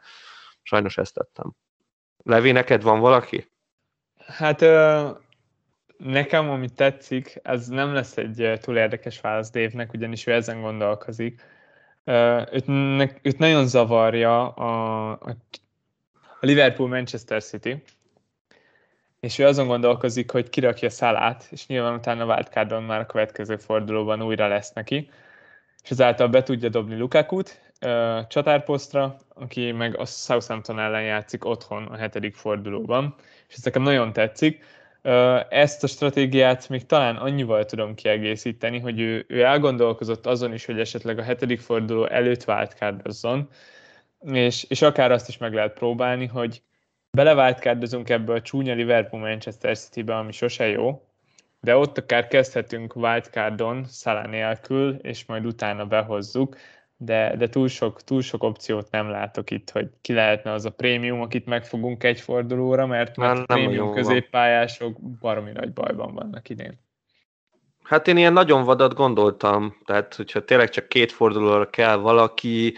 [0.61, 1.55] sajnos ezt tettem.
[2.23, 3.49] Levi, neked van valaki?
[4.25, 4.61] Hát
[5.97, 10.61] Nekem, ami tetszik, ez nem lesz egy eh, túl érdekes válasz Dave-nek, ugyanis ő ezen
[10.61, 11.41] gondolkozik.
[12.51, 12.67] Őt,
[13.21, 15.35] őt nagyon zavarja a, a
[16.39, 17.83] Liverpool-Manchester City,
[19.19, 24.21] és ő azon gondolkozik, hogy kirakja Szalát, és nyilván utána wildcardon már a következő fordulóban
[24.21, 25.09] újra lesz neki,
[25.83, 27.59] és ezáltal be tudja dobni Lukakut
[28.27, 33.15] csatárposztra, aki meg a Southampton ellen játszik otthon a hetedik fordulóban,
[33.47, 34.63] és ez nekem nagyon tetszik.
[35.49, 40.79] Ezt a stratégiát még talán annyival tudom kiegészíteni, hogy ő, ő elgondolkozott azon is, hogy
[40.79, 43.49] esetleg a hetedik forduló előtt váltkárdozzon,
[44.19, 46.61] és, és akár azt is meg lehet próbálni, hogy
[47.11, 51.05] beleváltkárdozunk ebbe a csúnya Liverpool-Manchester City-be, ami sose jó,
[51.61, 56.57] de ott akár kezdhetünk wildcardon, Szalá nélkül, és majd utána behozzuk,
[56.97, 60.69] de, de túl, sok, túl sok opciót nem látok itt, hogy ki lehetne az a
[60.69, 66.83] prémium, akit megfogunk egy fordulóra, mert, mert a prémium középpályások baromi nagy bajban vannak idén.
[67.83, 72.73] Hát én ilyen nagyon vadat gondoltam, tehát hogyha tényleg csak két fordulóra kell valaki,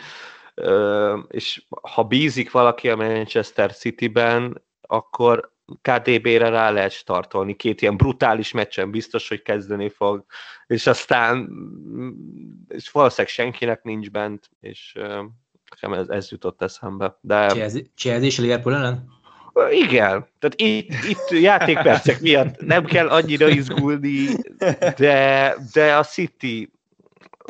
[1.28, 8.52] és ha bízik valaki a Manchester City-ben, akkor KDB-re rá lehet startolni, két ilyen brutális
[8.52, 10.26] meccsen biztos, hogy kezdeni fog,
[10.68, 11.50] és aztán
[12.68, 14.94] és valószínűleg senkinek nincs bent, és
[15.70, 17.18] nekem ez, ez jutott eszembe.
[17.22, 17.48] De...
[17.96, 19.16] Chelsea és Liverpool ellen?
[19.72, 24.28] Igen, tehát itt, itt játékpercek miatt nem kell annyira izgulni,
[24.98, 26.72] de, de a City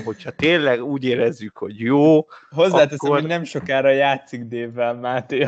[0.04, 3.20] hogyha tényleg úgy érezzük, hogy jó, Hozzáteszem, akkor...
[3.20, 5.42] hogy nem sokára játszik Dévvel Máté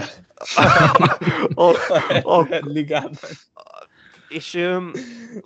[1.55, 1.73] a,
[2.23, 3.11] a, a, ligában.
[4.29, 4.67] És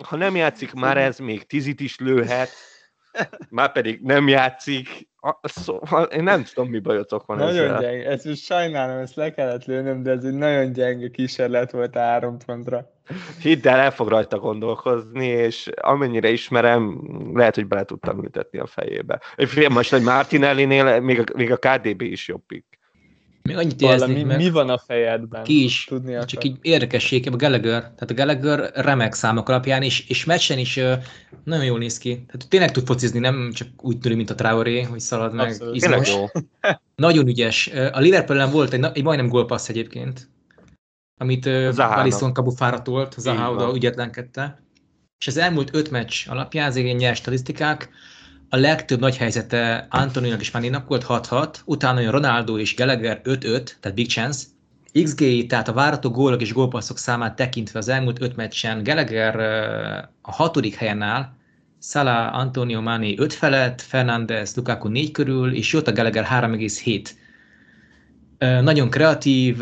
[0.04, 2.48] ha nem játszik, már ez még tizit is lőhet,
[3.50, 5.12] már pedig nem játszik,
[5.42, 7.80] Szóval én nem tudom, mi bajotok van Nagyon ezzel.
[7.80, 11.96] gyenge, ezt most sajnálom, ezt le kellett lőnöm, de ez egy nagyon gyenge kísérlet volt
[11.96, 12.93] a három pontra.
[13.40, 17.00] Hidd el, el fog rajta gondolkozni, és amennyire ismerem,
[17.34, 19.20] lehet, hogy bele tudtam ültetni a fejébe.
[19.68, 22.64] Most egy Martinelli-nél még a, még a KDB is jobbik.
[23.42, 25.42] Még annyit érezni, mi, mi van a fejedben?
[25.42, 30.08] Ki is, tudni csak így érdekesség, a Gallagher, tehát a Gallagher remek számok alapján, és,
[30.08, 30.92] és meccsen is uh,
[31.44, 32.10] nagyon jól néz ki.
[32.10, 35.74] Tehát tényleg tud focizni, nem csak úgy tűnik, mint a Traoré, hogy szalad meg Abszolút.
[35.74, 36.10] izmos.
[36.10, 36.24] Jó.
[36.96, 37.70] nagyon ügyes.
[37.92, 40.28] A liverpool volt egy, egy majdnem gólpassz egyébként,
[41.16, 41.46] amit
[41.76, 44.62] Alisson kabufára tolt, Zaha oda ügyetlenkedte.
[45.18, 47.88] És az elmúlt öt meccs alapján, az ilyen nyers statisztikák,
[48.48, 53.40] a legtöbb nagy helyzete Antoninak és Maninak volt 6-6, utána jön Ronaldo és Gallagher 5-5,
[53.80, 54.44] tehát big chance.
[55.02, 59.36] XG, tehát a várható gólok és gólpasszok számát tekintve az elmúlt 5 meccsen Gallagher
[60.22, 61.32] a hatodik helyen áll,
[61.80, 67.10] Salah, Antonio Mani 5 felett, Fernandez, Lukaku 4 körül, és Jota Gallagher 3,7.
[68.62, 69.58] Nagyon kreatív,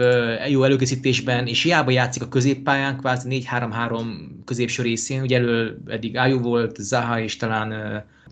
[0.48, 4.06] jó előkészítésben, és hiába játszik a középpályán, kvázi 4-3-3
[4.44, 7.72] középső részén, ugye elő eddig Ayu volt, Zaha és talán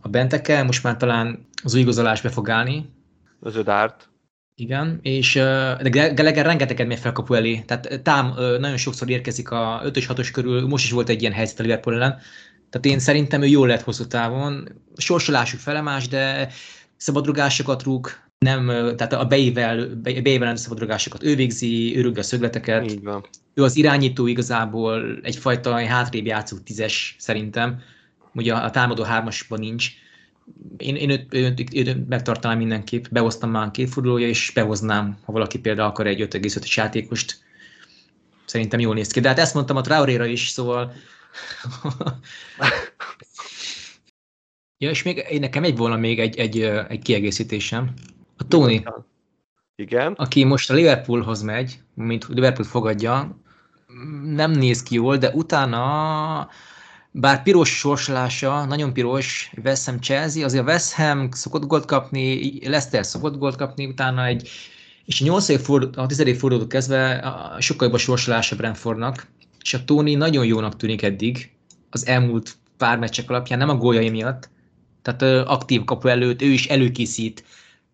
[0.02, 2.90] a Benteke, most már talán az új igazolás be fog állni.
[3.40, 4.09] Az Ödárt.
[4.55, 5.32] Igen, és
[5.82, 10.28] de Gallagher rengeteget megy fel kapu elé, tehát tám nagyon sokszor érkezik a 5 6-os
[10.32, 12.18] körül, most is volt egy ilyen helyzet a Liverpool ellen,
[12.70, 16.48] tehát én szerintem ő jól lehet hosszú távon, sorsolásuk felemás, de
[16.97, 18.10] szabadrugásokat rúg,
[18.44, 19.86] nem, tehát a beivel,
[20.22, 22.90] beivel szabadrugásokat ő végzi, ő rúgja a szögleteket.
[22.90, 23.26] Így van.
[23.54, 27.82] Ő az irányító igazából egyfajta hátrébb játszó tízes szerintem,
[28.34, 29.90] ugye a támadó hármasban nincs.
[30.76, 35.32] Én, én őt, őt, őt, őt megtartanám mindenképp, behoztam már két fordulója, és behoznám, ha
[35.32, 37.38] valaki például akar egy 5,5-ös játékost.
[38.44, 39.20] Szerintem jól néz ki.
[39.20, 40.92] De hát ezt mondtam a Traoréra is, szóval...
[44.78, 47.94] ja, és még nekem egy volna még egy, egy, egy kiegészítésem.
[48.40, 48.84] A Tony,
[49.76, 50.12] igen.
[50.12, 53.36] aki most a Liverpoolhoz megy, mint Liverpool fogadja,
[54.24, 56.48] nem néz ki jól, de utána
[57.10, 62.58] bár piros sorsolása, nagyon piros, West Ham Chelsea, azért a West Ham szokott gólt kapni,
[62.68, 64.48] Leicester szokott gólt kapni, utána egy,
[65.04, 65.62] és a 8.
[65.62, 66.38] forduló, a 10.
[66.38, 67.24] forduló kezdve
[67.58, 69.26] sokkal jobb a sorsolása Brentfordnak,
[69.62, 71.52] és a Tony nagyon jónak tűnik eddig,
[71.90, 74.50] az elmúlt pár meccsek alapján, nem a góljai miatt,
[75.02, 77.44] tehát aktív kapu előtt, ő is előkészít,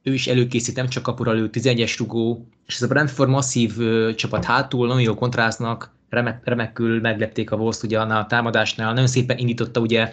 [0.07, 3.77] ő is előkészít, nem csak kapura előtt, 11-es rugó, és ez a Brentford masszív
[4.15, 9.07] csapat hátul, nagyon jól kontráznak, remek, remekül meglepték a Wolves ugye annál a támadásnál, nagyon
[9.07, 10.13] szépen indította ugye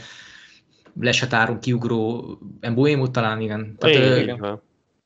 [0.99, 2.25] lesatáron kiugró
[2.59, 3.75] Emboémot talán, igen.
[3.77, 4.61] Tehát, igen, igen.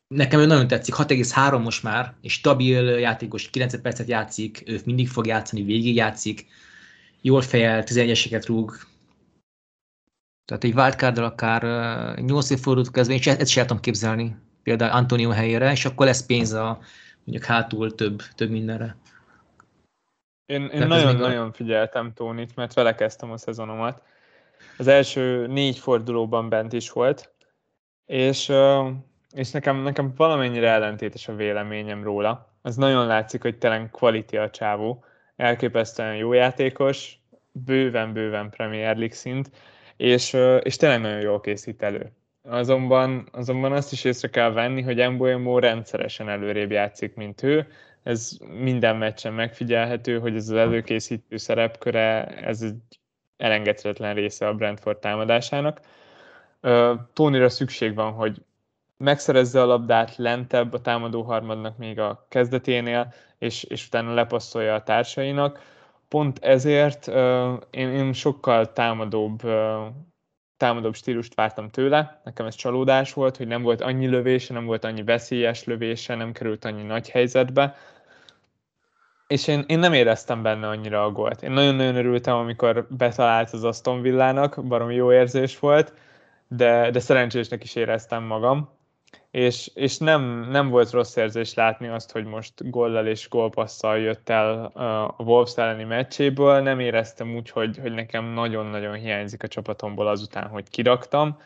[0.07, 5.07] Nekem ő nagyon tetszik, 6,3 most már, és stabil játékos, 90 percet játszik, ő mindig
[5.07, 6.45] fog játszani, végig játszik,
[7.21, 8.77] jól fejel, 11-eseket rúg,
[10.45, 11.61] tehát egy wildcard akár
[12.19, 14.35] 8 év fordult kezdve, és ezt sem tudom képzelni,
[14.67, 16.79] például Antonio helyére, és akkor lesz pénz a
[17.23, 18.95] mondjuk hátul több, több mindenre.
[20.45, 21.51] Én, én nagyon-nagyon a...
[21.51, 24.01] figyeltem Tónit, mert vele kezdtem a szezonomat.
[24.77, 27.33] Az első négy fordulóban bent is volt,
[28.05, 28.51] és,
[29.31, 32.53] és nekem, nekem valamennyire ellentétes a véleményem róla.
[32.61, 35.03] Az nagyon látszik, hogy telen quality a csávó,
[35.35, 37.19] elképesztően jó játékos,
[37.51, 39.51] bőven-bőven Premier League szint,
[39.97, 42.11] és, és tényleg nagyon jól készít elő.
[42.49, 47.67] Azonban, azonban azt is észre kell venni, hogy Embuemo rendszeresen előrébb játszik, mint ő,
[48.03, 52.99] ez minden meccsen megfigyelhető, hogy ez az előkészítő szerepköre, ez egy
[53.37, 55.79] elengedhetetlen része a Brentford támadásának.
[57.13, 58.41] Tónira szükség van, hogy
[58.97, 64.83] megszerezze a labdát lentebb a támadó harmadnak még a kezdeténél, és, és utána lepasszolja a
[64.83, 65.61] társainak.
[66.07, 67.07] Pont ezért
[67.69, 69.41] én, én sokkal támadóbb
[70.57, 74.83] támadóbb stílust vártam tőle, nekem ez csalódás volt, hogy nem volt annyi lövése, nem volt
[74.83, 77.75] annyi veszélyes lövése, nem került annyi nagy helyzetbe,
[79.27, 81.41] és én, én nem éreztem benne annyira a gólt.
[81.43, 85.93] Én nagyon-nagyon örültem, amikor betalált az Aston Villának, baromi jó érzés volt,
[86.47, 88.69] de, de szerencsésnek is éreztem magam.
[89.37, 94.29] És, és nem, nem volt rossz érzés látni azt, hogy most gollal és gólpasszal jött
[94.29, 94.65] el
[95.17, 96.61] a Wolves elleni meccséből.
[96.61, 101.39] Nem éreztem úgy, hogy, hogy nekem nagyon-nagyon hiányzik a csapatomból azután, hogy kiraktam.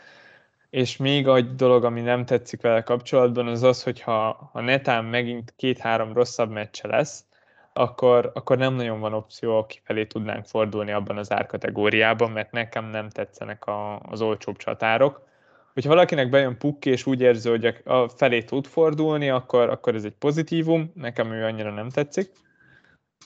[0.69, 5.05] És még egy dolog, ami nem tetszik vele kapcsolatban, az az, hogy ha, ha netán
[5.05, 7.26] megint két-három rosszabb meccse lesz,
[7.73, 13.09] akkor, akkor nem nagyon van opció, kifelé tudnánk fordulni abban az árkategóriában, mert nekem nem
[13.09, 15.30] tetszenek a, az olcsóbb csatárok.
[15.73, 20.03] Hogyha valakinek bejön pukki, és úgy érzi, hogy a felé tud fordulni, akkor, akkor ez
[20.03, 22.31] egy pozitívum, nekem ő annyira nem tetszik.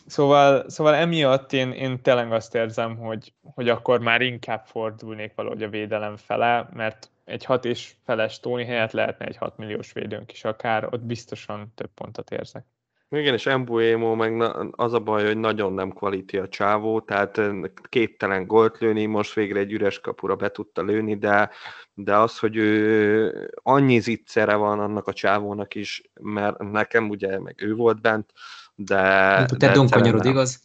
[0.05, 5.63] Szóval, szóval emiatt én, én tényleg azt érzem, hogy, hogy akkor már inkább fordulnék valahogy
[5.63, 10.31] a védelem fele, mert egy hat és feles Tóni helyett lehetne egy 6 milliós védőnk
[10.31, 12.65] is akár, ott biztosan több pontot érzek.
[13.09, 17.41] Igen, és Embuemo meg az a baj, hogy nagyon nem kvalití a csávó, tehát
[17.89, 21.49] képtelen gólt lőni, most végre egy üres kapura be tudta lőni, de,
[21.93, 27.55] de az, hogy ő annyi zicsere van annak a csávónak is, mert nekem ugye, meg
[27.61, 28.31] ő volt bent,
[28.75, 29.45] de...
[29.57, 30.61] Te donkonyarod, igaz?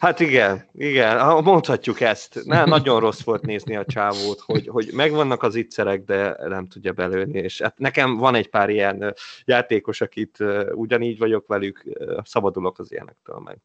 [0.00, 2.44] Hát igen, igen, mondhatjuk ezt.
[2.44, 6.92] Ne, nagyon rossz volt nézni a csávót, hogy, hogy megvannak az ittszerek, de nem tudja
[6.92, 9.14] belőni, és hát nekem van egy pár ilyen
[9.44, 10.38] játékos, akit
[10.72, 11.84] ugyanígy vagyok velük,
[12.24, 13.58] szabadulok az ilyenektől meg.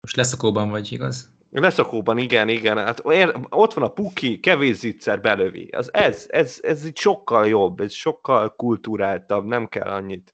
[0.00, 1.32] Most leszakóban vagy, igaz?
[1.50, 2.76] Leszakóban, igen, igen.
[2.76, 3.00] Hát
[3.48, 5.68] ott van a puki, kevés zicser belövi.
[5.68, 10.32] Az ez, ez, ez így sokkal jobb, ez sokkal kultúráltabb, nem kell annyit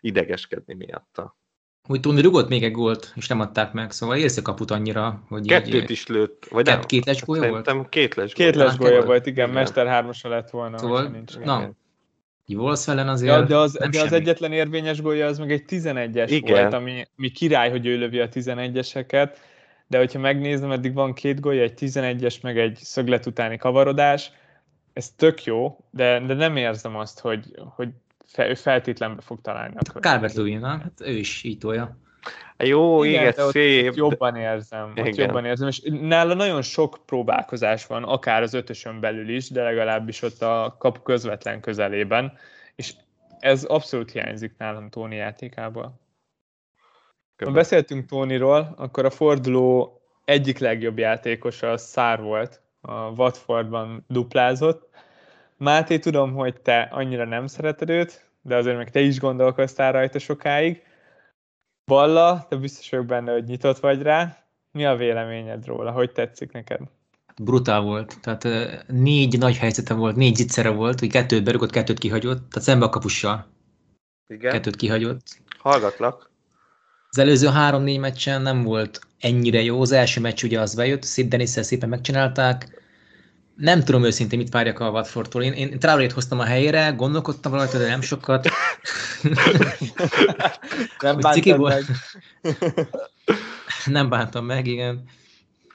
[0.00, 1.37] idegeskedni miatta.
[1.90, 5.22] Úgy tudni, rugott még egy gólt, és nem adták meg, szóval érzi a kaput annyira,
[5.28, 6.84] hogy Kettőt így, is lőtt, vagy két, nem?
[6.86, 7.88] Két lesgólya volt?
[7.88, 9.60] Két les Két lesgólya volt, igen, igen.
[9.60, 10.78] Mester hármasa lett volna.
[10.78, 11.70] Szóval, nincs, na,
[12.56, 15.64] Wolves ellen azért ja, de az, nem de az egyetlen érvényes gólya az meg egy
[15.68, 16.60] 11-es igen.
[16.60, 19.36] volt, ami, ami király, hogy ő lövi a 11-eseket,
[19.86, 24.32] de hogyha megnézem, eddig van két gólya, egy 11-es, meg egy szöglet utáni kavarodás,
[24.92, 27.44] ez tök jó, de, de nem érzem azt, hogy,
[27.74, 27.88] hogy
[28.36, 29.74] ő feltétlenül fog találni.
[30.00, 31.98] Calvert Lewin, hát ő is így tolja.
[32.64, 33.88] Jó, igen, igen ott, szép.
[33.88, 39.00] Ott jobban érzem, ott jobban érzem, és nála nagyon sok próbálkozás van, akár az ötösön
[39.00, 42.32] belül is, de legalábbis ott a kap közvetlen közelében,
[42.74, 42.94] és
[43.38, 46.00] ez abszolút hiányzik nálam Tóni játékából.
[47.44, 54.88] Ha beszéltünk Tóniról, akkor a forduló egyik legjobb játékosa a Szár volt, a Watfordban duplázott,
[55.58, 60.18] Máté, tudom, hogy te annyira nem szereted őt, de azért meg te is gondolkoztál rajta
[60.18, 60.82] sokáig.
[61.84, 64.44] Balla, te biztos vagyok benne, hogy nyitott vagy rá.
[64.72, 65.90] Mi a véleményed róla?
[65.90, 66.80] Hogy tetszik neked?
[67.42, 68.16] Brutál volt.
[68.20, 68.48] Tehát
[68.86, 72.88] négy nagy helyzete volt, négy zicsere volt, hogy kettőt berugott, kettőt kihagyott, tehát szembe a
[72.88, 73.46] kapussal.
[74.26, 74.52] Igen.
[74.52, 75.22] Kettőt kihagyott.
[75.58, 76.30] Hallgatlak.
[77.10, 79.80] Az előző három-négy meccsen nem volt ennyire jó.
[79.80, 82.82] Az első meccs ugye az bejött, szép Denisszel szépen megcsinálták
[83.58, 85.42] nem tudom őszintén, mit várjak a Watfordtól.
[85.42, 88.48] Én, én traoré hoztam a helyére, gondolkodtam rajta, de nem sokat.
[91.00, 91.84] nem bántam meg.
[93.84, 95.04] nem bántam meg, igen.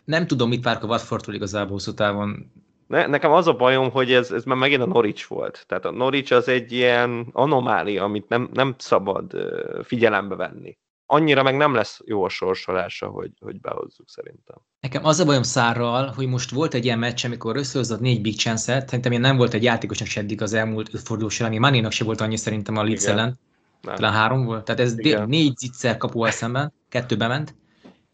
[0.05, 2.51] Nem tudom, mit várok a Watfordtól igazából hosszú távon.
[2.87, 5.63] Ne, nekem az a bajom, hogy ez, ez már megint a Norwich volt.
[5.67, 9.31] Tehát a Norwich az egy ilyen anomália, amit nem, nem szabad
[9.83, 10.77] figyelembe venni
[11.13, 14.57] annyira meg nem lesz jó a sorsolása, hogy, hogy behozzuk szerintem.
[14.79, 18.35] Nekem az a bajom szárral, hogy most volt egy ilyen meccs, amikor összehozott négy big
[18.35, 21.59] chance-et, szerintem ilyen nem volt egy játékosnak se eddig az elmúlt öt forduló során, ami
[21.59, 23.39] Manénak se volt annyi szerintem a Leeds ellen.
[23.81, 25.27] Talán három volt, tehát ez Igen.
[25.27, 27.55] négy zicser kapuval szemben, kettő bement.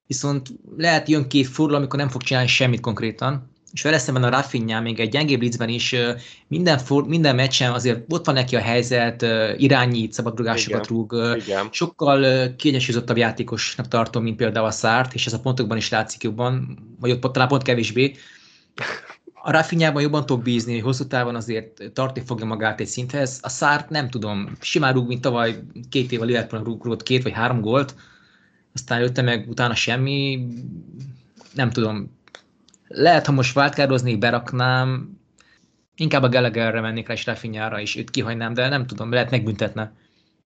[0.07, 4.29] Viszont lehet jön két forduló, amikor nem fog csinálni semmit konkrétan, és vele szemben a
[4.29, 5.95] Rafinha még egy gyengébb blitzben is
[6.47, 9.25] minden, for, minden meccsen azért ott van neki a helyzet,
[9.57, 11.67] irányít, szabadrugásokat rúg, Igen.
[11.71, 16.77] sokkal kiegyensúlyozottabb játékosnak tartom, mint például a Szárt, és ez a pontokban is látszik jobban,
[16.99, 18.15] vagy ott talán pont kevésbé.
[19.41, 23.39] A Rafinhában jobban tudok bízni, hogy hosszú távon azért tartni fogja magát egy szinthez.
[23.41, 25.59] A Szárt nem tudom, simán rúg, mint tavaly
[25.89, 27.95] két év a Liverpool rúgott két vagy három gólt,
[28.73, 30.47] aztán jötte meg utána semmi,
[31.53, 32.18] nem tudom,
[32.89, 35.19] lehet, ha most váltkároznék, beraknám,
[35.95, 39.93] inkább a Gallagherre mennék rá, és Rafinhára, és őt kihagynám, de nem tudom, lehet megbüntetne.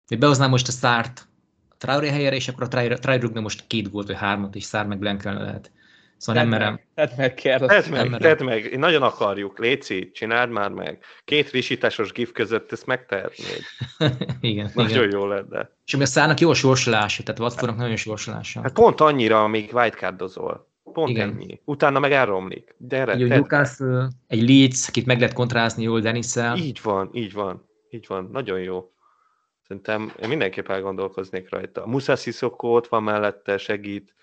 [0.07, 1.27] Hogy behoznám most a Szárt
[1.69, 4.85] a Traoré helyére, és akkor a Traoré rúgna most két gólt, vagy hármat, és Szár
[4.85, 5.71] meg Blankelne lehet.
[6.17, 6.79] Szóval nem merem.
[6.95, 7.59] Tedd meg, kell.
[7.59, 8.63] Tedd meg, tedd meg.
[8.65, 9.59] Én nagyon akarjuk.
[9.59, 11.03] Léci, csináld már meg.
[11.25, 13.61] Két risításos gif között ezt megtehetnéd.
[14.41, 14.71] igen.
[14.73, 15.11] Nagyon igen.
[15.11, 15.69] jó lenne.
[15.85, 18.61] És ami a szárnak jó a sorsolása, tehát Watfordnak nagyon jó sorsolása.
[18.61, 20.73] Hát pont annyira, amíg wildcardozol.
[20.95, 21.29] Pont Igen.
[21.29, 21.61] ennyi.
[21.65, 22.75] Utána meg elromlik.
[22.77, 26.35] Gyere, egy Newcastle, egy Leeds, akit meg lehet kontrázni jól denis.
[26.55, 27.67] Így van, így van.
[27.89, 28.29] Így van.
[28.31, 28.91] Nagyon jó.
[29.67, 31.85] Szerintem én mindenképp elgondolkoznék rajta.
[31.85, 34.13] Musa Sissoko ott van mellette, segít.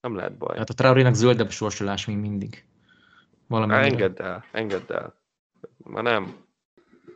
[0.00, 0.56] Nem lehet baj.
[0.56, 2.64] Hát a Traorénak zöldebb sorsolás, mint mindig.
[3.46, 5.14] Valami engedd el, engedd el.
[5.76, 6.36] Ma nem.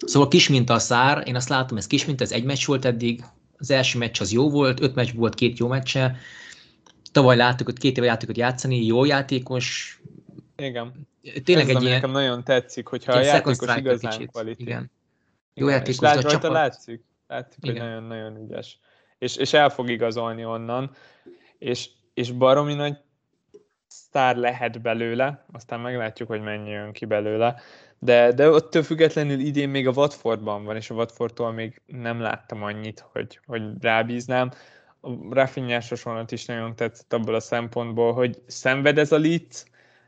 [0.07, 2.85] Szóval kis mint a szár, én azt látom, ez kis mint, ez egy meccs volt
[2.85, 3.25] eddig,
[3.59, 6.17] az első meccs az jó volt, öt meccs volt, két jó meccse,
[7.13, 10.01] Tavaly láttuk, hogy két éve játékot játszani, jó játékos.
[10.57, 11.09] Igen.
[11.45, 11.95] Tényleg Ez egy ilyen...
[11.95, 14.65] nekem nagyon tetszik, hogyha a játékos igazán kvalitás.
[14.67, 14.91] Igen.
[15.55, 15.79] Jó Igen.
[15.79, 16.51] játékos, lát, a csapat...
[16.51, 18.79] látszik, látszik hogy nagyon-nagyon ügyes.
[19.19, 20.91] És, és el fog igazolni onnan.
[21.59, 22.97] És, és baromi nagy
[23.87, 27.61] sztár lehet belőle, aztán meglátjuk, hogy mennyi jön ki belőle,
[27.99, 32.63] de, de ott függetlenül idén még a Watfordban van, és a Watfordtól még nem láttam
[32.63, 34.51] annyit, hogy, hogy rábíznám.
[35.01, 39.65] A Rafinhás hasonlat is nagyon tetszett abból a szempontból, hogy szenved ez a Leeds,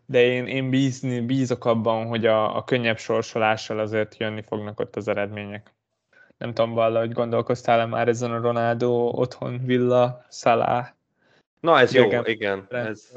[0.07, 4.97] de én, én bízni, bízok abban, hogy a, a könnyebb sorsolással azért jönni fognak ott
[4.97, 5.73] az eredmények.
[6.39, 10.87] Nem tudom, Valla, hogy gondolkoztál-e már ezen a Ronaldo otthon, Villa, Salah?
[11.61, 12.67] Na ez jó, igen.
[12.71, 13.11] Ez,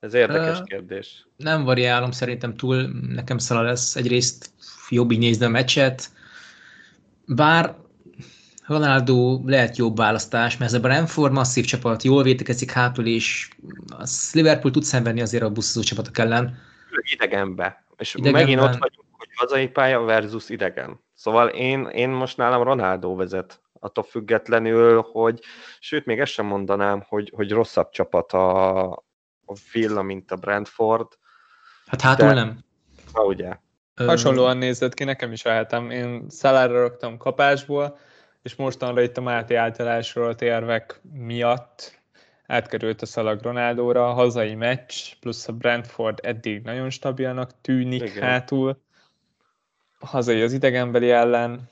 [0.00, 1.26] ez érdekes uh, kérdés.
[1.36, 3.96] Nem variálom, szerintem túl nekem Salah lesz.
[3.96, 4.50] Egyrészt
[4.88, 6.10] jobb így nézni a meccset,
[7.26, 7.74] bár
[8.66, 13.48] Ronaldo lehet jobb választás, mert ez a Brentford masszív csapat, jól védekezik hátul, és
[13.96, 16.58] az Liverpool tud szenvedni azért a buszozó csapatok ellen.
[17.12, 17.84] Idegenbe.
[17.96, 18.42] És Idegenben...
[18.42, 21.00] megint ott vagyunk, hogy hazai pálya versus idegen.
[21.14, 25.40] Szóval én, én most nálam Ronaldo vezet, attól függetlenül, hogy
[25.80, 28.82] sőt, még ezt sem mondanám, hogy, hogy rosszabb csapat a,
[29.46, 31.06] a Villa, mint a Brentford.
[31.86, 32.58] Hát hátul de, nem.
[33.12, 33.58] Ha ugye.
[33.94, 35.90] Hasonlóan nézett ki, nekem is elhetem.
[35.90, 37.98] Én szalára raktam kapásból,
[38.42, 42.00] és mostanra itt a Máté által elsorolt érvek miatt
[42.46, 48.22] átkerült a szalag Ronaldóra, a hazai meccs, plusz a Brentford eddig nagyon stabilnak tűnik Igen.
[48.22, 48.80] hátul,
[49.98, 51.68] a hazai az idegenbeli ellen,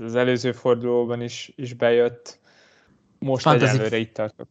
[0.00, 2.38] az előző fordulóban is, is bejött,
[3.18, 4.48] most Fantasy, egyelőre itt tartok.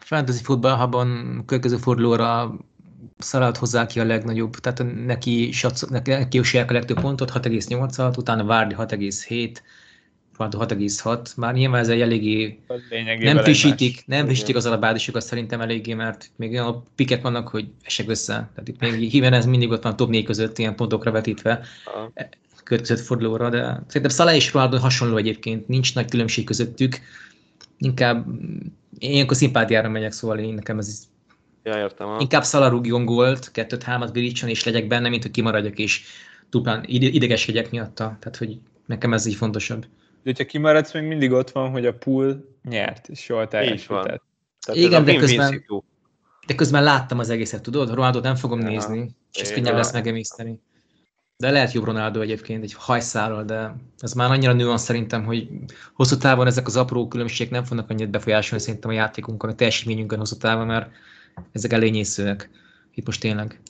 [0.00, 2.54] Fantasy futballban következő fordulóra
[3.18, 8.44] szalált hozzá ki a legnagyobb, tehát neki, satsz, neki, neki a legtöbb pontot, 6,8-at, utána
[8.44, 9.56] Várdi 6,7,
[10.50, 12.58] 6,6, már nyilván ez egy eléggé
[13.18, 17.68] nem frissítik, nem frissítik az alapádisokat szerintem eléggé, mert még olyan a piket vannak, hogy
[17.82, 18.32] esek össze.
[18.32, 21.64] Tehát itt még híven ez mindig ott van top 4 között ilyen pontokra vetítve
[22.64, 26.98] következő fordulóra, de szerintem Salah és Ronaldo hasonló egyébként, nincs nagy különbség közöttük,
[27.78, 28.26] inkább
[28.98, 31.10] én ilyenkor szimpátiára megyek, szóval én nekem ez
[31.64, 32.06] Ja, értem.
[32.06, 32.16] Ha.
[32.20, 36.02] Inkább Salah rúgjon gólt, kettőt, hármat virítson és legyek benne, mint hogy kimaradjak és
[36.50, 38.16] duplán idegeskedjek miatta.
[38.20, 39.86] Tehát, hogy nekem ez így fontosabb.
[40.22, 44.22] De hogyha kimaradsz, még mindig ott van, hogy a pool nyert, és jól teljesített.
[44.72, 45.64] Igen, de közben,
[46.46, 47.94] de közben láttam az egészet, tudod?
[47.94, 50.60] Ronaldo nem fogom ja, nézni, és ez könnyebb lesz megemészteni.
[51.36, 55.48] De lehet jobb Ronaldo egyébként egy hajszálral, de ez már annyira nüansz szerintem, hogy
[55.94, 60.18] hosszú távon ezek az apró különbségek nem fognak annyit befolyásolni szerintem a játékunkon, a teljesítményünkön
[60.18, 60.90] hosszú távon, mert
[61.52, 62.50] ezek elényészőek.
[62.94, 63.60] Itt most tényleg.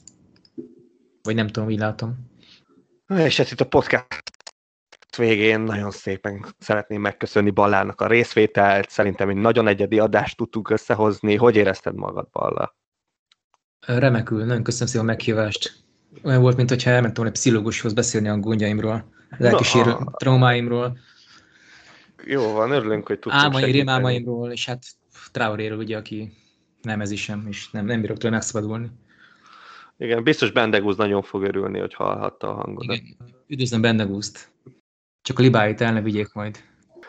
[1.21, 2.31] Vagy nem tudom, így látom.
[3.07, 4.31] És hát itt a podcast
[5.15, 8.89] végén nagyon szépen szeretném megköszönni Ballának a részvételt.
[8.89, 11.35] Szerintem egy nagyon egyedi adást tudtunk összehozni.
[11.35, 12.75] Hogy érezted magad, Balla?
[13.85, 15.73] Remekül, nagyon köszönöm szépen a meghívást.
[16.23, 20.97] Olyan volt, mintha elmentem volna pszichológushoz beszélni a gondjaimról, lelkisérő no, traumáimról.
[22.25, 24.83] Jó van, örülünk, hogy tudtunk Álmai, rémálmaimról, és hát
[25.31, 26.33] Traoréről, ugye, aki
[26.81, 28.91] nem ez is sem, és nem, nem bírok tőle megszabadulni.
[29.97, 32.95] Igen, biztos Bendegúz nagyon fog örülni, hogy hallhatta a hangodat.
[32.95, 33.17] Igen,
[33.47, 34.52] üdvözlöm Bendegúzt.
[35.23, 36.57] Csak a libáit el ne vigyék majd.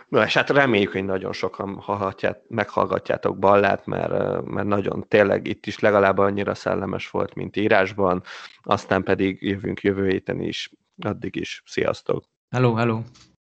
[0.09, 5.66] Na, és hát reméljük, hogy nagyon sokan hallhatját, meghallgatjátok Ballát, mert, mert nagyon tényleg itt
[5.66, 8.23] is legalább annyira szellemes volt, mint írásban,
[8.62, 11.62] aztán pedig jövünk jövő héten is, addig is.
[11.66, 12.24] Sziasztok!
[12.51, 13.01] Hello, hello!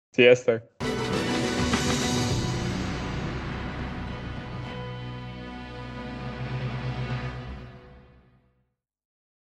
[0.09, 0.86] Sziasztok!